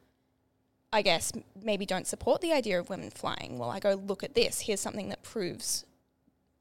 I 0.93 1.03
guess, 1.03 1.33
maybe 1.63 1.87
don't 1.87 2.07
support 2.07 2.41
the 2.41 2.53
idea 2.53 2.81
of 2.81 2.91
women 2.91 3.11
flying, 3.11 3.59
well, 3.59 3.71
I 3.71 3.79
go 3.79 3.95
look 3.95 4.25
at 4.25 4.35
this. 4.35 4.61
Here's 4.63 4.81
something 4.81 5.11
that 5.11 5.23
proves 5.23 5.85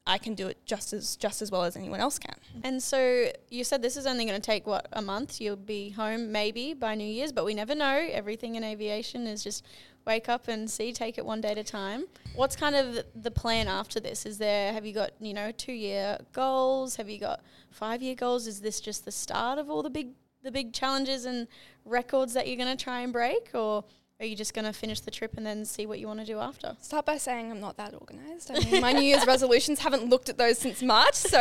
I 0.06 0.18
can 0.18 0.34
do 0.34 0.48
it 0.48 0.58
just 0.66 0.92
as 0.92 1.16
just 1.16 1.40
as 1.40 1.50
well 1.50 1.64
as 1.64 1.76
anyone 1.76 1.98
else 1.98 2.18
can. 2.18 2.34
And 2.62 2.82
so 2.82 3.30
you 3.50 3.64
said 3.64 3.80
this 3.80 3.96
is 3.96 4.06
only 4.06 4.26
going 4.26 4.40
to 4.40 4.44
take 4.44 4.66
what 4.66 4.86
a 4.92 5.00
month. 5.00 5.40
You'll 5.40 5.56
be 5.56 5.90
home 5.90 6.30
maybe 6.30 6.74
by 6.74 6.94
New 6.94 7.06
Year's, 7.06 7.32
but 7.32 7.44
we 7.44 7.54
never 7.54 7.74
know. 7.74 8.08
Everything 8.12 8.56
in 8.56 8.64
aviation 8.64 9.26
is 9.26 9.42
just 9.42 9.64
wake 10.06 10.28
up 10.28 10.48
and 10.48 10.70
see, 10.70 10.92
take 10.92 11.16
it 11.16 11.24
one 11.24 11.40
day 11.40 11.52
at 11.52 11.58
a 11.58 11.64
time. 11.64 12.04
What's 12.36 12.54
kind 12.54 12.76
of 12.76 13.04
the 13.14 13.30
plan 13.30 13.66
after 13.66 13.98
this? 13.98 14.26
Is 14.26 14.36
there 14.36 14.74
have 14.74 14.84
you 14.84 14.92
got 14.92 15.12
you 15.20 15.32
know 15.32 15.50
two 15.52 15.72
year 15.72 16.18
goals? 16.32 16.96
Have 16.96 17.08
you 17.08 17.18
got 17.18 17.40
five 17.70 18.02
year 18.02 18.14
goals? 18.14 18.46
Is 18.46 18.60
this 18.60 18.80
just 18.80 19.06
the 19.06 19.12
start 19.12 19.58
of 19.58 19.70
all 19.70 19.82
the 19.82 19.90
big 19.90 20.08
the 20.42 20.52
big 20.52 20.74
challenges 20.74 21.24
and 21.24 21.48
records 21.86 22.34
that 22.34 22.46
you're 22.46 22.58
going 22.58 22.76
to 22.76 22.82
try 22.82 23.00
and 23.00 23.12
break, 23.12 23.50
or 23.54 23.84
are 24.20 24.26
you 24.26 24.36
just 24.36 24.54
going 24.54 24.64
to 24.64 24.72
finish 24.72 25.00
the 25.00 25.10
trip 25.10 25.36
and 25.36 25.44
then 25.44 25.64
see 25.64 25.86
what 25.86 25.98
you 25.98 26.06
want 26.06 26.20
to 26.20 26.26
do 26.26 26.38
after? 26.38 26.76
Start 26.80 27.06
by 27.06 27.16
saying 27.16 27.50
I'm 27.50 27.60
not 27.60 27.76
that 27.78 27.94
organized. 27.94 28.50
I 28.50 28.60
mean, 28.60 28.80
my 28.80 28.92
New 28.92 29.02
Year's 29.02 29.26
resolutions 29.26 29.80
haven't 29.80 30.08
looked 30.08 30.28
at 30.28 30.38
those 30.38 30.58
since 30.58 30.82
March. 30.82 31.14
So 31.14 31.38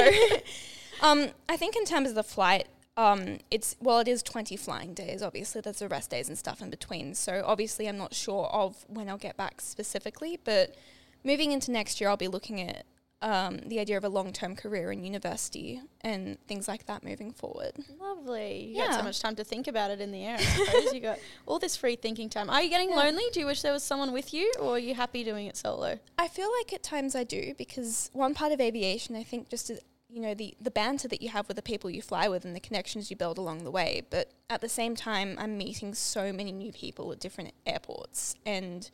um, 1.02 1.30
I 1.48 1.56
think 1.56 1.76
in 1.76 1.86
terms 1.86 2.10
of 2.10 2.16
the 2.16 2.24
flight, 2.24 2.68
um, 2.98 3.40
it's 3.50 3.76
well, 3.80 4.00
it 4.00 4.08
is 4.08 4.24
20 4.24 4.56
flying 4.58 4.94
days. 4.94 5.22
Obviously, 5.22 5.62
there's 5.62 5.80
the 5.80 5.88
rest 5.88 6.10
days 6.10 6.30
and 6.30 6.38
stuff 6.38 6.62
in 6.62 6.70
between. 6.70 7.16
So 7.16 7.44
obviously, 7.46 7.88
I'm 7.88 7.98
not 7.98 8.14
sure 8.14 8.48
of 8.48 8.86
when 8.88 9.10
I'll 9.10 9.18
get 9.18 9.38
back 9.38 9.62
specifically. 9.62 10.40
But 10.44 10.76
moving 11.24 11.52
into 11.52 11.72
next 11.72 12.02
year, 12.02 12.10
I'll 12.10 12.18
be 12.18 12.28
looking 12.28 12.62
at 12.62 12.86
um, 13.24 13.60
the 13.66 13.80
idea 13.80 13.98
of 13.98 14.04
a 14.04 14.10
long 14.10 14.32
term 14.34 14.56
career 14.56 14.92
in 14.92 15.04
university 15.04 15.82
and 16.02 16.38
things 16.48 16.68
like 16.68 16.86
that 16.88 17.04
moving 17.04 17.32
forward. 17.32 17.72
Lovely. 18.00 18.66
You 18.76 18.84
got 18.84 18.94
so 19.00 19.04
much 19.04 19.20
time 19.22 19.36
to 19.38 19.44
think 19.44 19.68
about 19.68 19.90
it 19.92 20.00
in 20.02 20.12
the 20.12 20.24
air. 20.26 20.36
I 20.38 20.44
suppose 20.44 20.94
you 20.94 21.00
got 21.00 21.18
all 21.48 21.58
this 21.58 21.76
free 21.76 21.96
thinking 21.96 22.30
time. 22.30 22.50
Are 22.50 22.62
you 22.62 22.70
getting 22.70 22.90
Yeah. 22.90 22.98
lonely? 22.98 23.24
Do 23.32 23.40
you 23.40 23.46
wish 23.46 23.62
there 23.62 23.72
was 23.74 23.82
someone 23.84 24.12
with 24.12 24.34
you, 24.34 24.52
or 24.60 24.76
are 24.76 24.80
you 24.80 24.94
happy 24.94 25.24
doing 25.24 25.48
it 25.48 25.56
solo? 25.58 26.00
I 26.20 26.28
feel 26.28 26.50
like 26.60 26.74
at 26.74 26.84
times 26.84 27.16
I 27.16 27.24
do 27.24 27.54
because 27.58 28.10
one 28.14 28.34
part 28.34 28.52
of 28.52 28.60
aviation, 28.62 29.16
I 29.16 29.24
think, 29.24 29.50
just 29.50 29.70
is, 29.70 29.80
you 30.10 30.22
know 30.22 30.36
the 30.36 30.54
the 30.62 30.70
banter 30.70 31.08
that 31.08 31.22
you 31.24 31.30
have 31.30 31.48
with 31.48 31.56
the 31.58 31.64
people 31.64 31.90
you 31.90 32.02
fly 32.04 32.28
with 32.28 32.46
and 32.46 32.56
the 32.56 32.60
connections 32.60 33.10
you 33.10 33.16
build 33.18 33.38
along 33.40 33.64
the 33.64 33.72
way. 33.72 34.04
But 34.10 34.32
at 34.50 34.62
the 34.62 34.70
same 34.70 34.96
time, 34.96 35.38
I'm 35.40 35.58
meeting 35.58 35.96
so 35.96 36.32
many 36.34 36.52
new 36.52 36.72
people 36.72 37.12
at 37.12 37.20
different 37.20 37.52
airports, 37.66 38.36
and 38.46 38.92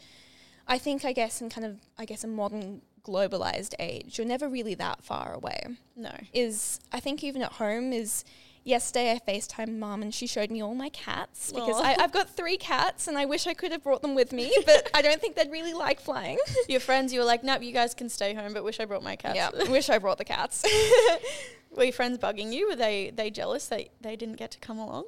I 0.65 0.77
think 0.77 1.03
I 1.03 1.11
guess 1.13 1.41
in 1.41 1.49
kind 1.49 1.65
of 1.65 1.79
I 1.97 2.05
guess 2.05 2.23
a 2.23 2.27
modern 2.27 2.83
globalized 3.09 3.73
age, 3.79 4.17
you're 4.17 4.27
never 4.27 4.47
really 4.47 4.75
that 4.75 5.03
far 5.03 5.33
away. 5.33 5.63
No. 5.95 6.11
Is 6.33 6.79
I 6.91 6.99
think 6.99 7.23
even 7.23 7.41
at 7.41 7.53
home 7.53 7.93
is. 7.93 8.23
Yesterday, 8.65 9.13
I 9.13 9.31
FaceTimed 9.31 9.79
mom 9.79 10.01
and 10.01 10.13
she 10.13 10.27
showed 10.27 10.51
me 10.51 10.61
all 10.61 10.75
my 10.75 10.89
cats 10.89 11.51
because. 11.51 11.81
I, 11.81 11.95
I've 11.97 12.11
got 12.11 12.29
three 12.29 12.57
cats 12.57 13.07
and 13.07 13.17
I 13.17 13.25
wish 13.25 13.47
I 13.47 13.53
could 13.53 13.71
have 13.71 13.81
brought 13.81 14.01
them 14.01 14.13
with 14.15 14.33
me, 14.33 14.53
but 14.65 14.91
I 14.93 15.01
don't 15.01 15.19
think 15.19 15.37
they'd 15.37 15.49
really 15.49 15.73
like 15.73 15.99
flying. 15.99 16.37
Your 16.67 16.81
friends, 16.81 17.11
you 17.13 17.19
were 17.19 17.25
like, 17.25 17.41
nope, 17.41 17.63
you 17.63 17.71
guys 17.71 17.95
can 17.95 18.09
stay 18.09 18.33
home, 18.33 18.53
but 18.53 18.65
wish 18.65 18.79
I 18.81 18.85
brought 18.85 19.01
my 19.01 19.15
cats. 19.15 19.37
Yeah, 19.37 19.49
wish 19.71 19.89
I 19.89 19.97
brought 19.97 20.17
the 20.17 20.25
cats. 20.25 20.65
Were 21.71 21.85
your 21.85 21.93
friends 21.93 22.17
bugging 22.17 22.51
you? 22.51 22.67
Were 22.67 22.75
they 22.75 23.11
they 23.15 23.29
jealous 23.29 23.67
that 23.67 23.89
they 24.01 24.15
didn't 24.15 24.35
get 24.35 24.51
to 24.51 24.59
come 24.59 24.77
along? 24.77 25.05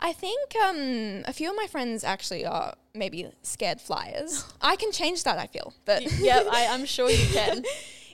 I 0.00 0.12
think 0.12 0.54
um, 0.56 1.22
a 1.26 1.32
few 1.32 1.50
of 1.50 1.56
my 1.56 1.66
friends 1.66 2.04
actually 2.04 2.44
are 2.44 2.74
maybe 2.94 3.28
scared 3.42 3.80
flyers. 3.80 4.44
I 4.60 4.76
can 4.76 4.92
change 4.92 5.24
that, 5.24 5.38
I 5.38 5.46
feel, 5.46 5.74
but 5.84 6.02
yeah, 6.18 6.44
I, 6.50 6.68
I'm 6.70 6.84
sure 6.96 7.10
you 7.10 7.26
can. 7.32 7.64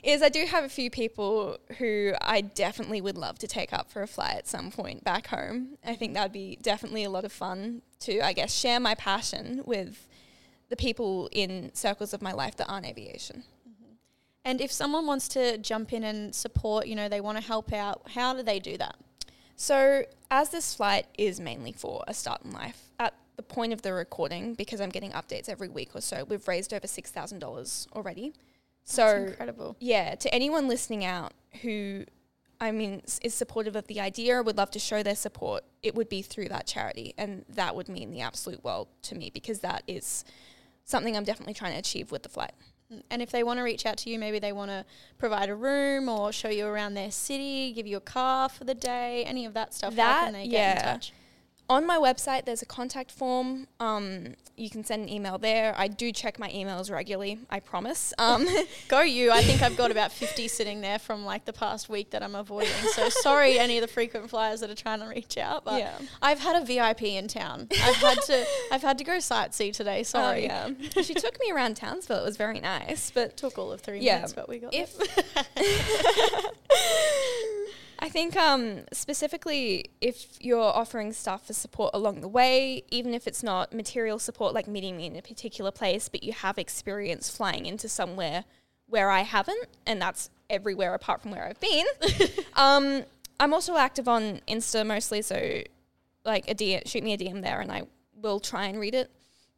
is 0.03 0.21
I 0.23 0.29
do 0.29 0.45
have 0.45 0.63
a 0.63 0.69
few 0.69 0.89
people 0.89 1.57
who 1.77 2.13
I 2.21 2.41
definitely 2.41 3.01
would 3.01 3.17
love 3.17 3.37
to 3.39 3.47
take 3.47 3.71
up 3.71 3.91
for 3.91 4.01
a 4.01 4.07
fly 4.07 4.31
at 4.31 4.47
some 4.47 4.71
point 4.71 5.03
back 5.03 5.27
home. 5.27 5.77
I 5.85 5.95
think 5.95 6.13
that'd 6.15 6.31
be 6.31 6.57
definitely 6.61 7.03
a 7.03 7.09
lot 7.09 7.23
of 7.23 7.31
fun 7.31 7.81
to, 8.01 8.19
I 8.21 8.33
guess, 8.33 8.53
share 8.53 8.79
my 8.79 8.95
passion 8.95 9.61
with 9.65 10.07
the 10.69 10.75
people 10.75 11.29
in 11.31 11.69
circles 11.73 12.13
of 12.13 12.21
my 12.21 12.31
life 12.31 12.55
that 12.57 12.67
aren't 12.67 12.87
aviation. 12.87 13.43
And 14.43 14.59
if 14.59 14.71
someone 14.71 15.05
wants 15.05 15.27
to 15.29 15.57
jump 15.59 15.93
in 15.93 16.03
and 16.03 16.33
support, 16.33 16.87
you 16.87 16.95
know, 16.95 17.07
they 17.07 17.21
want 17.21 17.37
to 17.37 17.43
help 17.43 17.71
out, 17.71 18.01
how 18.15 18.33
do 18.33 18.41
they 18.41 18.59
do 18.59 18.77
that? 18.77 18.95
So, 19.61 20.05
as 20.31 20.49
this 20.49 20.73
flight 20.73 21.05
is 21.19 21.39
mainly 21.39 21.71
for 21.71 22.03
a 22.07 22.15
start 22.15 22.41
in 22.43 22.51
life, 22.51 22.89
at 22.97 23.13
the 23.35 23.43
point 23.43 23.73
of 23.73 23.83
the 23.83 23.93
recording, 23.93 24.55
because 24.55 24.81
I'm 24.81 24.89
getting 24.89 25.11
updates 25.11 25.47
every 25.49 25.69
week 25.69 25.91
or 25.93 26.01
so, 26.01 26.25
we've 26.27 26.47
raised 26.47 26.73
over 26.73 26.87
$6,000 26.87 27.87
already. 27.91 28.33
So, 28.85 29.03
That's 29.05 29.29
incredible. 29.33 29.75
yeah, 29.79 30.15
to 30.15 30.33
anyone 30.33 30.67
listening 30.67 31.05
out 31.05 31.33
who, 31.61 32.05
I 32.59 32.71
mean, 32.71 33.03
is 33.21 33.35
supportive 33.35 33.75
of 33.75 33.85
the 33.85 33.99
idea 33.99 34.41
would 34.41 34.57
love 34.57 34.71
to 34.71 34.79
show 34.79 35.03
their 35.03 35.15
support, 35.15 35.63
it 35.83 35.93
would 35.93 36.09
be 36.09 36.23
through 36.23 36.47
that 36.47 36.65
charity. 36.65 37.13
And 37.15 37.45
that 37.49 37.75
would 37.75 37.87
mean 37.87 38.09
the 38.09 38.21
absolute 38.21 38.63
world 38.63 38.87
to 39.03 39.15
me 39.15 39.29
because 39.31 39.59
that 39.59 39.83
is 39.85 40.25
something 40.85 41.15
I'm 41.15 41.23
definitely 41.23 41.53
trying 41.53 41.73
to 41.73 41.77
achieve 41.77 42.11
with 42.11 42.23
the 42.23 42.29
flight. 42.29 42.53
And 43.09 43.21
if 43.21 43.31
they 43.31 43.43
want 43.43 43.57
to 43.57 43.63
reach 43.63 43.85
out 43.85 43.97
to 43.99 44.09
you, 44.09 44.19
maybe 44.19 44.39
they 44.39 44.51
want 44.51 44.71
to 44.71 44.85
provide 45.17 45.49
a 45.49 45.55
room 45.55 46.09
or 46.09 46.31
show 46.31 46.49
you 46.49 46.65
around 46.67 46.93
their 46.93 47.11
city, 47.11 47.71
give 47.73 47.87
you 47.87 47.97
a 47.97 48.01
car 48.01 48.49
for 48.49 48.63
the 48.63 48.75
day, 48.75 49.23
any 49.25 49.45
of 49.45 49.53
that 49.53 49.73
stuff. 49.73 49.95
That- 49.95 50.25
can 50.25 50.33
they 50.33 50.47
get 50.47 50.51
yeah. 50.51 50.97
On 51.71 51.85
my 51.87 51.95
website, 51.97 52.43
there's 52.43 52.61
a 52.61 52.65
contact 52.65 53.11
form. 53.11 53.65
Um, 53.79 54.33
you 54.57 54.69
can 54.69 54.83
send 54.83 55.03
an 55.03 55.09
email 55.09 55.37
there. 55.37 55.73
I 55.77 55.87
do 55.87 56.11
check 56.11 56.37
my 56.37 56.49
emails 56.49 56.91
regularly, 56.91 57.39
I 57.49 57.61
promise. 57.61 58.13
Um, 58.17 58.45
Go 58.89 58.99
you. 59.03 59.31
I 59.31 59.41
think 59.41 59.61
I've 59.61 59.77
got 59.77 59.89
about 59.89 60.11
50 60.11 60.49
sitting 60.49 60.81
there 60.81 60.99
from 60.99 61.23
like 61.23 61.45
the 61.45 61.53
past 61.53 61.87
week 61.87 62.09
that 62.09 62.23
I'm 62.23 62.35
avoiding. 62.35 62.73
So 62.93 63.07
sorry, 63.09 63.57
any 63.57 63.77
of 63.77 63.83
the 63.83 63.87
frequent 63.87 64.29
flyers 64.29 64.59
that 64.59 64.69
are 64.69 64.75
trying 64.75 64.99
to 64.99 65.05
reach 65.07 65.37
out. 65.37 65.63
But 65.63 65.79
Yeah. 65.79 65.97
I've 66.21 66.39
had 66.41 66.61
a 66.61 66.65
VIP 66.65 67.03
in 67.03 67.29
town. 67.29 67.69
I've 67.71 67.95
had 67.95 68.21
to 68.23 68.45
I've 68.73 68.81
had 68.81 68.97
to 68.97 69.05
go 69.05 69.13
sightsee 69.19 69.71
today. 69.71 70.03
Sorry. 70.03 70.49
Oh, 70.51 70.75
yeah. 70.93 71.01
she 71.03 71.13
took 71.13 71.39
me 71.39 71.51
around 71.53 71.77
Townsville. 71.77 72.19
It 72.19 72.25
was 72.25 72.35
very 72.35 72.59
nice. 72.59 73.11
But 73.11 73.37
Took 73.37 73.57
all 73.57 73.71
of 73.71 73.79
three 73.79 74.01
Yeah. 74.01 74.15
minutes, 74.15 74.33
but 74.33 74.49
we 74.49 74.59
got 74.59 74.73
If- 74.73 74.93
it. 74.99 76.55
I 78.01 78.09
think 78.09 78.35
um, 78.35 78.79
specifically 78.91 79.91
if 80.01 80.37
you're 80.41 80.59
offering 80.59 81.13
stuff 81.13 81.45
for 81.45 81.53
support 81.53 81.91
along 81.93 82.21
the 82.21 82.27
way, 82.27 82.83
even 82.89 83.13
if 83.13 83.27
it's 83.27 83.43
not 83.43 83.73
material 83.73 84.17
support 84.17 84.55
like 84.55 84.67
meeting 84.67 84.97
me 84.97 85.05
in 85.05 85.15
a 85.15 85.21
particular 85.21 85.71
place, 85.71 86.09
but 86.09 86.23
you 86.23 86.33
have 86.33 86.57
experience 86.57 87.29
flying 87.29 87.67
into 87.67 87.87
somewhere 87.87 88.43
where 88.87 89.09
I 89.11 89.21
haven't, 89.21 89.67
and 89.85 90.01
that's 90.01 90.31
everywhere 90.49 90.95
apart 90.95 91.21
from 91.21 91.31
where 91.31 91.47
I've 91.47 91.59
been. 91.59 91.85
um, 92.55 93.03
I'm 93.39 93.53
also 93.53 93.77
active 93.77 94.07
on 94.07 94.41
Insta 94.47 94.85
mostly, 94.85 95.21
so 95.21 95.61
like 96.25 96.49
a 96.49 96.55
DM, 96.55 96.87
shoot 96.87 97.03
me 97.03 97.13
a 97.13 97.17
DM 97.17 97.43
there, 97.43 97.61
and 97.61 97.71
I 97.71 97.83
will 98.15 98.39
try 98.39 98.65
and 98.65 98.79
read 98.79 98.95
it. 98.95 99.11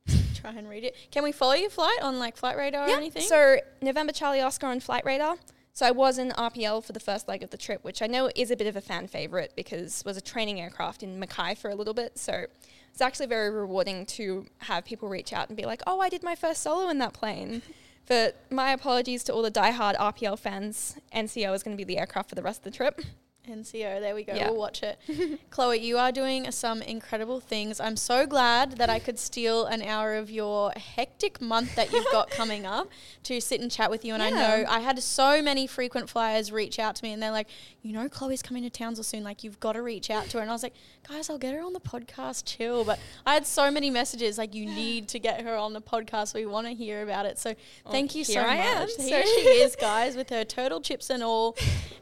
try 0.36 0.51
and 0.51 0.69
read 0.69 0.84
it. 0.84 0.95
Can 1.12 1.23
we 1.23 1.32
follow 1.32 1.53
your 1.53 1.69
flight 1.69 1.99
on 2.01 2.19
like 2.19 2.36
Flight 2.36 2.58
Radar 2.58 2.89
or 2.89 2.91
anything? 2.91 3.23
So 3.23 3.58
November 3.82 4.12
Charlie 4.12 4.41
Oscar 4.41 4.67
on 4.67 4.82
Flight 4.82 5.06
Radar. 5.06 5.38
So 5.75 5.88
I 5.88 5.91
was 5.91 6.19
in 6.19 6.29
RPL 6.29 6.83
for 6.83 6.93
the 6.93 6.99
first 6.99 7.27
leg 7.27 7.41
of 7.41 7.49
the 7.49 7.57
trip, 7.57 7.83
which 7.83 8.03
I 8.03 8.07
know 8.07 8.29
is 8.36 8.51
a 8.51 8.55
bit 8.55 8.67
of 8.67 8.75
a 8.75 8.81
fan 8.81 9.07
favorite 9.07 9.53
because 9.55 10.03
was 10.05 10.17
a 10.17 10.21
training 10.21 10.62
aircraft 10.62 11.01
in 11.01 11.19
Mackay 11.19 11.55
for 11.55 11.71
a 11.71 11.75
little 11.75 11.95
bit. 11.95 12.19
So 12.19 12.45
it's 12.91 13.01
actually 13.01 13.25
very 13.25 13.49
rewarding 13.49 14.05
to 14.05 14.45
have 14.59 14.86
people 14.86 15.09
reach 15.09 15.33
out 15.33 15.47
and 15.47 15.57
be 15.57 15.65
like, 15.65 15.81
"Oh, 15.88 15.99
I 15.99 16.09
did 16.09 16.21
my 16.21 16.36
first 16.36 16.62
solo 16.62 16.89
in 16.89 16.99
that 16.99 17.13
plane." 17.13 17.63
but 18.07 18.36
my 18.51 18.71
apologies 18.71 19.23
to 19.23 19.33
all 19.33 19.41
the 19.41 19.49
diehard 19.49 19.95
RPL 19.95 20.38
fans. 20.38 20.97
NCO 21.12 21.55
is 21.55 21.63
going 21.63 21.75
to 21.75 21.83
be 21.83 21.91
the 21.91 21.97
aircraft 21.97 22.29
for 22.29 22.36
the 22.36 22.43
rest 22.43 22.59
of 22.59 22.65
the 22.65 22.77
trip. 22.77 23.01
NCO, 23.49 23.99
there 23.99 24.15
we 24.15 24.23
go. 24.23 24.34
Yeah. 24.34 24.49
We'll 24.49 24.58
watch 24.60 24.84
it. 24.84 24.97
Chloe, 25.49 25.79
you 25.79 25.97
are 25.97 26.12
doing 26.13 26.49
some 26.51 26.82
incredible 26.82 27.39
things. 27.41 27.79
I'm 27.79 27.97
so 27.97 28.25
glad 28.25 28.77
that 28.77 28.89
I 28.89 28.99
could 28.99 29.19
steal 29.19 29.65
an 29.65 29.82
hour 29.82 30.15
of 30.15 30.29
your 30.32 30.71
hectic 30.77 31.41
month 31.41 31.75
that 31.75 31.91
you've 31.91 32.08
got 32.12 32.29
coming 32.32 32.65
up 32.65 32.88
to 33.23 33.41
sit 33.41 33.60
and 33.60 33.69
chat 33.69 33.89
with 33.91 34.06
you. 34.06 34.13
And 34.13 34.23
I 34.23 34.29
know 34.29 34.65
I 34.69 34.79
had 34.79 34.99
so 34.99 35.41
many 35.41 35.67
frequent 35.67 36.10
flyers 36.10 36.51
reach 36.53 36.79
out 36.79 36.95
to 36.95 37.03
me 37.03 37.12
and 37.12 37.21
they're 37.21 37.32
like, 37.32 37.47
you 37.82 37.91
know, 37.91 38.08
Chloe's 38.08 38.41
coming 38.41 38.63
to 38.63 38.69
Townsville 38.69 39.03
soon. 39.03 39.25
Like, 39.25 39.43
you've 39.43 39.60
got 39.60 39.73
to 39.73 39.82
reach 39.82 40.10
out 40.10 40.25
to 40.29 40.38
her. 40.38 40.41
And 40.41 40.49
I 40.49 40.53
was 40.53 40.63
like, 40.63 40.73
guys, 41.10 41.29
I'll 41.29 41.38
get 41.38 41.53
her 41.53 41.62
on 41.62 41.73
the 41.73 41.82
podcast, 41.82 42.43
chill. 42.45 42.86
But 42.86 42.97
I 43.25 43.34
had 43.34 43.45
so 43.45 43.69
many 43.69 43.89
messages 43.89 44.38
like, 44.38 44.56
you 44.56 44.65
need 44.65 45.10
to 45.10 45.19
get 45.19 45.41
her 45.41 45.56
on 45.58 45.73
the 45.73 45.82
podcast. 45.82 46.34
We 46.34 46.45
want 46.45 46.67
to 46.67 46.73
hear 46.73 47.03
about 47.03 47.25
it. 47.25 47.38
So 47.38 47.56
oh, 47.86 47.91
thank 47.91 48.15
you 48.15 48.23
so 48.23 48.39
I 48.39 48.56
am. 48.56 48.79
much. 48.79 48.91
So- 48.91 49.01
Here 49.03 49.23
she 49.25 49.41
is, 49.41 49.75
guys, 49.75 50.15
with 50.15 50.29
her 50.29 50.45
turtle 50.45 50.79
chips 50.79 51.10
and 51.10 51.21
all, 51.21 51.58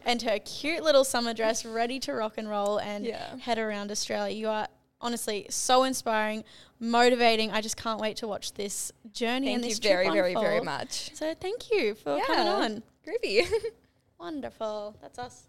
and 0.06 0.22
her 0.22 0.38
cute 0.38 0.84
little 0.84 1.04
summer 1.04 1.31
dress, 1.34 1.66
ready 1.66 2.00
to 2.02 2.14
rock 2.14 2.34
and 2.38 2.50
roll 2.50 2.78
and 2.80 3.06
Yeah. 3.06 3.38
head 3.38 3.58
around 3.58 3.92
Australia. 3.92 4.36
You 4.36 4.48
are 4.50 4.68
honestly 5.00 5.48
so 5.50 5.84
inspiring, 5.84 6.44
motivating. 6.80 7.52
I 7.52 7.62
just 7.62 7.78
can't 7.78 8.00
wait 8.00 8.18
to 8.18 8.28
watch 8.28 8.54
this 8.54 8.92
journey 9.12 9.48
Thank 9.48 9.56
and 9.56 9.64
you 9.66 9.70
this 9.72 9.80
very, 9.80 10.06
trip 10.06 10.14
very, 10.16 10.34
very 10.34 10.58
unfold. 10.58 10.66
much. 10.66 11.16
So 11.16 11.34
thank 11.34 11.72
you 11.72 11.96
for 11.96 12.20
coming 12.28 12.48
on. 12.48 12.84
Groovy. 13.06 13.48
Wonderful. 14.20 14.96
That's 15.02 15.18
us. 15.18 15.48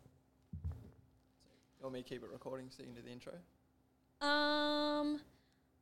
You 0.63 1.83
want 1.83 1.95
me 1.95 2.03
to 2.03 2.09
keep 2.09 2.23
it 2.23 2.31
recording 2.33 2.69
so 2.71 2.79
you 2.83 2.87
can 2.87 2.95
do 2.95 3.03
the 3.03 3.11
intro? 3.11 3.33
Um, 4.21 5.21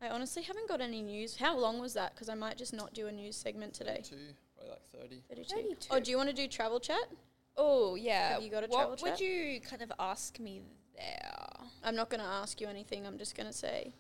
I 0.01 0.09
honestly 0.09 0.43
haven't 0.43 0.67
got 0.69 0.81
any 0.81 1.03
news. 1.03 1.37
How 1.37 1.57
long 1.57 1.79
was 1.79 1.93
that? 1.95 2.15
Because 2.15 2.29
I 2.29 2.35
might 2.35 2.57
just 2.57 2.73
not 2.73 2.95
do 2.95 3.07
a 3.07 3.13
news 3.13 3.37
segment 3.37 3.75
today. 3.75 4.01
Two, 4.03 4.17
probably 4.57 4.71
like 4.71 4.83
30. 5.09 5.23
32. 5.29 5.55
32. 5.55 5.77
Oh, 5.91 6.01
do 6.01 6.11
you 6.11 6.17
want 6.17 6.31
to 6.31 6.35
do 6.35 6.49
travel 6.49 6.81
chat? 6.81 7.05
Oh 7.61 7.95
yeah. 7.95 8.35
Have 8.35 8.43
you 8.43 8.51
got 8.51 8.65
a 8.65 8.69
travel 8.69 8.91
what 8.91 9.03
would 9.03 9.21
you 9.21 9.61
kind 9.61 9.83
of 9.83 9.93
ask 9.99 10.39
me 10.41 10.63
there? 10.97 11.31
I'm 11.85 11.95
not 11.95 12.09
going 12.11 12.21
to 12.21 12.27
ask 12.27 12.61
you 12.61 12.67
anything. 12.69 13.07
I'm 13.07 13.19
just 13.19 13.37
going 13.37 13.47
to 13.47 13.53
say, 13.53 13.95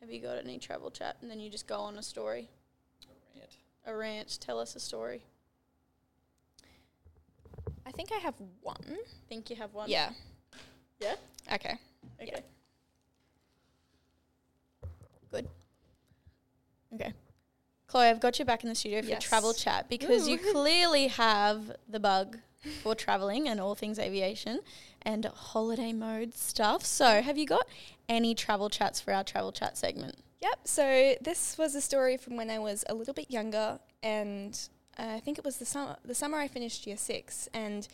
have 0.00 0.10
you 0.10 0.20
got 0.20 0.38
any 0.38 0.58
travel 0.58 0.90
chat? 0.90 1.16
And 1.22 1.30
then 1.30 1.40
you 1.40 1.50
just 1.50 1.66
go 1.66 1.76
on 1.76 1.96
a 1.96 2.02
story, 2.02 2.48
A 3.06 3.38
Rant. 3.38 3.56
a 3.86 3.96
rant. 3.96 4.38
Tell 4.40 4.58
us 4.58 4.76
a 4.76 4.80
story. 4.80 5.22
I 7.86 7.90
think 7.90 8.10
I 8.12 8.18
have 8.20 8.34
one. 8.60 8.96
Think 9.28 9.50
you 9.50 9.56
have 9.56 9.74
one? 9.74 9.88
Yeah. 9.88 10.10
Yeah? 11.00 11.14
Okay. 11.52 11.76
Okay. 12.22 12.42
Good. 15.30 15.48
Okay. 16.94 17.12
Chloe, 17.88 18.06
I've 18.06 18.20
got 18.20 18.38
you 18.38 18.44
back 18.44 18.62
in 18.62 18.68
the 18.68 18.74
studio 18.74 19.02
for 19.02 19.08
Yes. 19.08 19.22
travel 19.24 19.52
chat 19.52 19.88
because 19.88 20.28
you 20.28 20.38
clearly 20.38 21.08
have 21.08 21.72
the 21.88 21.98
bug 22.00 22.38
for 22.82 22.94
traveling 22.94 23.48
and 23.48 23.60
all 23.60 23.74
things 23.74 23.98
aviation 23.98 24.60
and 25.02 25.24
holiday 25.24 25.92
mode 25.92 26.34
stuff. 26.34 26.84
So, 26.84 27.22
have 27.22 27.36
you 27.38 27.46
got 27.46 27.66
any 28.08 28.34
travel 28.34 28.70
chats 28.70 29.00
for 29.00 29.12
our 29.12 29.24
travel 29.24 29.52
chat 29.52 29.76
segment? 29.76 30.16
Yep. 30.42 30.58
So 30.64 31.14
this 31.20 31.56
was 31.56 31.76
a 31.76 31.80
story 31.80 32.16
from 32.16 32.36
when 32.36 32.50
I 32.50 32.58
was 32.58 32.84
a 32.88 32.94
little 32.94 33.14
bit 33.14 33.30
younger, 33.30 33.78
and 34.02 34.58
uh, 34.98 35.14
I 35.14 35.20
think 35.20 35.38
it 35.38 35.44
was 35.44 35.58
the 35.58 35.64
summer. 35.64 35.96
The 36.04 36.16
summer 36.16 36.36
I 36.38 36.48
finished 36.48 36.84
year 36.84 36.96
six, 36.96 37.48
and 37.54 37.86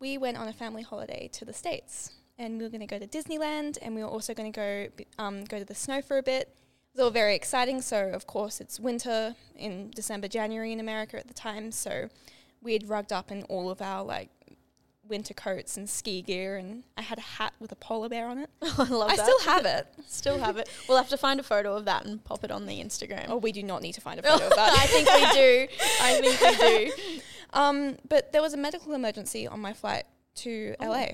we 0.00 0.18
went 0.18 0.36
on 0.36 0.48
a 0.48 0.52
family 0.52 0.82
holiday 0.82 1.28
to 1.34 1.44
the 1.44 1.52
states, 1.52 2.10
and 2.38 2.58
we 2.58 2.64
were 2.64 2.70
going 2.70 2.86
to 2.86 2.86
go 2.86 2.98
to 2.98 3.06
Disneyland, 3.06 3.78
and 3.80 3.94
we 3.94 4.02
were 4.02 4.10
also 4.10 4.34
going 4.34 4.52
to 4.52 4.56
go 4.56 5.04
um, 5.22 5.44
go 5.44 5.60
to 5.60 5.64
the 5.64 5.76
snow 5.76 6.02
for 6.02 6.18
a 6.18 6.24
bit. 6.24 6.48
It 6.94 6.98
was 6.98 7.04
all 7.04 7.10
very 7.10 7.36
exciting. 7.36 7.80
So 7.80 8.08
of 8.08 8.26
course 8.26 8.60
it's 8.60 8.80
winter 8.80 9.36
in 9.54 9.92
December, 9.94 10.26
January 10.26 10.72
in 10.72 10.80
America 10.80 11.16
at 11.18 11.28
the 11.28 11.34
time. 11.34 11.70
So 11.70 12.08
we 12.62 12.72
had 12.74 12.88
rugged 12.88 13.12
up 13.12 13.30
in 13.30 13.42
all 13.44 13.70
of 13.70 13.82
our 13.82 14.02
like 14.04 14.30
winter 15.08 15.34
coats 15.34 15.76
and 15.76 15.90
ski 15.90 16.22
gear, 16.22 16.56
and 16.56 16.84
I 16.96 17.02
had 17.02 17.18
a 17.18 17.22
hat 17.22 17.52
with 17.60 17.72
a 17.72 17.76
polar 17.76 18.08
bear 18.08 18.28
on 18.28 18.38
it. 18.38 18.48
I 18.62 18.84
love 18.84 19.10
I 19.10 19.16
that. 19.16 19.24
still 19.26 19.40
have 19.40 19.66
it. 19.66 19.86
still 20.06 20.38
have 20.38 20.56
it. 20.56 20.68
We'll 20.88 20.96
have 20.98 21.08
to 21.10 21.16
find 21.18 21.40
a 21.40 21.42
photo 21.42 21.76
of 21.76 21.84
that 21.86 22.04
and 22.06 22.22
pop 22.24 22.44
it 22.44 22.50
on 22.50 22.66
the 22.66 22.80
Instagram. 22.82 23.26
Oh, 23.28 23.36
we 23.36 23.52
do 23.52 23.62
not 23.62 23.82
need 23.82 23.92
to 23.94 24.00
find 24.00 24.18
a 24.20 24.22
photo 24.28 24.44
of 24.46 24.54
that. 24.54 24.72
I 24.72 24.86
think 24.86 25.08
we 25.08 25.32
do. 25.32 25.68
I 26.00 26.20
think 26.20 26.40
we 26.40 26.86
do. 27.16 27.20
Um, 27.52 27.96
but 28.08 28.32
there 28.32 28.40
was 28.40 28.54
a 28.54 28.56
medical 28.56 28.94
emergency 28.94 29.46
on 29.46 29.60
my 29.60 29.72
flight 29.72 30.04
to 30.36 30.74
Oh. 30.80 30.90
LA, 30.90 31.08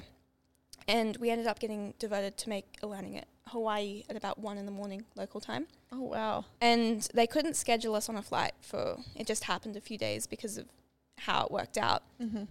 and 0.86 1.16
we 1.16 1.30
ended 1.30 1.46
up 1.46 1.59
getting 1.59 1.94
diverted 1.99 2.36
to 2.38 2.49
make 2.49 2.76
a 2.82 2.86
landing 2.86 3.16
at 3.16 3.26
Hawaii 3.49 4.05
at 4.09 4.16
about 4.16 4.38
one 4.38 4.59
in 4.59 4.66
the 4.66 4.70
morning 4.72 5.05
local 5.16 5.40
time. 5.40 5.66
Oh 5.90 6.03
wow. 6.03 6.44
And 6.61 7.09
they 7.14 7.26
couldn't 7.26 7.55
schedule 7.55 7.94
us 7.94 8.09
on 8.09 8.16
a 8.16 8.22
flight 8.22 8.53
for 8.61 8.99
it. 9.16 9.26
Just 9.26 9.44
happened 9.44 9.74
a 9.76 9.80
few 9.80 9.99
days 9.99 10.26
because 10.26 10.59
of 10.59 10.66
how 11.19 11.47
it 11.47 11.53
worked 11.53 11.79
out. 11.79 12.03
Mm-hmm. 12.23 12.45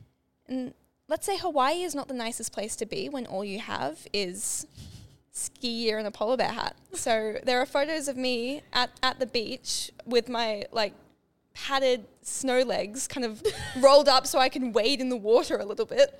And 0.48 0.74
let's 1.08 1.26
say 1.26 1.38
Hawaii 1.38 1.84
is 1.84 1.96
not 1.96 2.08
the 2.08 2.14
nicest 2.14 2.52
place 2.54 2.76
to 2.78 2.86
be 2.86 3.10
when 3.10 3.26
all 3.26 3.44
you 3.44 3.60
have 3.60 4.08
is 4.14 4.66
ski 5.32 5.84
gear 5.84 5.98
and 5.98 6.08
a 6.08 6.12
polar 6.12 6.38
bear 6.38 6.52
hat. 6.52 6.76
So 6.94 7.38
there 7.44 7.62
are 7.62 7.66
photos 7.68 8.08
of 8.08 8.18
me 8.18 8.64
at, 8.74 8.90
at 9.04 9.20
the 9.20 9.28
beach 9.28 9.92
with 10.06 10.30
my 10.30 10.66
like 10.72 10.94
padded 11.54 12.06
snow 12.22 12.62
legs 12.62 13.08
kind 13.08 13.26
of 13.26 13.44
rolled 13.80 14.08
up 14.08 14.26
so 14.26 14.40
I 14.40 14.50
can 14.50 14.72
wade 14.74 15.00
in 15.00 15.10
the 15.10 15.18
water 15.18 15.58
a 15.58 15.66
little 15.66 15.86
bit. 15.86 16.20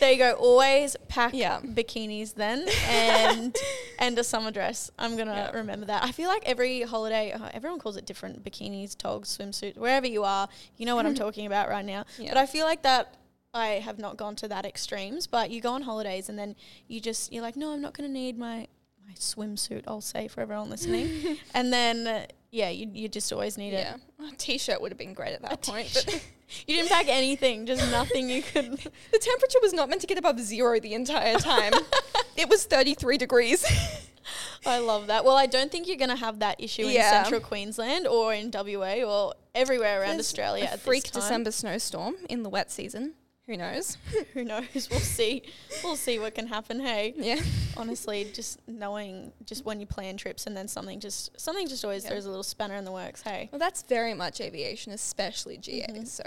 There 0.00 0.10
you 0.12 0.18
go. 0.18 0.32
Always 0.32 0.96
pack 1.08 1.32
Yeah. 1.34 1.60
bikinis 1.60 2.34
then 2.34 2.66
and 2.88 3.54
and 3.98 4.18
a 4.18 4.24
summer 4.24 4.50
dress. 4.50 4.90
I'm 4.98 5.16
gonna 5.16 5.50
Yeah. 5.52 5.56
remember 5.56 5.86
that. 5.86 6.02
I 6.02 6.10
feel 6.12 6.28
like 6.28 6.42
every 6.46 6.82
holiday, 6.82 7.32
uh, 7.32 7.50
everyone 7.52 7.78
calls 7.78 7.96
it 7.96 8.06
different 8.06 8.42
bikinis, 8.42 8.96
togs, 8.96 9.36
swimsuits, 9.36 9.76
wherever 9.76 10.06
you 10.06 10.24
are. 10.24 10.48
You 10.78 10.86
know 10.86 10.96
what 10.96 11.06
I'm 11.06 11.14
talking 11.26 11.46
about 11.46 11.68
right 11.68 11.84
now. 11.84 12.04
Yeah. 12.18 12.30
But 12.30 12.38
I 12.38 12.46
feel 12.46 12.66
like 12.66 12.82
that. 12.82 13.14
I 13.52 13.80
have 13.88 13.98
not 13.98 14.16
gone 14.16 14.36
to 14.36 14.48
that 14.48 14.64
extremes, 14.64 15.26
but 15.26 15.50
you 15.50 15.60
go 15.60 15.72
on 15.72 15.82
holidays 15.82 16.28
and 16.28 16.38
then 16.38 16.54
you 16.86 17.00
just 17.00 17.32
you're 17.32 17.42
like, 17.42 17.56
no, 17.56 17.72
I'm 17.72 17.80
not 17.82 17.94
gonna 17.94 18.08
need 18.08 18.38
my 18.38 18.68
my 19.04 19.12
swimsuit. 19.16 19.82
I'll 19.88 20.00
say 20.00 20.28
for 20.28 20.40
everyone 20.40 20.70
listening, 20.70 21.36
and 21.54 21.72
then 21.72 22.06
uh, 22.06 22.26
yeah, 22.52 22.68
you 22.68 22.88
you 22.94 23.08
just 23.08 23.32
always 23.32 23.58
need 23.58 23.72
Yeah. 23.72 23.96
it. 24.20 24.32
A 24.32 24.36
t-shirt 24.36 24.80
would 24.80 24.92
have 24.92 24.98
been 24.98 25.14
great 25.14 25.32
at 25.34 25.42
that 25.42 25.62
point. 25.62 26.22
You 26.66 26.76
didn't 26.76 26.90
pack 26.90 27.06
anything, 27.08 27.66
just 27.66 27.90
nothing 27.90 28.28
you 28.28 28.42
could. 28.42 28.72
the 29.12 29.18
temperature 29.18 29.58
was 29.62 29.72
not 29.72 29.88
meant 29.88 30.00
to 30.00 30.06
get 30.06 30.18
above 30.18 30.40
zero 30.40 30.80
the 30.80 30.94
entire 30.94 31.36
time. 31.36 31.72
it 32.36 32.48
was 32.48 32.64
33 32.64 33.18
degrees. 33.18 33.64
I 34.66 34.78
love 34.78 35.06
that. 35.06 35.24
Well, 35.24 35.36
I 35.36 35.46
don't 35.46 35.72
think 35.72 35.88
you're 35.88 35.96
going 35.96 36.10
to 36.10 36.16
have 36.16 36.40
that 36.40 36.60
issue 36.60 36.82
in 36.86 37.00
central 37.00 37.40
Queensland 37.40 38.06
or 38.06 38.34
in 38.34 38.50
WA 38.52 39.02
or 39.02 39.34
everywhere 39.54 40.02
around 40.02 40.16
There's 40.16 40.26
Australia. 40.26 40.64
a 40.70 40.72
at 40.74 40.80
freak 40.80 41.04
this 41.04 41.12
time. 41.12 41.22
December 41.22 41.50
snowstorm 41.50 42.14
in 42.28 42.42
the 42.42 42.50
wet 42.50 42.70
season. 42.70 43.14
Who 43.50 43.56
knows? 43.56 43.98
Who 44.34 44.44
knows? 44.44 44.88
We'll 44.92 45.00
see. 45.00 45.42
We'll 45.82 45.96
see 45.96 46.20
what 46.20 46.36
can 46.36 46.46
happen. 46.46 46.78
Hey, 46.78 47.12
Yeah. 47.16 47.40
honestly, 47.76 48.30
just 48.32 48.60
knowing 48.68 49.32
just 49.44 49.64
when 49.64 49.80
you 49.80 49.86
plan 49.86 50.16
trips 50.16 50.46
and 50.46 50.56
then 50.56 50.68
something 50.68 51.00
just 51.00 51.38
something 51.40 51.66
just 51.66 51.84
always 51.84 52.04
Yeah. 52.04 52.10
throws 52.10 52.26
a 52.26 52.28
little 52.28 52.44
spanner 52.44 52.76
in 52.76 52.84
the 52.84 52.92
works. 52.92 53.22
Hey, 53.22 53.48
Well, 53.50 53.58
that's 53.58 53.82
very 53.82 54.14
much 54.14 54.40
aviation, 54.40 54.92
especially 54.92 55.56
GA. 55.56 55.88
Mhm. 55.88 56.06
So 56.06 56.22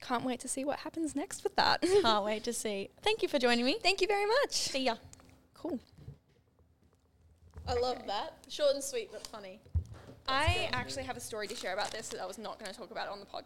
can't 0.00 0.22
wait 0.22 0.38
to 0.40 0.48
see 0.48 0.64
what 0.64 0.78
happens 0.78 1.16
next 1.16 1.42
with 1.42 1.56
that. 1.56 1.82
can't 1.82 2.24
wait 2.30 2.44
to 2.44 2.52
see. 2.52 2.90
Thank 3.02 3.22
you 3.22 3.28
for 3.28 3.40
joining 3.40 3.64
me. 3.64 3.78
Thank 3.82 4.00
you 4.00 4.06
very 4.06 4.26
much. 4.26 4.52
See 4.52 4.84
ya. 4.84 4.94
Cool. 5.54 5.80
I 7.66 7.74
love 7.74 8.06
that. 8.06 8.34
Short 8.48 8.74
and 8.74 8.84
sweet, 8.84 9.10
but 9.10 9.26
funny. 9.26 9.58
I 10.28 10.70
actually 10.72 11.02
have 11.02 11.16
a 11.16 11.20
story 11.20 11.48
to 11.48 11.56
share 11.56 11.72
about 11.74 11.90
this 11.90 12.08
that 12.10 12.20
I 12.20 12.26
was 12.26 12.38
not 12.38 12.58
going 12.60 12.70
to 12.70 12.78
talk 12.78 12.90
about 12.92 13.08
on 13.08 13.18
the 13.20 13.26
podcast. 13.26 13.42